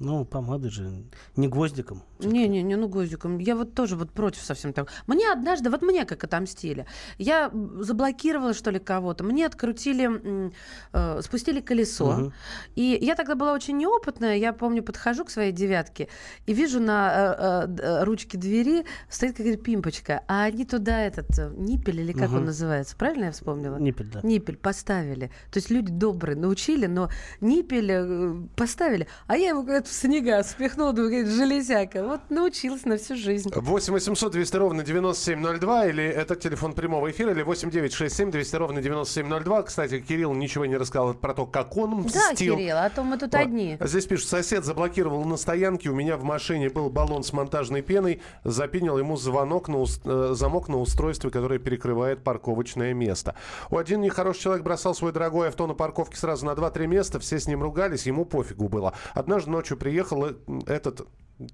Ну, 0.00 0.24
помады 0.24 0.70
же 0.70 1.04
не 1.36 1.46
гвоздиком. 1.46 2.02
Не-не-не, 2.22 2.76
ну 2.76 2.88
гвоздиком. 2.88 3.38
Я 3.38 3.56
вот 3.56 3.74
тоже 3.74 3.96
вот 3.96 4.10
против 4.12 4.42
совсем 4.42 4.72
так. 4.72 4.88
Мне 5.06 5.30
однажды, 5.32 5.70
вот 5.70 5.82
мне 5.82 6.04
как 6.04 6.24
отомстили. 6.24 6.86
Я 7.18 7.50
заблокировала, 7.80 8.54
что 8.54 8.70
ли, 8.70 8.78
кого-то. 8.78 9.24
Мне 9.24 9.46
открутили, 9.46 10.52
э, 10.92 11.22
спустили 11.22 11.60
колесо. 11.60 12.12
Мгм. 12.12 12.32
И 12.76 12.98
я 13.00 13.14
тогда 13.14 13.34
была 13.34 13.52
очень 13.52 13.76
неопытная. 13.76 14.36
Я 14.36 14.52
помню, 14.52 14.82
подхожу 14.82 15.24
к 15.24 15.30
своей 15.30 15.52
девятке 15.52 16.08
и 16.46 16.52
вижу 16.54 16.80
на 16.80 17.10
э, 17.12 17.66
э, 17.68 17.82
э, 17.82 18.04
ручке 18.04 18.38
двери 18.38 18.84
стоит 19.08 19.36
какая-то 19.36 19.62
пимпочка. 19.62 20.22
А 20.28 20.44
они 20.44 20.64
туда 20.64 21.00
этот 21.00 21.38
э, 21.38 21.52
ниппель 21.56 22.00
или 22.00 22.12
как 22.12 22.28
Мгм. 22.28 22.36
он 22.38 22.44
называется? 22.46 22.96
Правильно 22.96 23.26
я 23.26 23.32
вспомнила? 23.32 23.76
Ниппель, 23.78 24.10
да. 24.12 24.20
Ниппель 24.22 24.56
поставили. 24.56 25.30
То 25.50 25.58
есть 25.58 25.70
люди 25.70 25.92
добрые 25.92 26.36
научили, 26.36 26.86
но 26.86 27.08
ниппель 27.40 27.90
э, 27.90 28.34
поставили. 28.56 29.06
А 29.26 29.36
я 29.36 29.50
его 29.50 29.62
говорит, 29.62 29.86
в 29.86 29.92
снега 29.92 30.42
спихнула, 30.42 30.92
думаю, 30.92 31.26
железяка. 31.26 32.04
Вот 32.10 32.22
научилась 32.28 32.84
на 32.86 32.96
всю 32.96 33.14
жизнь. 33.14 33.52
8 33.54 33.92
800 33.92 34.32
200 34.32 34.56
ровно 34.56 34.82
9702, 34.82 35.86
или 35.86 36.02
это 36.02 36.34
телефон 36.34 36.72
прямого 36.72 37.08
эфира, 37.08 37.30
или 37.30 37.42
8 37.42 37.70
967 37.70 38.32
200 38.32 38.56
ровно 38.56 38.82
9702. 38.82 39.62
Кстати, 39.62 40.00
Кирилл 40.00 40.34
ничего 40.34 40.66
не 40.66 40.76
рассказал 40.76 41.14
про 41.14 41.34
то, 41.34 41.46
как 41.46 41.76
он 41.76 42.02
Да, 42.02 42.32
мстил. 42.32 42.56
Кирилл, 42.56 42.78
а 42.78 42.90
то 42.90 43.04
мы 43.04 43.16
тут 43.16 43.32
Вот. 43.32 43.40
одни. 43.40 43.76
Здесь 43.80 44.06
пишут, 44.06 44.28
сосед 44.28 44.64
заблокировал 44.64 45.24
на 45.24 45.36
стоянке, 45.36 45.88
у 45.90 45.94
меня 45.94 46.16
в 46.16 46.24
машине 46.24 46.68
был 46.68 46.90
баллон 46.90 47.22
с 47.22 47.32
монтажной 47.32 47.82
пеной, 47.82 48.20
запинил 48.42 48.98
ему 48.98 49.16
звонок 49.16 49.68
на 49.68 49.78
ус- 49.78 50.00
э, 50.04 50.30
замок 50.32 50.66
на 50.66 50.78
устройстве, 50.78 51.30
которое 51.30 51.60
перекрывает 51.60 52.24
парковочное 52.24 52.92
место. 52.92 53.36
У 53.70 53.76
один 53.78 54.00
нехороший 54.00 54.40
человек 54.42 54.64
бросал 54.64 54.96
свое 54.96 55.14
дорогое 55.14 55.50
авто 55.50 55.68
на 55.68 55.74
парковке 55.74 56.16
сразу 56.16 56.44
на 56.44 56.56
2-3 56.56 56.88
места, 56.88 57.20
все 57.20 57.38
с 57.38 57.46
ним 57.46 57.62
ругались, 57.62 58.04
ему 58.08 58.24
пофигу 58.24 58.68
было. 58.68 58.94
Однажды 59.14 59.52
ночью 59.52 59.76
приехал 59.76 60.24
э, 60.26 60.34
этот 60.66 61.06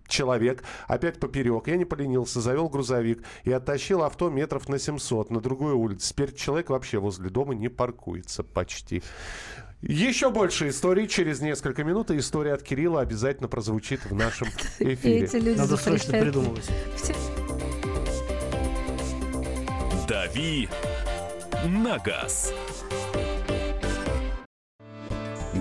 человек, 0.09 0.63
опять 0.89 1.21
поперек. 1.21 1.69
Я 1.69 1.77
не 1.77 1.85
поленился, 1.85 2.41
завел 2.41 2.69
грузовик 2.69 3.23
и 3.45 3.53
оттащил 3.53 4.03
авто 4.03 4.31
метров 4.31 4.69
на 4.69 4.79
700 4.79 5.31
на 5.31 5.41
другую 5.41 5.79
улицу. 5.79 6.09
Теперь 6.11 6.35
человек 6.35 6.71
вообще 6.71 6.99
возле 6.99 7.31
дома 7.31 7.55
не 7.55 7.69
паркуется 7.69 8.43
почти. 8.43 9.03
Еще 9.83 10.31
больше 10.31 10.71
историй 10.71 11.07
через 11.07 11.41
несколько 11.41 11.85
минут, 11.85 12.11
и 12.11 12.19
история 12.19 12.55
от 12.55 12.63
Кирилла 12.63 13.03
обязательно 13.03 13.49
прозвучит 13.49 14.05
в 14.07 14.15
нашем 14.15 14.49
эфире. 14.79 15.25
Эти 15.25 15.37
люди 15.37 15.59
Надо 15.59 15.77
срочно 15.77 16.19
придумывать. 16.19 16.69
«Дави 20.09 20.69
на 21.65 21.99
газ». 21.99 22.53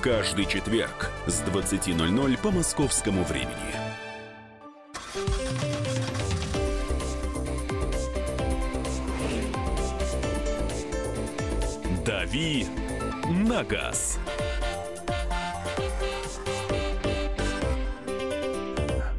каждый 0.00 0.46
четверг 0.46 1.10
с 1.26 1.42
20.00 1.42 2.38
по 2.40 2.50
московскому 2.50 3.24
времени. 3.24 3.54
«Дави 12.04 12.66
на 13.28 13.64
газ». 13.64 14.18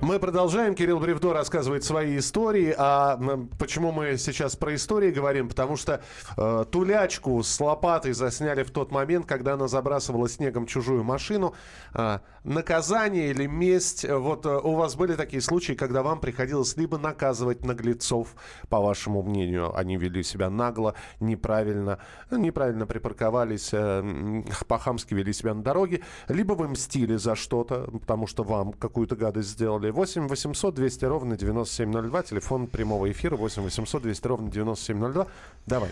Мы 0.09 0.17
продолжаем. 0.17 0.73
Кирилл 0.73 0.99
Бревдо 0.99 1.33
рассказывает 1.33 1.83
свои 1.83 2.17
истории. 2.17 2.73
А 2.75 3.15
почему 3.59 3.91
мы 3.91 4.17
сейчас 4.17 4.55
про 4.55 4.73
истории 4.73 5.11
говорим? 5.11 5.47
Потому 5.47 5.77
что 5.77 6.01
э, 6.35 6.65
тулячку 6.71 7.43
с 7.43 7.59
лопатой 7.59 8.13
засняли 8.13 8.63
в 8.63 8.71
тот 8.71 8.91
момент, 8.91 9.27
когда 9.27 9.53
она 9.53 9.67
забрасывала 9.67 10.27
снегом 10.27 10.65
чужую 10.65 11.03
машину. 11.03 11.53
А, 11.93 12.21
наказание 12.43 13.29
или 13.29 13.45
месть? 13.45 14.03
э, 14.03 14.17
Вот 14.17 14.47
э, 14.47 14.57
у 14.57 14.73
вас 14.73 14.95
были 14.95 15.13
такие 15.13 15.41
случаи, 15.41 15.73
когда 15.73 16.01
вам 16.01 16.19
приходилось 16.19 16.75
либо 16.77 16.97
наказывать 16.97 17.63
наглецов, 17.63 18.35
по 18.69 18.79
вашему 18.79 19.21
мнению, 19.21 19.77
они 19.77 19.97
вели 19.97 20.23
себя 20.23 20.49
нагло, 20.49 20.95
неправильно, 21.19 21.99
э, 22.31 22.37
неправильно 22.37 22.87
припарковались, 22.87 23.69
э, 23.73 24.43
по-хамски 24.67 25.13
вели 25.13 25.33
себя 25.33 25.53
на 25.53 25.61
дороге, 25.61 26.01
либо 26.27 26.53
вы 26.53 26.67
мстили 26.69 27.15
за 27.15 27.35
что-то, 27.35 27.89
потому 27.91 28.25
что 28.25 28.43
вам 28.43 28.73
какую-то 28.73 29.15
гадость 29.15 29.49
сделали. 29.49 29.91
8 29.99 30.27
800 30.29 30.75
200 30.75 31.05
ровно 31.05 31.35
9702, 31.35 32.23
телефон 32.23 32.67
прямого 32.67 33.11
эфира 33.11 33.35
8 33.35 33.61
800 33.63 34.01
200 34.01 34.27
ровно 34.27 34.49
9702. 34.49 35.27
Давай. 35.65 35.89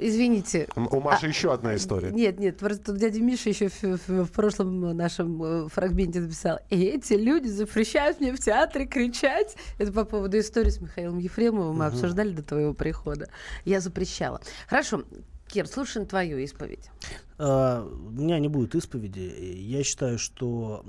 Извините. 0.00 0.68
У 0.76 1.00
Маши 1.00 1.26
еще 1.26 1.52
одна 1.52 1.74
история. 1.74 2.10
Нет, 2.12 2.38
нет, 2.38 2.56
просто 2.58 2.84
тут 2.84 2.98
дядя 2.98 3.20
Миша 3.20 3.48
еще 3.48 3.68
в, 3.68 3.82
в- 3.82 4.24
в 4.26 4.30
прошлом 4.30 4.96
нашем 4.96 5.42
э, 5.42 5.68
фрагменте 5.68 6.20
написал, 6.20 6.60
эти 6.70 7.14
люди 7.14 7.48
запрещают 7.48 8.20
мне 8.20 8.32
в 8.32 8.38
театре 8.38 8.86
кричать. 8.86 9.56
Это 9.78 9.90
по 9.92 10.04
поводу 10.04 10.38
истории 10.38 10.70
с 10.70 10.80
Михаилом 10.80 11.18
Ефремовым 11.18 11.76
мы 11.78 11.86
Мгм. 11.86 11.94
обсуждали 11.94 12.30
до 12.30 12.44
твоего 12.44 12.74
прихода. 12.74 13.28
Я 13.64 13.80
запрещала. 13.80 14.40
Хорошо, 14.68 15.02
Кир, 15.48 15.66
слушаем 15.66 16.06
твою 16.06 16.38
исповедь. 16.38 16.90
А, 17.38 17.82
У 17.84 18.10
меня 18.10 18.38
не 18.38 18.48
будет 18.48 18.74
исповеди. 18.74 19.20
Я 19.56 19.82
считаю, 19.82 20.18
что 20.18 20.82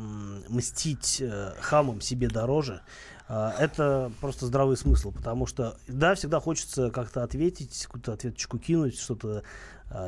мстить 0.49 1.21
э, 1.21 1.53
хамам 1.61 2.01
себе 2.01 2.27
дороже. 2.27 2.81
а, 3.27 3.55
Это 3.57 4.11
просто 4.19 4.45
здравый 4.47 4.75
смысл, 4.75 5.11
потому 5.11 5.45
что, 5.45 5.77
да, 5.87 6.13
всегда 6.15 6.39
хочется 6.39 6.91
как-то 6.91 7.23
ответить, 7.23 7.83
какую-то 7.85 8.13
ответочку 8.13 8.57
кинуть, 8.59 8.99
что-то 8.99 9.43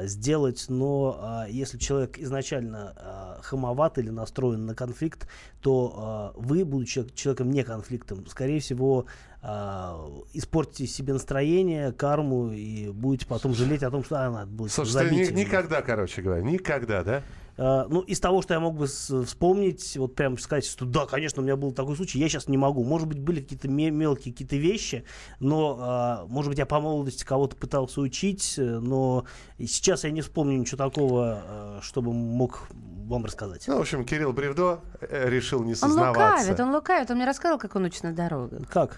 сделать, 0.04 0.66
но 0.70 1.18
а, 1.20 1.46
если 1.50 1.78
человек 1.78 2.20
изначально 2.20 2.94
а, 2.96 3.40
хамоват 3.42 3.98
или 3.98 4.10
настроен 4.10 4.66
на 4.66 4.76
конфликт, 4.76 5.28
то 5.62 5.94
а, 5.96 6.34
вы, 6.36 6.66
будучи 6.66 7.06
человеком 7.16 7.52
не 7.52 7.64
конфликтом, 7.64 8.26
скорее 8.28 8.60
всего, 8.60 9.06
а, 9.42 10.08
испортите 10.34 10.86
себе 10.86 11.14
настроение, 11.14 11.92
карму 11.92 12.52
и 12.52 12.90
будете 12.90 13.26
потом 13.26 13.56
жалеть 13.56 13.82
о 13.82 13.90
том, 13.90 14.04
что 14.04 14.18
а, 14.24 14.30
надо 14.30 14.52
будет 14.52 14.72
Слушай, 14.72 15.10
ты 15.10 15.16
ни- 15.16 15.20
меня». 15.22 15.32
никогда, 15.32 15.82
короче 15.82 16.22
говоря, 16.22 16.44
никогда, 16.44 17.04
да? 17.04 17.24
А, 17.64 17.86
ну, 17.90 18.02
из 18.02 18.20
того, 18.20 18.42
что 18.42 18.56
я 18.56 18.60
мог 18.60 18.76
бы 18.76 18.88
вспомнить, 18.88 19.96
вот 19.98 20.16
прям 20.16 20.36
сказать, 20.40 20.66
что 20.66 20.84
да, 20.84 21.06
конечно, 21.06 21.44
у 21.44 21.46
меня 21.46 21.56
был 21.56 21.72
такой 21.72 21.96
случай, 21.96 22.18
я 22.18 22.28
сейчас 22.28 22.48
не 22.48 22.58
могу. 22.58 22.84
Может 22.84 23.08
быть, 23.08 23.20
были 23.20 23.40
какие-то 23.40 23.68
ме- 23.70 23.92
мелкие 23.92 24.34
какие-то 24.34 24.56
вещи, 24.56 25.06
но, 25.40 25.78
а, 25.80 26.26
может 26.28 26.50
быть, 26.50 26.58
я 26.58 26.66
по 26.66 26.80
молодости 26.80 27.24
кого-то 27.24 27.56
пытался 27.56 28.02
учить, 28.02 28.56
но 28.58 29.26
сейчас 29.60 30.06
я 30.06 30.10
не 30.10 30.22
вспомню 30.22 30.58
ничего 30.58 30.78
такого, 30.78 31.44
э, 31.46 31.80
чтобы 31.84 32.14
мог 32.14 32.68
вам 33.06 33.26
рассказать. 33.26 33.64
Ну, 33.68 33.78
в 33.78 33.82
общем, 33.82 34.06
Кирилл 34.06 34.34
Бревдо 34.34 34.80
э, 35.00 35.30
решил 35.30 35.62
не 35.62 35.72
Он 35.72 35.76
сознаваться. 35.76 36.40
лукавит, 36.48 36.60
он 36.60 36.74
лукавит. 36.74 37.12
Он 37.12 37.18
мне 37.18 37.28
рассказал, 37.28 37.60
как 37.60 37.76
он 37.76 37.86
учит 37.86 38.02
на 38.04 38.14
дорогах. 38.14 38.68
Как? 38.70 38.98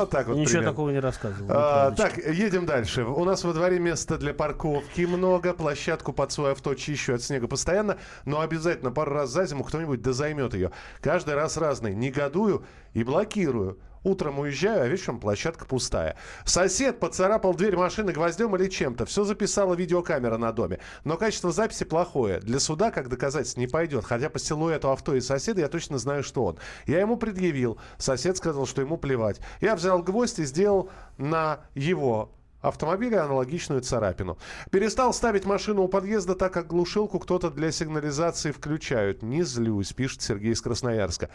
Вот 0.00 0.10
так 0.10 0.26
вот 0.26 0.36
Ничего 0.36 0.48
примерно. 0.48 0.70
такого 0.70 0.90
не 0.90 1.00
рассказывал. 1.00 1.50
А, 1.50 1.90
так, 1.92 2.16
едем 2.18 2.66
дальше. 2.66 3.04
У 3.04 3.24
нас 3.24 3.44
во 3.44 3.52
дворе 3.52 3.78
места 3.78 4.18
для 4.18 4.34
парковки 4.34 5.02
много. 5.02 5.52
Площадку 5.52 6.12
под 6.12 6.32
свое 6.32 6.52
авто 6.52 6.74
чищу 6.74 7.14
от 7.14 7.22
снега 7.22 7.48
постоянно. 7.48 7.98
Но 8.24 8.40
обязательно 8.40 8.90
пару 8.90 9.12
раз 9.12 9.30
за 9.30 9.46
зиму 9.46 9.64
кто-нибудь 9.64 10.02
да 10.02 10.12
займет 10.12 10.54
ее. 10.54 10.70
Каждый 11.00 11.34
раз 11.34 11.56
разный. 11.56 11.94
Негодую 11.94 12.64
и 12.92 13.04
блокирую. 13.04 13.78
Утром 14.04 14.38
уезжаю, 14.38 14.82
а 14.82 14.86
вечером 14.86 15.18
площадка 15.18 15.64
пустая. 15.64 16.16
Сосед 16.44 17.00
поцарапал 17.00 17.54
дверь 17.54 17.76
машины 17.76 18.12
гвоздем 18.12 18.54
или 18.54 18.68
чем-то. 18.68 19.06
Все 19.06 19.24
записала 19.24 19.74
видеокамера 19.74 20.36
на 20.36 20.52
доме. 20.52 20.78
Но 21.04 21.16
качество 21.16 21.50
записи 21.50 21.84
плохое. 21.84 22.38
Для 22.40 22.60
суда 22.60 22.90
как 22.90 23.08
доказательство 23.08 23.60
не 23.60 23.66
пойдет. 23.66 24.04
Хотя 24.04 24.28
по 24.28 24.38
силуэту 24.38 24.90
авто 24.90 25.14
и 25.14 25.20
соседа 25.20 25.62
я 25.62 25.68
точно 25.68 25.96
знаю, 25.96 26.22
что 26.22 26.44
он. 26.44 26.58
Я 26.86 27.00
ему 27.00 27.16
предъявил. 27.16 27.78
Сосед 27.96 28.36
сказал, 28.36 28.66
что 28.66 28.82
ему 28.82 28.98
плевать. 28.98 29.40
Я 29.62 29.74
взял 29.74 30.02
гвоздь 30.02 30.38
и 30.38 30.44
сделал 30.44 30.90
на 31.16 31.60
его 31.74 32.30
автомобиля 32.64 33.24
аналогичную 33.24 33.82
царапину. 33.82 34.38
Перестал 34.70 35.12
ставить 35.12 35.44
машину 35.44 35.82
у 35.82 35.88
подъезда, 35.88 36.34
так 36.34 36.52
как 36.52 36.66
глушилку 36.66 37.18
кто-то 37.18 37.50
для 37.50 37.70
сигнализации 37.70 38.50
включают. 38.50 39.22
Не 39.22 39.42
злюсь, 39.42 39.92
пишет 39.92 40.22
Сергей 40.22 40.52
из 40.52 40.62
Красноярска. 40.62 41.28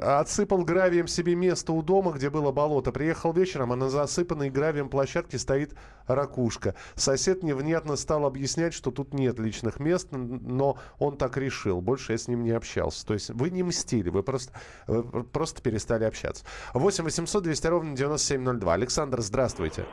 Отсыпал 0.00 0.64
гравием 0.64 1.06
себе 1.06 1.34
место 1.34 1.72
у 1.72 1.82
дома, 1.82 2.12
где 2.12 2.30
было 2.30 2.50
болото. 2.50 2.92
Приехал 2.92 3.32
вечером, 3.32 3.72
а 3.72 3.76
на 3.76 3.90
засыпанной 3.90 4.50
гравием 4.50 4.88
площадке 4.88 5.38
стоит 5.38 5.74
ракушка. 6.06 6.74
Сосед 6.94 7.42
невнятно 7.42 7.96
стал 7.96 8.24
объяснять, 8.24 8.72
что 8.72 8.90
тут 8.90 9.12
нет 9.12 9.38
личных 9.38 9.78
мест, 9.78 10.08
но 10.12 10.78
он 10.98 11.16
так 11.16 11.36
решил. 11.36 11.80
Больше 11.80 12.12
я 12.12 12.18
с 12.18 12.28
ним 12.28 12.42
не 12.42 12.52
общался. 12.52 13.06
То 13.06 13.14
есть 13.14 13.30
вы 13.30 13.50
не 13.50 13.62
мстили, 13.62 14.08
вы 14.08 14.22
просто, 14.22 14.52
вы 14.86 15.24
просто 15.24 15.60
перестали 15.60 16.04
общаться. 16.04 16.44
8 16.72 17.04
800 17.04 17.42
200 17.42 17.66
ровно 17.66 17.96
9702. 17.96 18.72
Александр, 18.72 19.20
здравствуйте. 19.20 19.84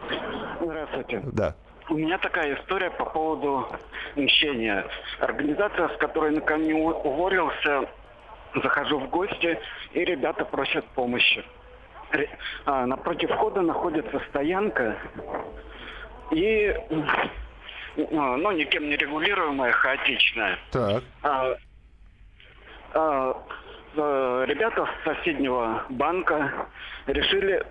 Здравствуйте. 0.96 1.22
Да. 1.34 1.56
У 1.90 1.96
меня 1.96 2.18
такая 2.18 2.56
история 2.56 2.90
по 2.90 3.06
поводу 3.06 3.68
мщения. 4.16 4.86
Организация, 5.20 5.90
с 5.90 5.98
которой 5.98 6.32
накануне 6.32 6.76
уволился, 6.76 7.88
захожу 8.56 9.00
в 9.00 9.10
гости, 9.10 9.60
и 9.94 10.06
ребята 10.06 10.46
просят 10.46 10.86
помощи. 10.96 11.44
А, 12.66 12.86
напротив 12.86 13.30
входа 13.32 13.62
находится 13.62 14.22
стоянка, 14.30 14.98
и, 16.32 16.74
а, 17.98 18.38
ну, 18.38 18.52
никем 18.52 18.88
не 18.90 18.96
регулируемая, 18.96 19.72
хаотичная. 19.74 20.58
Так. 20.72 21.04
А, 21.24 21.56
а, 22.94 23.44
э, 23.96 24.46
ребята 24.48 24.88
с 24.88 25.04
соседнего 25.04 25.84
банка 25.90 26.68
решили 27.08 27.66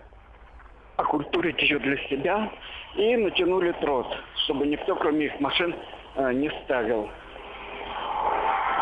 окультурить 0.96 1.60
ее 1.62 1.78
для 1.78 1.96
себя 2.08 2.50
и 2.96 3.16
натянули 3.16 3.72
трос, 3.80 4.06
чтобы 4.44 4.66
никто, 4.66 4.94
кроме 4.96 5.26
их 5.26 5.40
машин, 5.40 5.74
э, 6.16 6.32
не 6.32 6.50
ставил. 6.64 7.08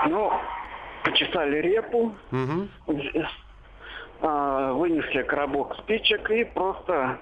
Ну, 0.08 0.32
почесали 1.04 1.58
репу, 1.60 2.14
а, 4.20 4.72
вынесли 4.72 5.22
коробок 5.22 5.76
спичек 5.78 6.30
и 6.30 6.44
просто 6.44 7.18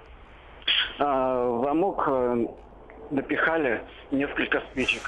а, 0.99 1.49
в 1.49 1.65
замок 1.65 2.05
э, 2.07 2.47
допихали 3.11 3.83
несколько 4.11 4.61
спичек. 4.71 5.03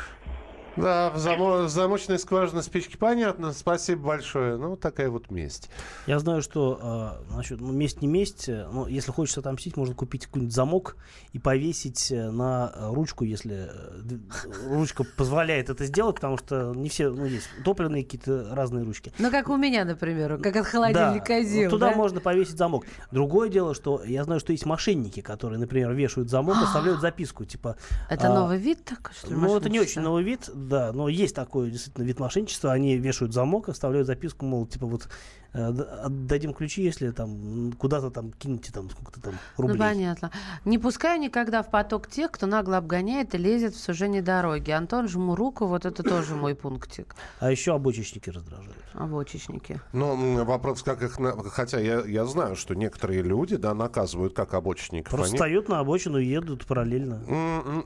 Да, 0.76 1.10
в 1.10 1.16
замо- 1.16 1.68
замочной 1.68 2.18
скважины 2.18 2.62
спички 2.62 2.96
понятно. 2.96 3.52
Спасибо 3.52 4.06
большое. 4.08 4.56
Ну, 4.56 4.76
такая 4.76 5.10
вот 5.10 5.30
месть. 5.30 5.68
Я 6.06 6.18
знаю, 6.18 6.40
что 6.40 7.20
э, 7.30 7.34
насчет 7.34 7.60
ну, 7.60 7.72
месть 7.72 8.00
не 8.00 8.08
месть, 8.08 8.48
но 8.48 8.88
если 8.88 9.10
хочется 9.10 9.40
отомстить, 9.40 9.76
можно 9.76 9.94
купить 9.94 10.26
какой-нибудь 10.26 10.54
замок 10.54 10.96
и 11.32 11.38
повесить 11.38 12.10
э, 12.10 12.30
на 12.30 12.72
ручку, 12.90 13.24
если 13.24 13.68
э, 13.68 14.18
ручка 14.68 15.04
позволяет 15.04 15.68
это 15.68 15.84
сделать, 15.84 16.16
потому 16.16 16.38
что 16.38 16.72
не 16.74 16.88
все, 16.88 17.10
ну, 17.10 17.26
есть 17.26 17.48
топливные 17.64 18.04
какие-то 18.04 18.54
разные 18.54 18.84
ручки. 18.84 19.12
Ну, 19.18 19.30
как 19.30 19.50
у 19.50 19.56
меня, 19.56 19.84
например, 19.84 20.38
как 20.38 20.56
от 20.56 20.66
холодильника 20.66 21.34
Да, 21.34 21.42
Зил, 21.42 21.64
вот 21.64 21.70
туда 21.70 21.90
да? 21.90 21.96
можно 21.96 22.20
повесить 22.20 22.56
замок. 22.56 22.86
Другое 23.10 23.50
дело, 23.50 23.74
что 23.74 24.02
я 24.04 24.24
знаю, 24.24 24.40
что 24.40 24.52
есть 24.52 24.64
мошенники, 24.64 25.20
которые, 25.20 25.58
например, 25.58 25.92
вешают 25.92 26.30
замок, 26.30 26.56
оставляют 26.62 27.00
записку, 27.02 27.44
типа... 27.44 27.76
Это 28.08 28.30
а, 28.30 28.34
новый 28.34 28.58
вид 28.58 28.84
такой, 28.84 29.12
что 29.14 29.28
ли, 29.28 29.34
Ну, 29.36 29.54
это 29.56 29.68
не 29.68 29.78
очень 29.78 30.00
новый 30.00 30.24
вид, 30.24 30.48
да, 30.68 30.92
но 30.92 31.08
есть 31.08 31.34
такой 31.34 31.70
действительно 31.70 32.04
вид 32.04 32.20
мошенничества. 32.20 32.72
Они 32.72 32.96
вешают 32.96 33.32
замок, 33.32 33.68
оставляют 33.68 34.06
записку, 34.06 34.44
мол, 34.46 34.66
типа 34.66 34.86
вот 34.86 35.08
отдадим 35.55 36.55
ключи, 36.55 36.82
если 36.82 37.11
там 37.11 37.72
куда-то 37.78 38.11
там 38.11 38.32
кинете 38.32 38.72
там 38.72 38.88
сколько-то 38.90 39.20
там 39.20 39.34
рублей. 39.57 39.76
Ну, 39.78 39.84
понятно. 39.84 40.30
Не 40.64 40.78
пускаю 40.78 41.20
никогда 41.20 41.62
в 41.62 41.70
поток 41.70 42.09
тех, 42.09 42.30
кто 42.30 42.46
нагло 42.46 42.78
обгоняет 42.78 43.34
и 43.34 43.38
лезет 43.38 43.74
в 43.74 43.78
сужение 43.80 44.22
дороги. 44.22 44.70
Антон, 44.70 45.09
жму 45.09 45.34
руку, 45.34 45.66
вот 45.66 45.84
это 45.84 46.03
тоже 46.03 46.34
мой 46.34 46.55
пунктик. 46.55 47.14
А 47.40 47.50
еще 47.50 47.74
обочечники 47.74 48.30
раздражают. 48.30 48.76
Обочечники. 48.94 49.80
Ну, 49.92 50.44
вопрос, 50.44 50.82
как 50.82 51.03
их... 51.03 51.18
на- 51.18 51.32
Хотя 51.50 51.78
я, 51.80 52.00
я 52.00 52.24
знаю, 52.24 52.57
что 52.57 52.74
некоторые 52.74 53.22
люди, 53.22 53.57
да, 53.57 53.74
наказывают 53.74 54.34
как 54.34 54.55
обочинников. 54.55 55.11
Просто 55.11 55.32
Они- 55.32 55.36
встают 55.36 55.68
на 55.68 55.80
обочину 55.80 56.18
и 56.18 56.24
едут 56.26 56.66
параллельно. 56.66 57.20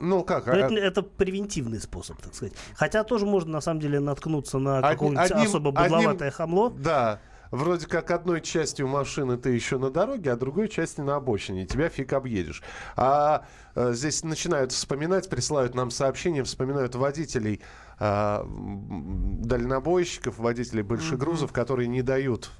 Ну, 0.01 0.23
как? 0.23 0.47
А- 0.47 0.55
это, 0.55 0.73
это 0.75 1.01
превентивный 1.03 1.79
способ, 1.79 2.17
так 2.21 2.33
сказать. 2.33 2.53
Хотя 2.75 3.03
тоже 3.03 3.25
можно 3.25 3.51
на 3.53 3.61
самом 3.61 3.79
деле 3.81 3.99
наткнуться 3.99 4.57
на 4.59 4.81
какое-нибудь 4.81 5.31
одним- 5.31 5.47
особо 5.47 5.69
одним- 5.71 5.83
быдловатое 5.97 6.31
хамло. 6.31 6.69
Да. 6.71 7.19
Вроде 7.51 7.87
как 7.87 8.11
одной 8.11 8.41
частью 8.41 8.87
машины 8.87 9.37
ты 9.37 9.49
еще 9.51 9.77
на 9.77 9.89
дороге, 9.89 10.31
а 10.31 10.35
другой 10.35 10.67
частью 10.67 11.05
на 11.05 11.15
обочине. 11.15 11.65
Тебя 11.65 11.89
фиг 11.89 12.13
объедешь. 12.13 12.63
А 12.95 13.45
э, 13.75 13.93
здесь 13.93 14.23
начинают 14.23 14.71
вспоминать, 14.71 15.29
присылают 15.29 15.75
нам 15.75 15.91
сообщения, 15.91 16.43
вспоминают 16.43 16.95
водителей, 16.95 17.61
м, 17.99 19.41
дальнобойщиков, 19.41 20.37
водителей 20.37 20.83
большегрузов, 20.83 21.51
которые 21.51 21.87
не 21.87 22.01
дают 22.01 22.51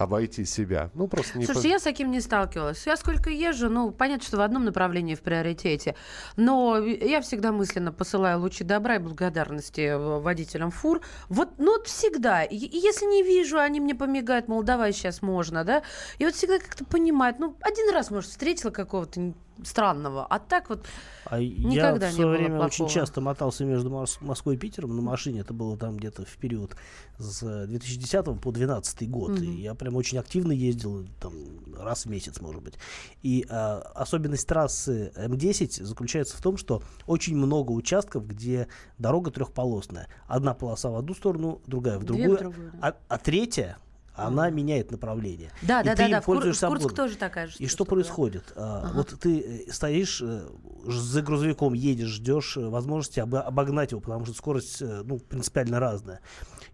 обойти 0.00 0.44
себя. 0.44 0.90
Ну, 0.94 1.08
просто 1.08 1.38
не... 1.38 1.44
Слушайте, 1.44 1.68
я 1.70 1.78
с 1.78 1.82
таким 1.82 2.10
не 2.10 2.20
сталкивалась. 2.20 2.86
Я 2.86 2.96
сколько 2.96 3.30
езжу, 3.30 3.68
ну, 3.68 3.90
понятно, 3.90 4.26
что 4.26 4.38
в 4.38 4.40
одном 4.40 4.64
направлении 4.64 5.14
в 5.14 5.20
приоритете, 5.20 5.94
но 6.36 6.78
я 6.78 7.20
всегда 7.20 7.52
мысленно 7.52 7.92
посылаю 7.92 8.40
лучи 8.40 8.64
добра 8.64 8.96
и 8.96 8.98
благодарности 8.98 9.82
э, 9.82 9.96
водителям 9.98 10.70
фур. 10.70 11.00
Вот, 11.28 11.50
ну, 11.58 11.76
вот 11.76 11.86
всегда. 11.86 12.42
И- 12.44 12.56
если 12.56 13.06
не 13.06 13.22
вижу, 13.22 13.58
они 13.58 13.80
мне 13.80 13.94
помигают, 13.94 14.48
мол, 14.48 14.62
давай 14.62 14.92
сейчас 14.92 15.22
можно, 15.22 15.64
да? 15.64 15.82
И 16.18 16.24
вот 16.24 16.34
всегда 16.34 16.58
как-то 16.58 16.84
понимают, 16.84 17.38
ну, 17.38 17.56
один 17.60 17.92
раз, 17.92 18.10
может, 18.10 18.30
встретила 18.30 18.70
какого-то 18.70 19.34
странного, 19.64 20.26
а 20.26 20.38
так 20.38 20.68
вот 20.70 20.86
А 21.26 21.40
никогда 21.40 22.06
я 22.06 22.12
в 22.12 22.14
не 22.14 22.22
свое 22.22 22.26
было 22.28 22.36
время 22.38 22.60
очень 22.60 22.78
плохого. 22.78 22.90
часто 22.90 23.20
мотался 23.20 23.64
между 23.64 23.90
Мос- 23.90 24.18
Москвой 24.20 24.54
и 24.54 24.58
Питером 24.58 24.94
на 24.96 25.02
машине. 25.02 25.40
Это 25.40 25.52
было 25.54 25.76
там 25.76 25.96
где-то 25.96 26.24
в 26.24 26.36
период 26.38 26.76
с 27.18 27.40
2010 27.66 28.24
по 28.40 28.50
2012 28.52 29.08
год. 29.08 29.30
И 29.40 29.46
Мгм. 29.46 29.56
я 29.58 29.74
прям 29.74 29.96
очень 29.96 30.18
активно 30.18 30.52
ездил, 30.52 31.06
там, 31.20 31.32
раз 31.78 32.06
в 32.06 32.10
месяц, 32.10 32.40
может 32.40 32.62
быть. 32.62 32.74
И 33.22 33.46
а, 33.48 33.78
особенность 33.94 34.46
трассы 34.46 35.12
М10 35.16 35.84
заключается 35.84 36.36
в 36.36 36.42
том, 36.42 36.56
что 36.56 36.82
очень 37.06 37.36
много 37.36 37.72
участков, 37.72 38.26
где 38.26 38.68
дорога 38.98 39.30
трехполосная. 39.30 40.08
Одна 40.26 40.54
полоса 40.54 40.90
в 40.90 40.96
одну 40.96 41.14
сторону, 41.14 41.60
другая 41.66 41.98
в 41.98 42.04
Две 42.04 42.14
в 42.14 42.16
другую. 42.16 42.38
другую, 42.38 42.72
а, 42.82 42.94
а 43.08 43.18
третья, 43.18 43.78
она 44.26 44.50
меняет 44.50 44.90
направление. 44.90 45.50
Да, 45.62 45.80
И 45.80 45.84
да, 45.84 45.94
ты 45.94 46.02
да, 46.04 46.08
да. 46.08 46.20
В, 46.20 46.24
Кур- 46.24 46.52
в 46.52 46.60
Курск 46.60 46.94
тоже 46.94 47.16
такая 47.16 47.46
же 47.48 47.54
И 47.58 47.66
что 47.66 47.84
да. 47.84 47.90
происходит? 47.90 48.52
А, 48.56 48.82
Ага. 48.84 48.92
Вот 48.96 49.20
ты 49.20 49.64
э, 49.68 49.72
стоишь 49.72 50.20
э, 50.22 50.42
за 50.86 51.22
грузовиком, 51.22 51.74
едешь, 51.74 52.08
ждешь 52.08 52.56
э, 52.56 52.68
возможности 52.68 53.20
обо- 53.20 53.42
обогнать 53.42 53.92
его, 53.92 54.00
потому 54.00 54.24
что 54.24 54.34
скорость 54.34 54.80
ну, 54.80 55.18
принципиально 55.18 55.80
разная. 55.80 56.20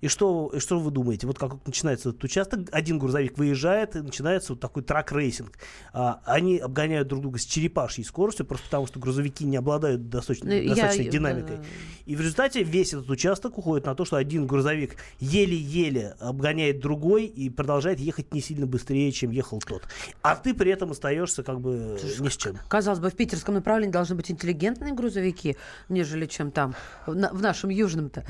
И 0.02 0.08
что, 0.08 0.50
и 0.54 0.58
что 0.60 0.78
вы 0.78 0.90
думаете? 0.90 1.26
Вот 1.26 1.38
как 1.38 1.66
начинается 1.66 2.10
этот 2.10 2.22
участок, 2.22 2.68
один 2.70 2.98
грузовик 2.98 3.38
выезжает, 3.38 3.96
и 3.96 4.00
начинается 4.02 4.52
вот 4.52 4.60
такой 4.60 4.82
truck 4.82 5.12
racing. 5.12 5.52
А, 5.94 6.20
они 6.26 6.58
обгоняют 6.58 7.08
друг 7.08 7.22
друга 7.22 7.38
с 7.38 7.44
черепашьей 7.46 8.04
скоростью, 8.04 8.44
просто 8.44 8.66
потому 8.66 8.86
что 8.86 9.00
грузовики 9.00 9.44
не 9.46 9.56
обладают 9.56 10.10
достаточно, 10.10 10.50
Ну, 10.50 10.68
достаточной 10.68 11.04
я- 11.06 11.10
динамикой. 11.10 11.56
да. 11.56 11.62
И 12.04 12.14
в 12.14 12.20
результате 12.20 12.62
весь 12.62 12.92
этот 12.92 13.08
участок 13.08 13.56
уходит 13.58 13.86
на 13.86 13.94
то, 13.94 14.04
что 14.04 14.16
один 14.16 14.46
грузовик 14.46 14.96
еле-еле 15.18 16.14
обгоняет 16.20 16.80
другой 16.80 17.26
и 17.36 17.50
продолжает 17.50 18.00
ехать 18.00 18.32
не 18.32 18.40
сильно 18.40 18.66
быстрее, 18.66 19.12
чем 19.12 19.30
ехал 19.30 19.60
тот. 19.60 19.82
А 20.22 20.34
ты 20.36 20.54
при 20.54 20.70
этом 20.70 20.90
остаешься 20.90 21.42
как 21.42 21.60
бы 21.60 21.98
ни 22.18 22.28
с 22.28 22.36
чем. 22.36 22.56
Казалось 22.68 22.98
бы, 23.00 23.10
в 23.10 23.14
питерском 23.16 23.54
направлении 23.54 23.92
должны 23.92 24.16
быть 24.16 24.30
интеллигентные 24.30 24.94
грузовики, 24.94 25.56
нежели 25.88 26.26
чем 26.26 26.50
там, 26.50 26.74
в, 27.06 27.14
на- 27.14 27.30
в 27.32 27.42
нашем 27.42 27.70
южном-то. 27.70 28.24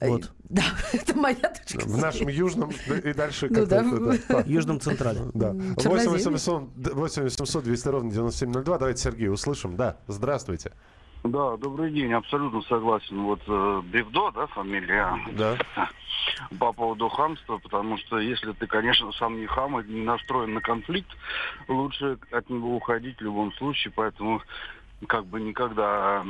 Вот. 0.00 0.32
Да, 0.48 0.64
это 0.92 1.16
моя 1.16 1.36
точка 1.36 1.86
В 1.86 1.96
нашем 1.96 2.28
южном 2.28 2.72
и 3.04 3.12
дальше 3.14 3.46
Ну 3.48 3.54
как-то 3.54 3.70
да, 3.70 4.12
это, 4.16 4.22
да. 4.28 4.42
Южном 4.46 4.80
централе. 4.80 5.20
Да. 5.32 5.50
М, 5.50 5.74
8 5.74 5.82
черноземье. 5.82 6.18
800, 6.18 6.62
8 6.94 7.22
800 7.22 7.64
200 7.64 7.88
ровно 7.88 8.10
9702. 8.10 8.78
Давайте 8.78 9.00
Сергея 9.02 9.30
услышим. 9.30 9.76
Да, 9.76 9.96
здравствуйте. 10.08 10.72
Да, 11.24 11.56
добрый 11.56 11.92
день, 11.92 12.12
абсолютно 12.12 12.62
согласен. 12.62 13.22
Вот 13.22 13.40
э, 13.46 13.82
Бевдо, 13.92 14.32
да, 14.32 14.46
фамилия? 14.48 15.14
Да. 15.38 15.56
По 16.58 16.72
поводу 16.72 17.08
хамства, 17.08 17.58
потому 17.58 17.98
что 17.98 18.18
если 18.18 18.52
ты, 18.52 18.66
конечно, 18.66 19.12
сам 19.12 19.40
не 19.40 19.46
хам 19.46 19.78
и 19.80 19.84
не 19.84 20.02
настроен 20.02 20.54
на 20.54 20.60
конфликт, 20.60 21.10
лучше 21.68 22.18
от 22.30 22.48
него 22.50 22.76
уходить 22.76 23.18
в 23.18 23.22
любом 23.22 23.52
случае, 23.54 23.92
поэтому 23.94 24.42
как 25.08 25.26
бы 25.26 25.40
никогда 25.40 26.22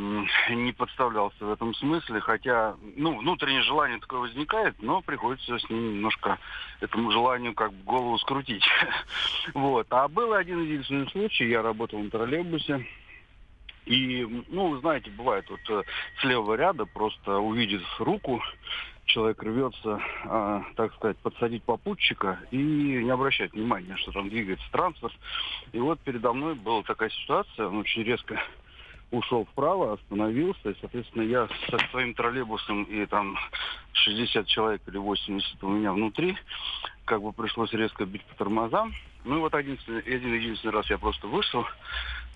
не 0.50 0.72
подставлялся 0.72 1.44
в 1.44 1.52
этом 1.52 1.74
смысле, 1.74 2.20
хотя, 2.20 2.74
ну, 2.96 3.18
внутреннее 3.18 3.62
желание 3.62 3.98
такое 3.98 4.20
возникает, 4.20 4.80
но 4.80 5.02
приходится 5.02 5.58
с 5.58 5.68
ним 5.68 5.96
немножко 5.96 6.38
этому 6.80 7.10
желанию 7.10 7.54
как 7.54 7.72
бы 7.72 7.84
голову 7.84 8.18
скрутить. 8.18 8.64
Вот. 9.54 9.86
А 9.90 10.08
был 10.08 10.34
один 10.34 10.62
единственный 10.62 11.10
случай, 11.10 11.48
я 11.48 11.62
работал 11.62 11.98
на 11.98 12.10
троллейбусе, 12.10 12.86
и, 13.86 14.44
ну, 14.48 14.78
знаете, 14.78 15.10
бывает, 15.10 15.44
вот 15.50 15.60
э, 15.68 15.82
с 16.20 16.24
левого 16.24 16.54
ряда 16.54 16.86
просто 16.86 17.38
увидит 17.38 17.82
руку, 17.98 18.40
человек 19.06 19.42
рвется, 19.42 20.00
а, 20.24 20.62
так 20.76 20.94
сказать, 20.94 21.16
подсадить 21.18 21.62
попутчика 21.64 22.38
и 22.50 22.56
не 22.56 23.10
обращать 23.10 23.52
внимания, 23.52 23.96
что 23.96 24.12
там 24.12 24.28
двигается 24.28 24.64
транспорт. 24.70 25.14
И 25.72 25.78
вот 25.78 26.00
передо 26.00 26.32
мной 26.32 26.54
была 26.54 26.82
такая 26.82 27.10
ситуация, 27.10 27.68
он 27.68 27.78
очень 27.78 28.02
резко 28.02 28.40
ушел 29.12 29.44
вправо, 29.44 29.92
остановился, 29.92 30.70
и, 30.70 30.76
соответственно, 30.80 31.22
я 31.22 31.48
со 31.68 31.78
своим 31.90 32.14
троллейбусом 32.14 32.84
и 32.84 33.04
там 33.06 33.36
60 33.92 34.46
человек 34.46 34.80
или 34.86 34.96
80 34.96 35.62
у 35.62 35.68
меня 35.68 35.92
внутри, 35.92 36.36
как 37.04 37.22
бы 37.22 37.32
пришлось 37.32 37.72
резко 37.72 38.06
бить 38.06 38.24
по 38.24 38.34
тормозам. 38.36 38.92
Ну 39.24 39.36
и 39.36 39.40
вот 39.40 39.54
один, 39.54 39.78
один 39.86 40.34
единственный 40.34 40.72
раз 40.72 40.88
я 40.88 40.98
просто 40.98 41.26
вышел, 41.26 41.64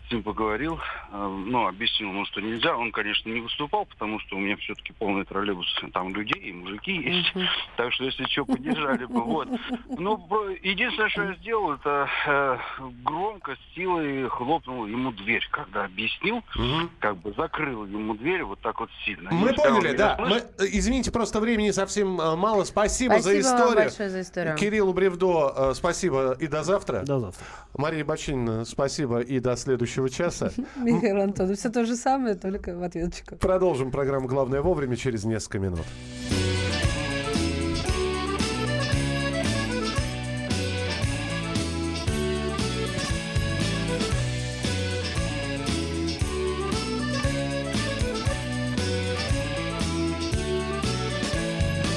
с 0.08 0.12
ним 0.12 0.22
поговорил, 0.22 0.78
э, 1.12 1.42
ну, 1.46 1.66
объяснил 1.66 2.10
ему, 2.10 2.24
что 2.26 2.40
нельзя. 2.40 2.76
Он, 2.76 2.92
конечно, 2.92 3.28
не 3.28 3.40
выступал, 3.40 3.86
потому 3.86 4.20
что 4.20 4.36
у 4.36 4.38
меня 4.38 4.56
все-таки 4.56 4.92
полный 4.92 5.24
троллейбус, 5.24 5.66
там 5.92 6.14
людей 6.14 6.40
и 6.40 6.52
мужики 6.52 6.92
есть. 6.92 7.32
Так 7.76 7.92
что, 7.92 8.04
если 8.04 8.24
что, 8.24 8.44
поддержали 8.44 9.04
бы. 9.04 9.22
Вот. 9.22 9.48
Ну, 9.88 10.16
единственное, 10.62 11.08
что 11.08 11.24
я 11.24 11.34
сделал, 11.34 11.72
это 11.72 12.08
э, 12.26 12.58
громко, 13.04 13.56
с 13.56 13.74
силой 13.74 14.28
хлопнул 14.28 14.86
ему 14.86 15.12
дверь, 15.12 15.46
когда 15.50 15.84
объяснил, 15.84 16.42
как 17.00 17.16
бы 17.18 17.32
закрыл 17.36 17.84
ему 17.86 18.14
дверь 18.14 18.44
вот 18.44 18.60
так 18.60 18.78
вот 18.80 18.90
сильно. 19.04 19.30
Мы 19.32 19.52
поняли, 19.54 19.96
да. 19.96 20.16
Мы, 20.18 20.36
э, 20.36 20.42
извините, 20.72 21.10
просто 21.10 21.40
времени 21.40 21.70
совсем 21.70 22.08
мало. 22.10 22.64
Спасибо, 22.64 23.18
за 23.18 23.30
Спасибо 23.30 23.46
вам 23.46 23.56
историю. 23.56 23.84
большое 23.84 24.10
за 24.10 24.20
историю. 24.20 24.56
Кириллу 24.56 24.92
Бревдо, 24.92 25.74
спасибо 25.74 26.36
и 26.38 26.46
до 26.46 26.62
завтра. 26.62 27.02
До 27.02 27.18
завтра. 27.18 27.44
Мария 27.76 28.04
Бочинина, 28.04 28.64
спасибо 28.64 29.20
и 29.20 29.40
до 29.40 29.56
следующего 29.56 29.95
часа. 30.08 30.50
Михаил 30.76 31.20
Антонов, 31.22 31.58
все 31.58 31.70
то 31.70 31.84
же 31.84 31.96
самое, 31.96 32.34
только 32.34 32.76
в 32.76 32.82
ответчиках. 32.82 33.38
Продолжим 33.38 33.90
программу 33.90 34.28
«Главное 34.28 34.60
вовремя» 34.62 34.96
через 34.96 35.24
несколько 35.24 35.58
минут. 35.58 35.86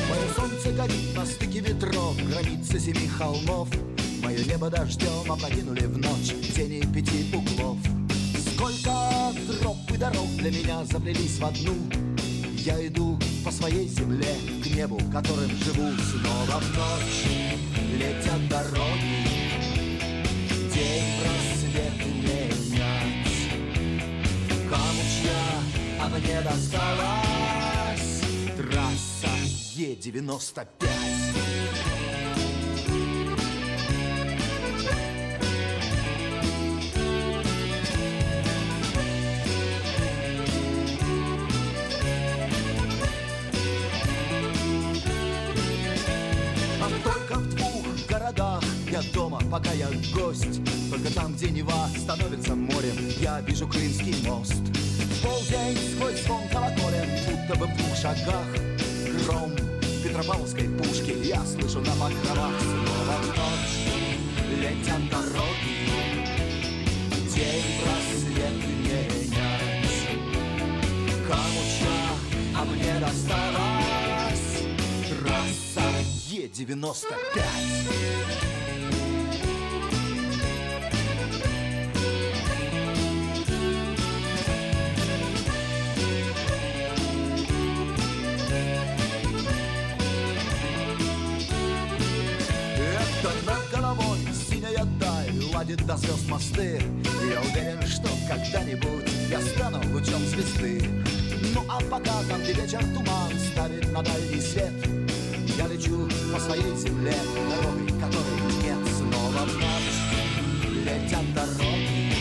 Мое 0.09 0.27
солнце 0.35 0.71
горит 0.71 1.15
на 1.15 1.25
стыке 1.25 1.61
метро, 1.61 2.13
границы 2.29 2.79
семи 2.79 3.07
холмов. 3.07 3.67
Мое 4.23 4.43
небо 4.45 4.69
дождем 4.69 5.31
опрокинули 5.31 5.85
в 5.85 5.97
ночь 5.97 6.33
тени 6.55 6.81
пяти 6.93 7.25
углов. 7.35 7.77
Сколько 8.69 9.33
троп 9.61 9.77
и 9.91 9.97
дорог 9.97 10.27
для 10.37 10.51
меня 10.51 10.85
заплелись 10.85 11.39
в 11.39 11.45
одну. 11.45 11.73
Я 12.55 12.85
иду 12.85 13.17
по 13.43 13.51
своей 13.51 13.87
земле 13.87 14.35
к 14.63 14.67
небу, 14.67 14.99
которым 15.11 15.49
живу 15.57 15.91
снова 15.97 16.59
в 16.59 16.77
ночь. 16.77 17.25
Летят 17.97 18.47
дороги, 18.47 19.25
день 20.71 21.03
просвет 21.19 21.97
менять. 22.05 23.33
Камучья, 24.69 25.41
а 25.99 26.09
мне 26.09 26.41
досталась 26.41 28.21
трасса 28.55 29.33
Е-95. 29.77 30.78
Пока 49.49 49.71
я 49.73 49.87
гость. 50.13 50.61
Только 50.89 51.13
там, 51.13 51.33
где 51.33 51.49
Нева 51.49 51.89
становится 51.97 52.55
морем. 52.55 52.95
Я 53.19 53.41
вижу 53.41 53.67
Крымский 53.67 54.15
мост. 54.27 54.61
Полдень 55.23 55.77
сквозь 55.95 56.23
звон 56.23 56.47
колоколен 56.49 57.09
Будто 57.27 57.59
бы 57.59 57.65
в 57.65 57.77
двух 57.77 57.95
шагах. 57.97 58.45
Гром 59.25 59.51
Петропавловской 60.03 60.69
пушки 60.69 61.15
Я 61.25 61.43
слышу 61.45 61.79
на 61.79 61.91
покровах. 61.91 62.53
Снова 62.61 63.17
ночь 63.27 63.77
Летят 64.59 65.09
дороги. 65.09 65.89
День 67.33 67.69
просвет 67.81 68.55
менять 68.67 69.33
Камуча, 71.27 71.97
а 72.55 72.65
мне 72.65 72.99
досталась 72.99 74.47
Трасса 75.09 75.87
Е-95 76.29 77.99
Ладит 95.69 95.85
до 95.85 95.97
звезд 95.97 96.27
мосты. 96.27 96.81
Я 97.29 97.41
уверен, 97.41 97.85
что 97.85 98.09
когда-нибудь 98.27 99.07
Я 99.29 99.39
стану 99.39 99.79
лучом 99.93 100.25
звезды. 100.25 100.81
Ну 101.53 101.63
а 101.69 101.79
пока 101.81 102.23
там, 102.27 102.41
где 102.41 102.53
вечер 102.53 102.79
туман 102.79 103.31
Ставит 103.51 103.91
на 103.91 104.01
дальний 104.01 104.41
свет. 104.41 104.73
Я 105.59 105.67
лечу 105.67 106.09
по 106.33 106.39
своей 106.39 106.75
земле 106.75 107.13
Дорогой, 107.35 107.87
которой 108.01 108.41
нет. 108.63 108.79
Снова 108.97 109.45
в 109.45 109.57
ночь 109.57 109.93
летят 110.73 111.33
дороги. 111.35 112.15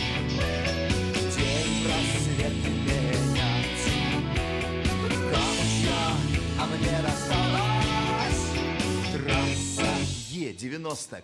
День 1.35 1.85
просвет 1.85 2.53
а 6.59 6.65
мне 6.67 7.01
досталась. 7.01 8.43
Трасса 9.11 9.91
Е-95 10.29 11.23